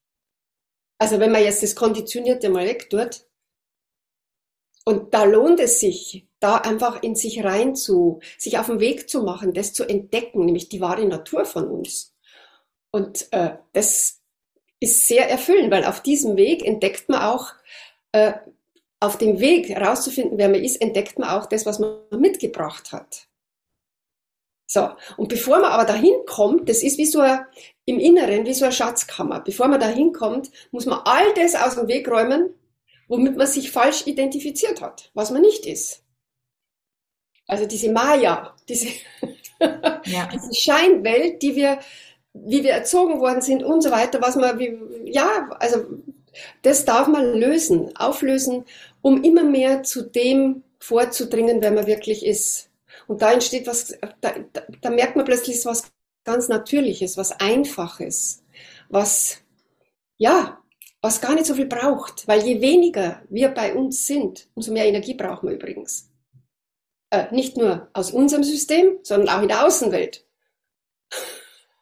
Also 1.00 1.20
wenn 1.20 1.32
man 1.32 1.44
jetzt 1.44 1.64
das 1.64 1.76
Konditionierte 1.76 2.50
mal 2.50 2.68
weg 2.68 2.90
tut, 2.90 3.26
und 4.86 5.14
da 5.14 5.24
lohnt 5.24 5.60
es 5.60 5.80
sich, 5.80 6.28
da 6.40 6.58
einfach 6.58 7.04
in 7.04 7.16
sich 7.16 7.44
rein 7.44 7.76
zu, 7.76 8.22
sich 8.38 8.58
auf 8.58 8.68
den 8.68 8.80
Weg 8.80 9.10
zu 9.10 9.22
machen, 9.24 9.54
das 9.54 9.74
zu 9.74 9.84
entdecken, 9.84 10.46
nämlich 10.46 10.70
die 10.70 10.82
wahre 10.82 11.06
Natur 11.06 11.46
von 11.46 11.68
uns. 11.68 12.09
Und 12.92 13.32
äh, 13.32 13.58
das 13.74 14.22
ist 14.80 15.08
sehr 15.08 15.30
erfüllend, 15.30 15.72
weil 15.72 15.86
auf 15.86 16.02
diesem 16.02 16.38
Weg 16.38 16.66
entdeckt 16.66 17.10
man 17.10 17.22
auch, 17.22 17.54
äh, 18.12 18.34
auf 19.00 19.18
dem 19.18 19.40
Weg 19.40 19.70
herauszufinden, 19.70 20.38
wer 20.38 20.50
man 20.50 20.64
ist, 20.64 20.82
entdeckt 20.82 21.20
man 21.20 21.30
auch 21.30 21.46
das, 21.46 21.66
was 21.66 21.80
man 21.80 22.00
mitgebracht 22.12 22.92
hat. 22.92 23.28
So, 24.72 24.90
und 25.18 25.30
bevor 25.30 25.60
man 25.60 25.72
aber 25.72 25.86
dahin 25.86 26.14
kommt, 26.28 26.70
das 26.70 26.84
ist 26.84 26.98
wie 26.98 27.06
so 27.06 27.22
ein, 27.22 27.44
im 27.86 28.00
Inneren, 28.00 28.46
wie 28.46 28.54
so 28.54 28.66
eine 28.66 28.72
Schatzkammer. 28.72 29.40
Bevor 29.40 29.68
man 29.68 29.80
dahin 29.80 30.14
kommt, 30.14 30.52
muss 30.72 30.86
man 30.86 31.00
all 31.06 31.34
das 31.34 31.56
aus 31.56 31.76
dem 31.76 31.88
Weg 31.88 32.08
räumen, 32.08 32.54
womit 33.08 33.36
man 33.36 33.48
sich 33.48 33.72
falsch 33.72 34.06
identifiziert 34.06 34.82
hat, 34.82 35.10
was 35.16 35.32
man 35.32 35.42
nicht 35.42 35.66
ist. 35.66 36.04
Also 37.48 37.66
diese 37.66 37.92
Maya, 37.92 38.56
diese, 38.68 38.90
ja. 40.06 40.30
diese 40.32 40.54
Scheinwelt, 40.54 41.42
die 41.42 41.56
wir 41.56 41.80
wie 42.46 42.64
wir 42.64 42.72
erzogen 42.72 43.20
worden 43.20 43.42
sind 43.42 43.64
und 43.64 43.82
so 43.82 43.92
weiter, 43.92 44.22
was 44.22 44.36
man, 44.36 44.60
wie, 44.60 44.78
ja, 45.06 45.50
also 45.60 45.86
das 46.62 46.86
darf 46.86 47.08
man 47.08 47.34
lösen, 47.34 47.96
auflösen, 47.96 48.66
um 49.02 49.24
immer 49.24 49.44
mehr 49.44 49.84
zu 49.84 50.04
dem 50.04 50.64
vorzudringen, 50.80 51.62
wer 51.62 51.72
man 51.72 51.88
wirklich 51.88 52.26
ist. 52.26 52.70
Und 53.08 53.22
da 53.22 53.34
entsteht 53.34 53.68
was, 53.68 53.98
da, 54.22 54.34
da, 54.54 54.62
da 54.82 54.90
merkt 54.90 55.16
man 55.16 55.26
plötzlich 55.26 55.66
was 55.66 55.92
ganz 56.24 56.48
Natürliches, 56.48 57.18
was 57.18 57.40
Einfaches, 57.40 58.44
was, 58.90 59.38
ja, 60.18 60.62
was 61.02 61.22
gar 61.22 61.34
nicht 61.34 61.46
so 61.46 61.56
viel 61.56 61.66
braucht, 61.66 62.28
weil 62.28 62.44
je 62.44 62.62
weniger 62.62 63.22
wir 63.30 63.50
bei 63.50 63.74
uns 63.74 64.06
sind, 64.06 64.48
umso 64.54 64.72
mehr 64.72 64.86
Energie 64.86 65.14
brauchen 65.14 65.50
wir 65.50 65.56
übrigens. 65.56 66.10
Äh, 67.10 67.34
nicht 67.34 67.58
nur 67.58 67.90
aus 67.94 68.12
unserem 68.12 68.44
System, 68.44 69.00
sondern 69.02 69.30
auch 69.30 69.42
in 69.42 69.48
der 69.48 69.66
Außenwelt. 69.66 70.26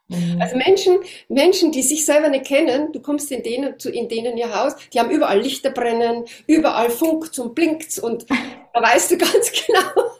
Mhm. 0.09 0.41
Also 0.41 0.55
Menschen, 0.55 0.99
Menschen, 1.27 1.71
die 1.71 1.81
sich 1.81 2.05
selber 2.05 2.29
nicht 2.29 2.45
kennen, 2.45 2.91
du 2.93 3.01
kommst 3.01 3.31
in 3.31 3.43
denen, 3.43 3.77
zu, 3.77 3.89
in 3.89 4.07
denen 4.07 4.37
ihr 4.37 4.53
Haus, 4.55 4.73
die 4.93 4.99
haben 4.99 5.09
überall 5.09 5.39
Lichter 5.41 5.69
brennen, 5.69 6.25
überall 6.45 6.89
funkt 6.89 7.37
und 7.39 7.55
blinkt 7.55 7.99
und 8.03 8.25
da 8.29 8.81
weißt 8.81 9.11
du 9.11 9.17
ganz 9.17 9.51
genau. 9.51 10.11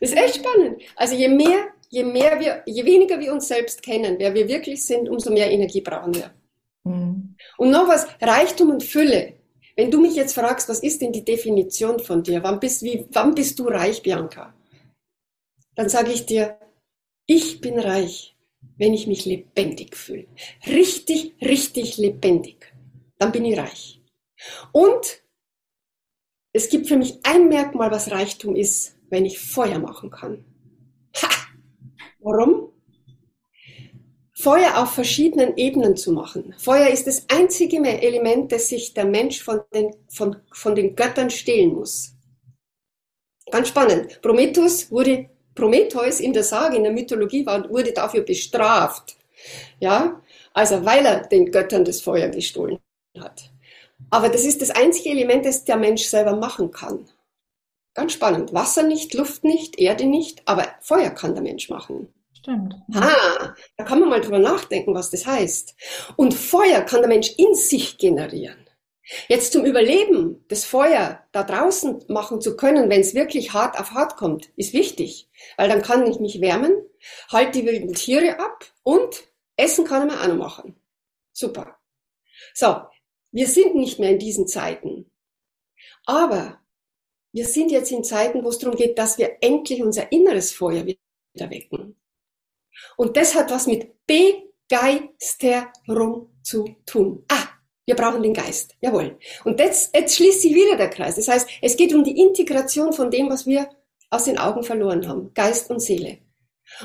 das 0.00 0.10
ist 0.10 0.16
echt 0.16 0.36
spannend. 0.36 0.82
Also 0.96 1.14
je 1.14 1.28
mehr, 1.28 1.68
je 1.88 2.02
mehr 2.02 2.40
wir, 2.40 2.62
je 2.66 2.84
weniger 2.84 3.20
wir 3.20 3.32
uns 3.32 3.46
selbst 3.46 3.82
kennen, 3.82 4.16
wer 4.18 4.34
wir 4.34 4.48
wirklich 4.48 4.84
sind, 4.84 5.08
umso 5.08 5.30
mehr 5.30 5.50
Energie 5.50 5.80
brauchen 5.80 6.14
wir. 6.14 6.30
Mhm. 6.84 7.36
Und 7.58 7.70
noch 7.70 7.86
was, 7.86 8.08
Reichtum 8.20 8.70
und 8.70 8.82
Fülle. 8.82 9.34
Wenn 9.76 9.92
du 9.92 10.00
mich 10.00 10.16
jetzt 10.16 10.34
fragst, 10.34 10.68
was 10.68 10.80
ist 10.80 11.00
denn 11.02 11.12
die 11.12 11.24
Definition 11.24 12.00
von 12.00 12.24
dir? 12.24 12.42
Wann 12.42 12.58
bist, 12.58 12.82
wie, 12.82 13.06
wann 13.12 13.36
bist 13.36 13.60
du 13.60 13.68
reich, 13.68 14.02
Bianca? 14.02 14.52
Dann 15.76 15.88
sage 15.88 16.10
ich 16.10 16.26
dir, 16.26 16.58
ich 17.28 17.60
bin 17.60 17.78
reich, 17.78 18.34
wenn 18.78 18.94
ich 18.94 19.06
mich 19.06 19.26
lebendig 19.26 19.96
fühle. 19.96 20.26
Richtig, 20.66 21.34
richtig 21.40 21.98
lebendig. 21.98 22.74
Dann 23.18 23.30
bin 23.30 23.44
ich 23.44 23.58
reich. 23.58 24.02
Und 24.72 25.22
es 26.52 26.70
gibt 26.70 26.88
für 26.88 26.96
mich 26.96 27.20
ein 27.24 27.48
Merkmal, 27.48 27.90
was 27.90 28.10
Reichtum 28.10 28.56
ist, 28.56 28.96
wenn 29.10 29.26
ich 29.26 29.38
Feuer 29.38 29.78
machen 29.78 30.10
kann. 30.10 30.44
Ha! 31.22 31.28
Warum? 32.20 32.72
Feuer 34.32 34.78
auf 34.78 34.92
verschiedenen 34.92 35.56
Ebenen 35.56 35.96
zu 35.96 36.12
machen. 36.12 36.54
Feuer 36.56 36.88
ist 36.88 37.06
das 37.06 37.28
einzige 37.28 37.76
Element, 37.78 38.52
das 38.52 38.68
sich 38.68 38.94
der 38.94 39.04
Mensch 39.04 39.42
von 39.42 39.60
den, 39.74 39.94
von, 40.08 40.36
von 40.52 40.74
den 40.74 40.96
Göttern 40.96 41.28
stehlen 41.28 41.74
muss. 41.74 42.14
Ganz 43.50 43.68
spannend. 43.68 44.20
Prometheus 44.22 44.90
wurde 44.90 45.28
Prometheus 45.58 46.20
in 46.20 46.32
der 46.32 46.44
Sage, 46.44 46.76
in 46.76 46.84
der 46.84 46.92
Mythologie 46.92 47.44
war, 47.44 47.68
wurde 47.68 47.92
dafür 47.92 48.22
bestraft. 48.22 49.16
Ja, 49.80 50.22
also 50.54 50.84
weil 50.84 51.04
er 51.04 51.26
den 51.26 51.50
Göttern 51.50 51.84
das 51.84 52.00
Feuer 52.00 52.28
gestohlen 52.28 52.78
hat. 53.18 53.50
Aber 54.10 54.28
das 54.28 54.44
ist 54.44 54.62
das 54.62 54.70
einzige 54.70 55.10
Element, 55.10 55.44
das 55.44 55.64
der 55.64 55.76
Mensch 55.76 56.04
selber 56.04 56.36
machen 56.36 56.70
kann. 56.70 57.08
Ganz 57.94 58.12
spannend. 58.12 58.52
Wasser 58.52 58.84
nicht, 58.84 59.12
Luft 59.14 59.42
nicht, 59.42 59.78
Erde 59.78 60.06
nicht, 60.06 60.42
aber 60.44 60.64
Feuer 60.80 61.10
kann 61.10 61.34
der 61.34 61.42
Mensch 61.42 61.68
machen. 61.68 62.14
Stimmt. 62.32 62.76
Ah, 62.94 63.54
da 63.76 63.84
kann 63.84 63.98
man 63.98 64.08
mal 64.08 64.20
drüber 64.20 64.38
nachdenken, 64.38 64.94
was 64.94 65.10
das 65.10 65.26
heißt. 65.26 65.74
Und 66.14 66.34
Feuer 66.34 66.82
kann 66.82 67.00
der 67.00 67.08
Mensch 67.08 67.32
in 67.36 67.54
sich 67.54 67.98
generieren. 67.98 68.67
Jetzt 69.28 69.52
zum 69.52 69.64
Überleben, 69.64 70.44
das 70.48 70.64
Feuer 70.64 71.24
da 71.32 71.42
draußen 71.42 72.04
machen 72.08 72.40
zu 72.40 72.56
können, 72.56 72.90
wenn 72.90 73.00
es 73.00 73.14
wirklich 73.14 73.54
hart 73.54 73.80
auf 73.80 73.92
hart 73.92 74.16
kommt, 74.16 74.50
ist 74.56 74.74
wichtig, 74.74 75.28
weil 75.56 75.68
dann 75.68 75.82
kann 75.82 76.06
ich 76.06 76.20
mich 76.20 76.40
wärmen, 76.40 76.72
halte 77.32 77.60
die 77.60 77.66
wilden 77.66 77.94
Tiere 77.94 78.38
ab 78.38 78.64
und 78.82 79.24
Essen 79.56 79.84
kann 79.84 80.06
man 80.06 80.18
auch 80.18 80.28
noch 80.28 80.36
machen. 80.36 80.76
Super. 81.32 81.78
So, 82.54 82.82
wir 83.32 83.46
sind 83.46 83.74
nicht 83.74 83.98
mehr 83.98 84.10
in 84.10 84.18
diesen 84.18 84.46
Zeiten. 84.46 85.10
Aber 86.04 86.60
wir 87.32 87.46
sind 87.46 87.70
jetzt 87.70 87.92
in 87.92 88.04
Zeiten, 88.04 88.44
wo 88.44 88.50
es 88.50 88.58
darum 88.58 88.76
geht, 88.76 88.98
dass 88.98 89.16
wir 89.18 89.38
endlich 89.40 89.82
unser 89.82 90.12
inneres 90.12 90.52
Feuer 90.52 90.84
wieder 90.86 91.50
wecken. 91.50 91.98
Und 92.96 93.16
das 93.16 93.34
hat 93.34 93.50
was 93.50 93.66
mit 93.66 94.06
Begeisterung 94.06 96.30
zu 96.42 96.76
tun. 96.86 97.24
Ah, 97.28 97.47
wir 97.88 97.96
brauchen 97.96 98.22
den 98.22 98.34
Geist. 98.34 98.76
Jawohl. 98.82 99.18
Und 99.44 99.58
jetzt, 99.58 99.96
jetzt 99.96 100.14
schließt 100.14 100.42
sich 100.42 100.54
wieder 100.54 100.76
der 100.76 100.90
Kreis. 100.90 101.16
Das 101.16 101.26
heißt, 101.26 101.48
es 101.62 101.74
geht 101.74 101.94
um 101.94 102.04
die 102.04 102.20
Integration 102.20 102.92
von 102.92 103.10
dem, 103.10 103.30
was 103.30 103.46
wir 103.46 103.70
aus 104.10 104.24
den 104.24 104.36
Augen 104.36 104.62
verloren 104.62 105.08
haben. 105.08 105.32
Geist 105.32 105.70
und 105.70 105.80
Seele. 105.80 106.18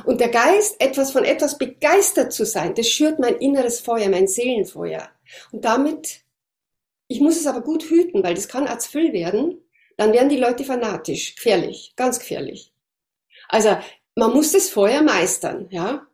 Und 0.05 0.21
der 0.21 0.29
Geist, 0.29 0.79
etwas 0.79 1.11
von 1.11 1.25
etwas 1.25 1.57
begeistert 1.57 2.31
zu 2.31 2.45
sein, 2.45 2.73
das 2.75 2.87
schürt 2.87 3.19
mein 3.19 3.35
inneres 3.35 3.81
Feuer, 3.81 4.07
mein 4.07 4.29
Seelenfeuer. 4.29 5.09
Und 5.51 5.65
damit, 5.65 6.21
ich 7.09 7.19
muss 7.19 7.35
es 7.35 7.47
aber 7.47 7.59
gut 7.59 7.83
hüten, 7.83 8.23
weil 8.23 8.35
das 8.35 8.47
kann 8.47 8.65
als 8.65 8.87
Füll 8.87 9.11
werden, 9.11 9.57
dann 9.97 10.13
werden 10.13 10.29
die 10.29 10.37
Leute 10.37 10.63
fanatisch, 10.63 11.35
gefährlich, 11.35 11.91
ganz 11.97 12.17
gefährlich. 12.19 12.71
Also, 13.49 13.75
man 14.15 14.31
muss 14.31 14.53
das 14.53 14.69
Feuer 14.69 15.01
meistern, 15.01 15.67
ja. 15.69 16.07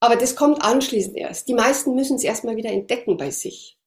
Aber 0.00 0.16
das 0.16 0.34
kommt 0.34 0.64
anschließend 0.64 1.16
erst. 1.16 1.46
Die 1.46 1.54
meisten 1.54 1.94
müssen 1.94 2.16
es 2.16 2.24
erstmal 2.24 2.56
wieder 2.56 2.70
entdecken 2.70 3.16
bei 3.16 3.30
sich. 3.30 3.78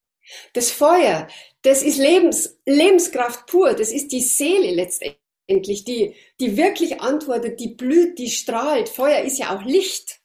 Das 0.53 0.71
Feuer, 0.71 1.27
das 1.61 1.83
ist 1.83 1.97
Lebens, 1.97 2.57
Lebenskraft 2.65 3.47
pur, 3.47 3.73
das 3.73 3.91
ist 3.91 4.11
die 4.11 4.21
Seele 4.21 4.71
letztendlich, 4.71 5.83
die, 5.85 6.15
die 6.39 6.57
wirklich 6.57 7.01
antwortet, 7.01 7.59
die 7.59 7.69
blüht, 7.69 8.19
die 8.19 8.29
strahlt. 8.29 8.89
Feuer 8.89 9.21
ist 9.21 9.37
ja 9.37 9.55
auch 9.55 9.63
Licht. 9.63 10.19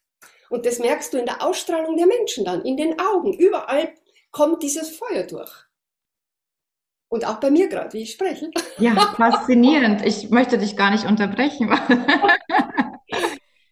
Und 0.50 0.66
das 0.66 0.78
merkst 0.78 1.14
du 1.14 1.18
in 1.18 1.26
der 1.26 1.42
Ausstrahlung 1.42 1.96
der 1.96 2.06
Menschen 2.06 2.44
dann, 2.44 2.62
in 2.64 2.76
den 2.76 3.00
Augen. 3.00 3.32
Überall 3.32 3.94
kommt 4.30 4.62
dieses 4.62 4.90
Feuer 4.90 5.22
durch. 5.22 5.52
Und 7.08 7.26
auch 7.26 7.40
bei 7.40 7.50
mir 7.50 7.68
gerade, 7.68 7.92
wie 7.92 8.02
ich 8.02 8.12
spreche. 8.12 8.50
Ja, 8.78 9.14
faszinierend. 9.16 10.04
Ich 10.04 10.30
möchte 10.30 10.58
dich 10.58 10.76
gar 10.76 10.90
nicht 10.90 11.04
unterbrechen. 11.04 11.70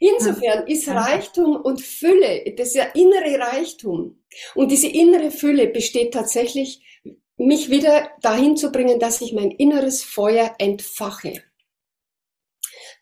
Insofern 0.03 0.67
ist 0.67 0.89
Reichtum 0.89 1.57
und 1.57 1.83
Fülle, 1.83 2.55
das 2.57 2.69
ist 2.69 2.75
ja 2.75 2.85
innere 2.95 3.39
Reichtum. 3.39 4.25
Und 4.55 4.71
diese 4.71 4.89
innere 4.89 5.31
Fülle 5.31 5.67
besteht 5.67 6.15
tatsächlich, 6.15 7.03
mich 7.37 7.71
wieder 7.71 8.11
dahin 8.23 8.57
zu 8.57 8.73
bringen, 8.73 8.99
dass 8.99 9.21
ich 9.21 9.35
mein 9.35 9.51
inneres 9.51 10.03
Feuer 10.03 10.55
entfache. 10.59 11.43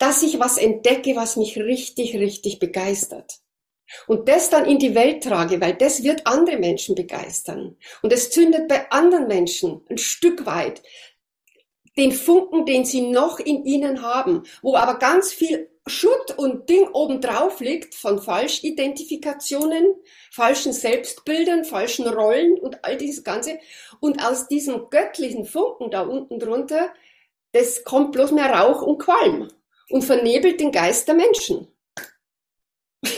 Dass 0.01 0.24
ich 0.24 0.40
was 0.40 0.59
entdecke, 0.59 1.14
was 1.14 1.36
mich 1.36 1.57
richtig, 1.57 2.16
richtig 2.16 2.59
begeistert. 2.59 3.38
Und 4.09 4.28
das 4.28 4.51
dann 4.51 4.66
in 4.66 4.78
die 4.78 4.94
Welt 4.96 5.22
trage, 5.22 5.61
weil 5.61 5.74
das 5.74 6.03
wird 6.03 6.26
andere 6.26 6.59
Menschen 6.59 6.96
begeistern. 6.96 7.76
Und 8.03 8.12
es 8.12 8.30
zündet 8.30 8.66
bei 8.68 8.90
anderen 8.90 9.28
Menschen 9.28 9.84
ein 9.88 9.99
Stück 9.99 10.46
weit 10.46 10.82
den 11.96 12.12
Funken, 12.12 12.64
den 12.64 12.84
sie 12.84 13.03
noch 13.03 13.40
in 13.40 13.64
ihnen 13.64 14.03
haben, 14.03 14.44
wo 14.62 14.76
aber 14.76 14.99
ganz 14.99 15.32
viel 15.32 15.68
Schutt 15.89 16.36
und 16.36 16.68
Ding 16.68 16.89
obendrauf 16.89 17.61
liegt 17.61 17.95
von 17.95 18.20
Falschidentifikationen, 18.20 19.95
falschen 20.30 20.72
Selbstbildern, 20.72 21.64
falschen 21.64 22.07
Rollen 22.07 22.59
und 22.59 22.84
all 22.84 22.97
dieses 22.97 23.24
Ganze. 23.24 23.59
Und 24.01 24.24
aus 24.24 24.49
diesem 24.49 24.91
göttlichen 24.91 25.45
Funken 25.45 25.91
da 25.91 26.03
unten 26.03 26.39
drunter, 26.39 26.93
das 27.53 27.84
kommt 27.84 28.12
bloß 28.12 28.32
mehr 28.32 28.51
Rauch 28.53 28.82
und 28.82 28.99
Qualm 28.99 29.49
und 29.91 30.03
vernebelt 30.03 30.61
den 30.61 30.72
Geist 30.72 31.09
der 31.09 31.14
Menschen. 31.14 31.68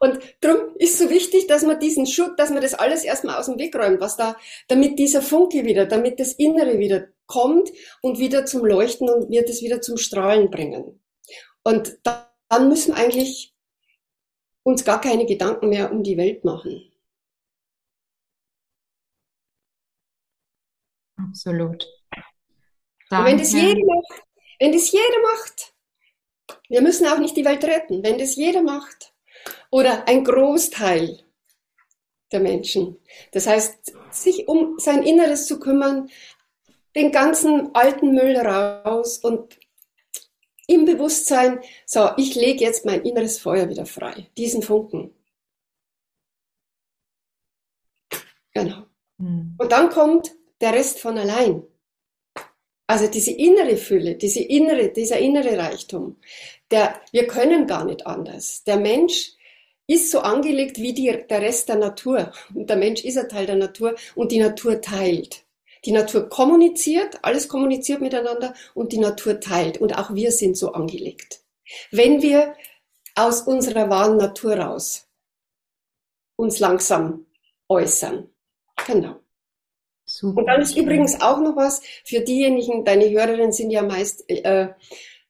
Und 0.00 0.18
darum 0.40 0.74
ist 0.76 0.98
so 0.98 1.08
wichtig, 1.08 1.46
dass 1.46 1.62
man 1.62 1.78
diesen 1.78 2.06
Schutt, 2.06 2.38
dass 2.38 2.50
man 2.50 2.60
das 2.60 2.74
alles 2.74 3.04
erstmal 3.04 3.38
aus 3.38 3.46
dem 3.46 3.58
Weg 3.58 3.74
räumt, 3.74 4.00
was 4.00 4.16
da, 4.16 4.36
damit 4.68 4.98
dieser 4.98 5.22
Funke 5.22 5.64
wieder, 5.64 5.86
damit 5.86 6.20
das 6.20 6.34
Innere 6.34 6.78
wieder 6.78 7.08
kommt 7.26 7.70
und 8.02 8.18
wieder 8.18 8.44
zum 8.44 8.66
Leuchten 8.66 9.08
und 9.08 9.30
wird 9.30 9.48
es 9.48 9.62
wieder 9.62 9.80
zum 9.80 9.96
Strahlen 9.96 10.50
bringen. 10.50 11.00
Und 11.64 11.98
dann 12.02 12.68
müssen 12.68 12.92
eigentlich 12.92 13.54
uns 14.62 14.84
gar 14.84 15.00
keine 15.00 15.26
Gedanken 15.26 15.68
mehr 15.70 15.90
um 15.90 16.02
die 16.02 16.16
Welt 16.16 16.44
machen. 16.44 16.92
Absolut. 21.16 21.86
Wenn 23.10 23.38
das 23.38 23.52
jeder 23.52 23.84
macht, 23.84 24.22
wenn 24.58 24.72
das 24.72 24.90
jeder 24.90 25.22
macht, 25.22 25.74
wir 26.68 26.82
müssen 26.82 27.06
auch 27.06 27.18
nicht 27.18 27.36
die 27.36 27.44
Welt 27.44 27.64
retten, 27.64 28.02
wenn 28.02 28.18
das 28.18 28.36
jeder 28.36 28.62
macht 28.62 29.14
oder 29.70 30.06
ein 30.08 30.24
Großteil 30.24 31.24
der 32.32 32.40
Menschen. 32.40 32.98
Das 33.32 33.46
heißt, 33.46 33.94
sich 34.10 34.48
um 34.48 34.78
sein 34.78 35.02
Inneres 35.02 35.46
zu 35.46 35.60
kümmern, 35.60 36.10
den 36.94 37.12
ganzen 37.12 37.74
alten 37.74 38.14
Müll 38.14 38.36
raus 38.36 39.18
und 39.18 39.58
im 40.66 40.84
Bewusstsein, 40.84 41.60
so, 41.86 42.10
ich 42.16 42.34
lege 42.34 42.64
jetzt 42.64 42.84
mein 42.84 43.02
inneres 43.02 43.38
Feuer 43.38 43.68
wieder 43.68 43.86
frei, 43.86 44.28
diesen 44.36 44.62
Funken. 44.62 45.14
Genau. 48.52 48.84
Hm. 49.18 49.54
Und 49.58 49.72
dann 49.72 49.90
kommt 49.90 50.32
der 50.60 50.72
Rest 50.72 51.00
von 51.00 51.18
allein. 51.18 51.62
Also 52.86 53.06
diese 53.08 53.32
innere 53.32 53.76
Fülle, 53.76 54.14
diese 54.16 54.42
innere, 54.42 54.90
dieser 54.90 55.18
innere 55.18 55.56
Reichtum, 55.56 56.16
der, 56.70 57.00
wir 57.12 57.26
können 57.26 57.66
gar 57.66 57.84
nicht 57.84 58.06
anders. 58.06 58.62
Der 58.64 58.76
Mensch 58.76 59.32
ist 59.86 60.10
so 60.10 60.20
angelegt 60.20 60.78
wie 60.78 60.92
die, 60.92 61.24
der 61.28 61.42
Rest 61.42 61.68
der 61.68 61.76
Natur. 61.76 62.32
Und 62.54 62.68
der 62.68 62.76
Mensch 62.76 63.04
ist 63.04 63.18
ein 63.18 63.28
Teil 63.28 63.46
der 63.46 63.56
Natur 63.56 63.94
und 64.14 64.32
die 64.32 64.38
Natur 64.38 64.80
teilt. 64.80 65.43
Die 65.84 65.92
Natur 65.92 66.28
kommuniziert, 66.28 67.18
alles 67.22 67.48
kommuniziert 67.48 68.00
miteinander 68.00 68.54
und 68.74 68.92
die 68.92 68.98
Natur 68.98 69.40
teilt. 69.40 69.78
Und 69.78 69.98
auch 69.98 70.14
wir 70.14 70.32
sind 70.32 70.56
so 70.56 70.72
angelegt. 70.72 71.40
Wenn 71.90 72.22
wir 72.22 72.54
aus 73.14 73.42
unserer 73.42 73.90
wahren 73.90 74.16
Natur 74.16 74.56
raus 74.56 75.06
uns 76.36 76.58
langsam 76.58 77.26
äußern. 77.68 78.28
Genau. 78.86 79.16
Super. 80.04 80.40
Und 80.40 80.46
dann 80.46 80.60
ist 80.60 80.76
übrigens 80.76 81.20
auch 81.22 81.38
noch 81.38 81.56
was 81.56 81.80
für 82.04 82.20
diejenigen, 82.20 82.84
deine 82.84 83.08
Hörerinnen 83.08 83.52
sind 83.52 83.70
ja 83.70 83.82
meist 83.82 84.28
äh, 84.28 84.68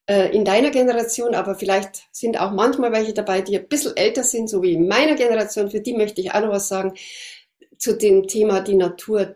äh, 0.06 0.34
in 0.34 0.44
deiner 0.44 0.70
Generation, 0.70 1.34
aber 1.34 1.54
vielleicht 1.54 2.04
sind 2.10 2.40
auch 2.40 2.50
manchmal 2.50 2.90
welche 2.90 3.14
dabei, 3.14 3.40
die 3.40 3.56
ein 3.56 3.68
bisschen 3.68 3.96
älter 3.96 4.24
sind, 4.24 4.48
so 4.48 4.62
wie 4.62 4.72
in 4.72 4.88
meiner 4.88 5.14
Generation. 5.14 5.70
Für 5.70 5.80
die 5.80 5.94
möchte 5.94 6.20
ich 6.20 6.32
auch 6.32 6.40
noch 6.40 6.50
was 6.50 6.68
sagen 6.68 6.94
zu 7.78 7.96
dem 7.96 8.26
Thema, 8.26 8.60
die 8.60 8.74
Natur 8.74 9.32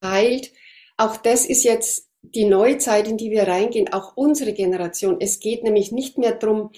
teilt. 0.00 0.52
Auch 0.96 1.16
das 1.16 1.46
ist 1.46 1.64
jetzt 1.64 2.08
die 2.22 2.44
neue 2.44 2.78
Zeit, 2.78 3.08
in 3.08 3.16
die 3.16 3.30
wir 3.30 3.46
reingehen, 3.46 3.92
auch 3.92 4.16
unsere 4.16 4.52
Generation. 4.52 5.18
Es 5.20 5.40
geht 5.40 5.62
nämlich 5.62 5.92
nicht 5.92 6.18
mehr 6.18 6.32
darum, 6.32 6.70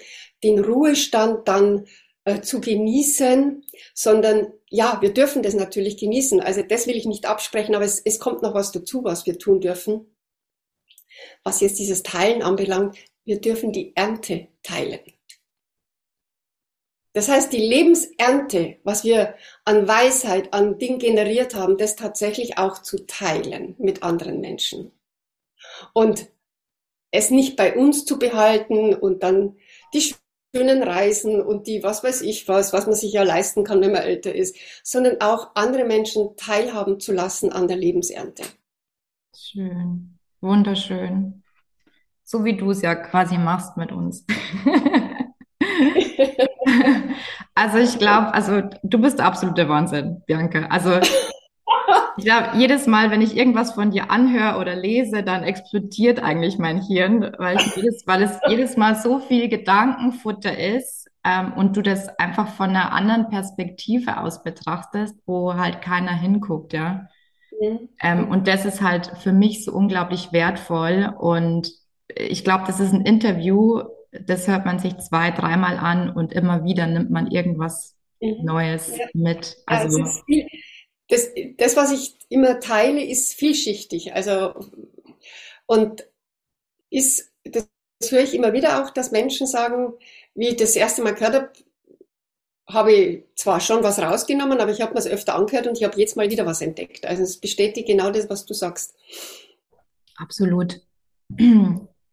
den 0.45 0.59
Ruhestand 0.59 1.49
dann 1.49 1.87
äh, 2.25 2.43
zu 2.43 2.61
genießen, 2.61 3.65
sondern 3.95 4.53
ja, 4.69 4.99
wir 5.01 5.13
dürfen 5.13 5.43
das 5.43 5.55
natürlich 5.55 5.97
genießen. 5.97 6.41
Also 6.41 6.63
das 6.63 6.87
will 6.87 6.97
ich 6.97 7.07
nicht 7.07 7.27
absprechen, 7.27 7.75
aber 7.75 7.85
es, 7.85 8.01
es 8.01 8.21
kommt 8.21 8.43
noch 8.43 8.55
was 8.55 8.73
dazu, 8.73 9.05
was 9.05 9.27
wir 9.27 9.39
tun 9.39 9.61
dürfen. 9.61 10.15
Was 11.45 11.61
jetzt 11.61 11.79
dieses 11.79 12.03
Teilen 12.03 12.43
anbelangt, 12.43 12.97
wir 13.25 13.41
dürfen 13.41 13.73
die 13.73 13.95
Ernte 13.97 14.49
teilen. 14.63 15.01
Das 17.13 17.29
heißt, 17.29 17.53
die 17.53 17.59
Lebensernte, 17.59 18.79
was 18.85 19.03
wir 19.03 19.35
an 19.65 19.89
Weisheit, 19.89 20.55
an 20.55 20.79
Ding 20.79 20.99
generiert 20.99 21.55
haben, 21.55 21.77
das 21.77 21.97
tatsächlich 21.97 22.57
auch 22.59 22.83
zu 22.83 23.05
teilen 23.07 23.75
mit 23.79 24.05
anderen 24.05 24.41
Menschen. 24.41 24.93
Und 25.93 26.29
es 27.11 27.31
nicht 27.31 27.57
bei 27.57 27.77
uns 27.77 28.05
zu 28.05 28.19
behalten 28.19 28.95
und 28.95 29.25
dann 29.25 29.57
die 29.93 30.15
schönen 30.55 30.85
Reisen 30.85 31.43
und 31.43 31.67
die 31.67 31.83
was 31.83 32.05
weiß 32.05 32.23
ich 32.23 32.47
was, 32.47 32.73
was 32.73 32.87
man 32.87 32.95
sich 32.95 33.13
ja 33.13 33.25
leisten 33.25 33.65
kann, 33.65 33.81
wenn 33.81 33.93
man 33.93 34.03
älter 34.03 34.33
ist, 34.33 34.57
sondern 34.85 35.21
auch 35.21 35.51
andere 35.55 35.85
Menschen 35.85 36.37
teilhaben 36.37 37.01
zu 37.01 37.13
lassen 37.13 37.53
an 37.53 37.67
der 37.67 37.77
Lebensernte. 37.77 38.45
Schön, 39.37 40.19
wunderschön. 40.41 41.43
So 42.23 42.45
wie 42.45 42.57
du 42.57 42.71
es 42.71 42.83
ja 42.83 42.95
quasi 42.95 43.37
machst 43.37 43.77
mit 43.77 43.91
uns. 43.91 44.25
also 47.55 47.79
ich 47.79 47.99
glaube, 47.99 48.35
also 48.35 48.63
du 48.83 49.01
bist 49.01 49.21
absolute 49.21 49.69
Wahnsinn, 49.69 50.23
Bianca. 50.27 50.67
Also 50.71 50.99
ich 52.17 52.25
glaube, 52.25 52.51
jedes 52.57 52.87
Mal, 52.87 53.11
wenn 53.11 53.23
ich 53.23 53.37
irgendwas 53.37 53.73
von 53.73 53.91
dir 53.91 54.11
anhöre 54.11 54.59
oder 54.59 54.77
lese, 54.77 55.23
dann 55.23 55.43
explodiert 55.43 56.23
eigentlich 56.23 56.59
mein 56.59 56.83
Hirn, 56.83 57.33
weil, 57.39 57.59
jedes, 57.77 58.07
weil 58.07 58.23
es 58.23 58.39
jedes 58.49 58.77
Mal 58.77 58.97
so 58.97 59.19
viel 59.19 59.49
Gedankenfutter 59.49 60.57
ist 60.57 61.09
ähm, 61.25 61.53
und 61.55 61.77
du 61.77 61.83
das 61.83 62.09
einfach 62.19 62.49
von 62.49 62.71
einer 62.71 62.93
anderen 62.93 63.29
Perspektive 63.29 64.21
aus 64.21 64.43
betrachtest, 64.43 65.17
wo 65.27 65.55
halt 65.55 65.83
keiner 65.83 66.13
hinguckt, 66.13 66.73
ja. 66.73 67.09
Mhm. 67.61 67.89
Ähm, 68.03 68.29
und 68.29 68.49
das 68.49 68.65
ist 68.65 68.81
halt 68.83 69.07
für 69.19 69.33
mich 69.33 69.65
so 69.65 69.73
unglaublich 69.73 70.33
wertvoll 70.33 71.13
und 71.19 71.71
ich 72.17 72.45
glaube, 72.45 72.65
das 72.67 72.81
ist 72.81 72.93
ein 72.93 73.03
Interview, 73.03 73.83
das 74.13 74.49
hört 74.49 74.67
man 74.67 74.79
sich 74.79 74.97
zwei, 74.99 75.31
dreimal 75.31 75.77
an 75.77 76.11
und 76.11 76.33
immer 76.33 76.65
wieder 76.65 76.87
nimmt 76.87 77.11
man 77.11 77.31
irgendwas 77.31 77.97
mhm. 78.21 78.45
Neues 78.45 78.97
ja. 78.97 79.07
mit. 79.15 79.57
Also, 79.67 79.99
ja, 80.01 80.13
viel, 80.27 80.47
das, 81.09 81.31
das, 81.59 81.77
was 81.77 81.93
ich 81.93 82.17
immer 82.29 82.61
teile, 82.61 83.05
ist 83.05 83.35
vielschichtig. 83.35 84.15
Also, 84.15 84.55
und 85.67 86.05
ist, 86.91 87.33
das, 87.45 87.69
das 88.01 88.13
höre 88.13 88.23
ich 88.23 88.35
immer 88.35 88.53
wieder 88.53 88.83
auch, 88.83 88.91
dass 88.91 89.13
Menschen 89.13 89.47
sagen, 89.47 89.93
wie 90.35 90.49
ich 90.49 90.57
das 90.57 90.77
erste 90.77 91.03
Mal 91.03 91.15
gehört 91.15 91.35
habe, 91.35 91.53
habe 92.69 92.93
ich 92.93 93.25
zwar 93.35 93.61
schon 93.61 93.83
was 93.83 93.99
rausgenommen, 93.99 94.61
aber 94.61 94.71
ich 94.71 94.81
habe 94.81 94.95
mir 94.95 95.01
es 95.01 95.07
öfter 95.07 95.35
angehört 95.35 95.67
und 95.67 95.77
ich 95.77 95.85
habe 95.85 95.99
jetzt 95.99 96.17
mal 96.17 96.31
wieder 96.31 96.47
was 96.47 96.61
entdeckt. 96.61 97.05
Also 97.05 97.23
es 97.23 97.39
bestätigt 97.39 97.89
genau 97.89 98.11
das, 98.11 98.31
was 98.31 98.47
du 98.47 98.55
sagst. 98.55 98.95
Absolut. 100.17 100.81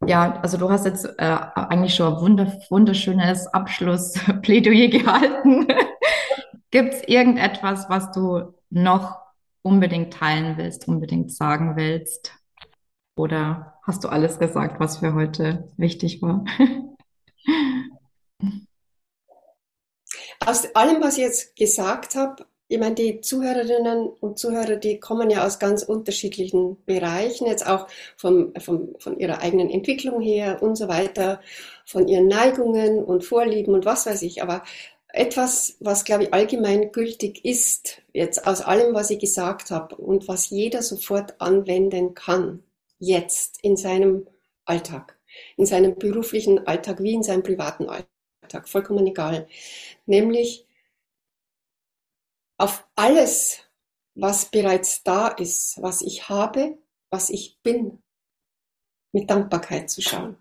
Ja, 0.06 0.40
also 0.40 0.56
du 0.58 0.70
hast 0.70 0.84
jetzt 0.86 1.04
äh, 1.18 1.38
eigentlich 1.54 1.94
schon 1.94 2.14
ein 2.14 2.20
wunder, 2.20 2.60
wunderschönes 2.70 3.46
Abschlussplädoyer 3.48 4.88
gehalten. 4.90 5.66
Gibt 6.70 6.94
es 6.94 7.02
irgendetwas, 7.04 7.88
was 7.88 8.12
du 8.12 8.54
noch 8.70 9.18
unbedingt 9.62 10.12
teilen 10.14 10.56
willst, 10.56 10.86
unbedingt 10.86 11.32
sagen 11.34 11.76
willst? 11.76 12.32
Oder 13.16 13.78
hast 13.82 14.04
du 14.04 14.08
alles 14.08 14.38
gesagt, 14.38 14.78
was 14.78 14.98
für 14.98 15.14
heute 15.14 15.72
wichtig 15.76 16.22
war? 16.22 16.44
Aus 20.46 20.74
allem, 20.74 21.02
was 21.02 21.18
ich 21.18 21.24
jetzt 21.24 21.56
gesagt 21.56 22.14
habe, 22.14 22.46
ich 22.68 22.78
meine, 22.78 22.94
die 22.94 23.22
Zuhörerinnen 23.22 24.08
und 24.20 24.38
Zuhörer, 24.38 24.76
die 24.76 25.00
kommen 25.00 25.30
ja 25.30 25.46
aus 25.46 25.58
ganz 25.58 25.82
unterschiedlichen 25.82 26.76
Bereichen, 26.84 27.46
jetzt 27.46 27.66
auch 27.66 27.88
vom, 28.16 28.52
vom, 28.58 28.94
von 28.98 29.18
ihrer 29.18 29.40
eigenen 29.40 29.70
Entwicklung 29.70 30.20
her 30.20 30.62
und 30.62 30.76
so 30.76 30.86
weiter, 30.86 31.40
von 31.86 32.06
ihren 32.08 32.28
Neigungen 32.28 33.02
und 33.02 33.24
Vorlieben 33.24 33.72
und 33.72 33.86
was 33.86 34.04
weiß 34.04 34.20
ich. 34.22 34.42
Aber 34.42 34.64
etwas, 35.08 35.76
was, 35.80 36.04
glaube 36.04 36.24
ich, 36.24 36.34
allgemein 36.34 36.92
gültig 36.92 37.42
ist, 37.44 38.02
jetzt 38.12 38.46
aus 38.46 38.60
allem, 38.60 38.94
was 38.94 39.08
ich 39.08 39.18
gesagt 39.18 39.70
habe 39.70 39.96
und 39.96 40.28
was 40.28 40.50
jeder 40.50 40.82
sofort 40.82 41.40
anwenden 41.40 42.14
kann, 42.14 42.62
jetzt 42.98 43.58
in 43.62 43.76
seinem 43.78 44.26
Alltag, 44.66 45.18
in 45.56 45.64
seinem 45.64 45.96
beruflichen 45.96 46.66
Alltag 46.66 47.02
wie 47.02 47.14
in 47.14 47.22
seinem 47.22 47.42
privaten 47.42 47.88
Alltag, 47.88 48.68
vollkommen 48.68 49.06
egal, 49.06 49.48
nämlich 50.04 50.67
auf 52.58 52.86
alles, 52.96 53.60
was 54.14 54.46
bereits 54.50 55.04
da 55.04 55.28
ist, 55.28 55.80
was 55.80 56.02
ich 56.02 56.28
habe, 56.28 56.78
was 57.10 57.30
ich 57.30 57.60
bin, 57.62 58.02
mit 59.12 59.30
Dankbarkeit 59.30 59.88
zu 59.88 60.02
schauen. 60.02 60.36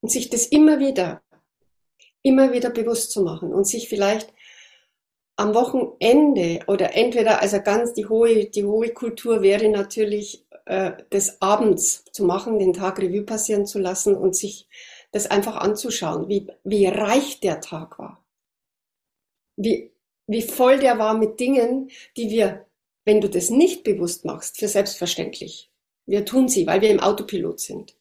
Und 0.00 0.10
sich 0.10 0.28
das 0.28 0.46
immer 0.46 0.78
wieder, 0.78 1.22
immer 2.22 2.52
wieder 2.52 2.70
bewusst 2.70 3.12
zu 3.12 3.22
machen 3.22 3.54
und 3.54 3.66
sich 3.66 3.88
vielleicht 3.88 4.34
am 5.36 5.54
Wochenende 5.54 6.60
oder 6.66 6.94
entweder, 6.94 7.40
also 7.40 7.60
ganz 7.62 7.92
die 7.92 8.06
hohe, 8.06 8.46
die 8.46 8.64
hohe 8.64 8.92
Kultur 8.92 9.42
wäre 9.42 9.68
natürlich, 9.68 10.46
äh, 10.64 11.04
des 11.12 11.40
Abends 11.40 12.04
zu 12.12 12.24
machen, 12.24 12.58
den 12.58 12.72
Tag 12.72 12.98
Revue 12.98 13.22
passieren 13.22 13.66
zu 13.66 13.78
lassen 13.78 14.16
und 14.16 14.34
sich 14.34 14.68
das 15.12 15.26
einfach 15.26 15.56
anzuschauen, 15.56 16.28
wie, 16.28 16.48
wie 16.64 16.86
reich 16.86 17.40
der 17.40 17.60
Tag 17.60 17.98
war. 17.98 18.24
Wie 19.56 19.95
wie 20.26 20.42
voll 20.42 20.78
der 20.78 20.98
war 20.98 21.16
mit 21.16 21.40
Dingen, 21.40 21.90
die 22.16 22.30
wir, 22.30 22.66
wenn 23.04 23.20
du 23.20 23.28
das 23.28 23.50
nicht 23.50 23.84
bewusst 23.84 24.24
machst, 24.24 24.58
für 24.58 24.68
selbstverständlich. 24.68 25.70
Wir 26.06 26.24
tun 26.24 26.48
sie, 26.48 26.66
weil 26.66 26.80
wir 26.80 26.90
im 26.90 27.00
Autopilot 27.00 27.60
sind. 27.60 27.96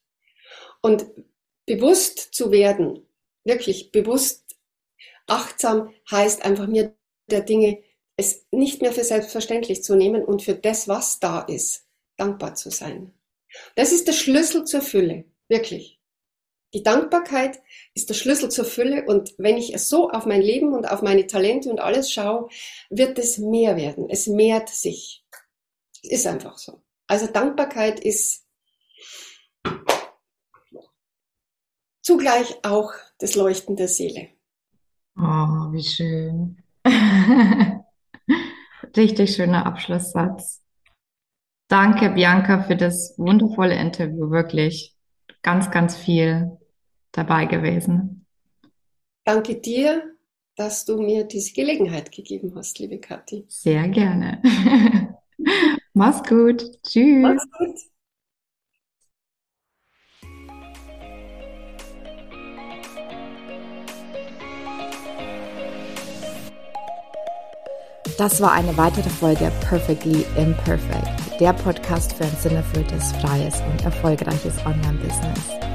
Und 0.82 1.06
bewusst 1.66 2.20
zu 2.20 2.52
werden, 2.52 3.08
wirklich 3.44 3.92
bewusst 3.92 4.46
Achtsam 5.28 5.94
heißt 6.12 6.44
einfach 6.44 6.68
mir 6.68 6.96
der 7.30 7.42
Dinge, 7.42 7.82
es 8.18 8.46
nicht 8.52 8.82
mehr 8.82 8.94
für 8.94 9.04
selbstverständlich 9.04 9.84
zu 9.84 9.96
nehmen 9.96 10.24
und 10.24 10.42
für 10.42 10.56
das, 10.56 10.88
was 10.88 11.20
da 11.20 11.42
ist, 11.42 11.88
dankbar 12.18 12.56
zu 12.56 12.70
sein. 12.70 13.14
Das 13.76 13.92
ist 13.92 14.08
der 14.08 14.14
Schlüssel 14.14 14.66
zur 14.66 14.82
Fülle, 14.82 15.26
wirklich. 15.48 15.95
Die 16.76 16.84
Dankbarkeit 16.84 17.62
ist 17.94 18.10
der 18.10 18.16
Schlüssel 18.16 18.52
zur 18.52 18.66
Fülle 18.66 19.06
und 19.06 19.34
wenn 19.38 19.56
ich 19.56 19.80
so 19.80 20.10
auf 20.12 20.26
mein 20.26 20.42
Leben 20.42 20.74
und 20.74 20.92
auf 20.92 21.02
meine 21.02 21.26
Talente 21.26 21.70
und 21.70 21.80
alles 21.80 22.12
schaue, 22.12 22.50
wird 22.90 23.18
es 23.18 23.38
mehr 23.38 23.78
werden. 23.78 24.10
Es 24.10 24.28
mehrt 24.28 24.68
sich. 24.68 25.24
Es 26.04 26.12
ist 26.12 26.28
einfach 26.28 26.58
so. 26.58 26.84
Also 27.08 27.28
Dankbarkeit 27.28 28.02
ist 28.02 28.46
zugleich 32.02 32.58
auch 32.64 32.92
das 33.20 33.36
Leuchten 33.36 33.78
der 33.78 33.88
Seele. 33.88 34.28
Oh, 35.18 35.72
wie 35.72 35.82
schön. 35.82 36.62
Richtig 38.98 39.34
schöner 39.34 39.66
Abschlusssatz. 39.66 40.62
Danke, 41.70 42.10
Bianca, 42.10 42.64
für 42.64 42.76
das 42.76 43.16
wundervolle 43.18 43.80
Interview. 43.80 44.30
Wirklich 44.30 44.94
ganz, 45.42 45.72
ganz 45.72 45.96
viel 45.96 46.58
dabei 47.18 47.46
gewesen. 47.46 48.26
Danke 49.24 49.56
dir, 49.56 50.16
dass 50.56 50.86
du 50.86 51.02
mir 51.02 51.24
diese 51.26 51.54
Gelegenheit 51.54 52.12
gegeben 52.12 52.54
hast, 52.56 52.80
liebe 52.80 53.00
Kathi. 53.00 53.46
Sehr 53.48 53.88
gerne. 53.90 54.42
Mach's 55.94 56.28
gut. 56.28 56.64
Tschüss. 56.84 57.22
Mach's 57.22 57.48
gut. 57.58 57.80
Das 68.18 68.40
war 68.40 68.54
eine 68.54 68.78
weitere 68.78 69.10
Folge 69.10 69.52
Perfectly 69.68 70.26
Imperfect, 70.38 71.42
der 71.42 71.52
Podcast 71.52 72.14
für 72.14 72.24
ein 72.24 72.36
sinnerfülltes, 72.38 73.12
freies 73.14 73.60
und 73.70 73.84
erfolgreiches 73.84 74.58
Online-Business. 74.66 75.75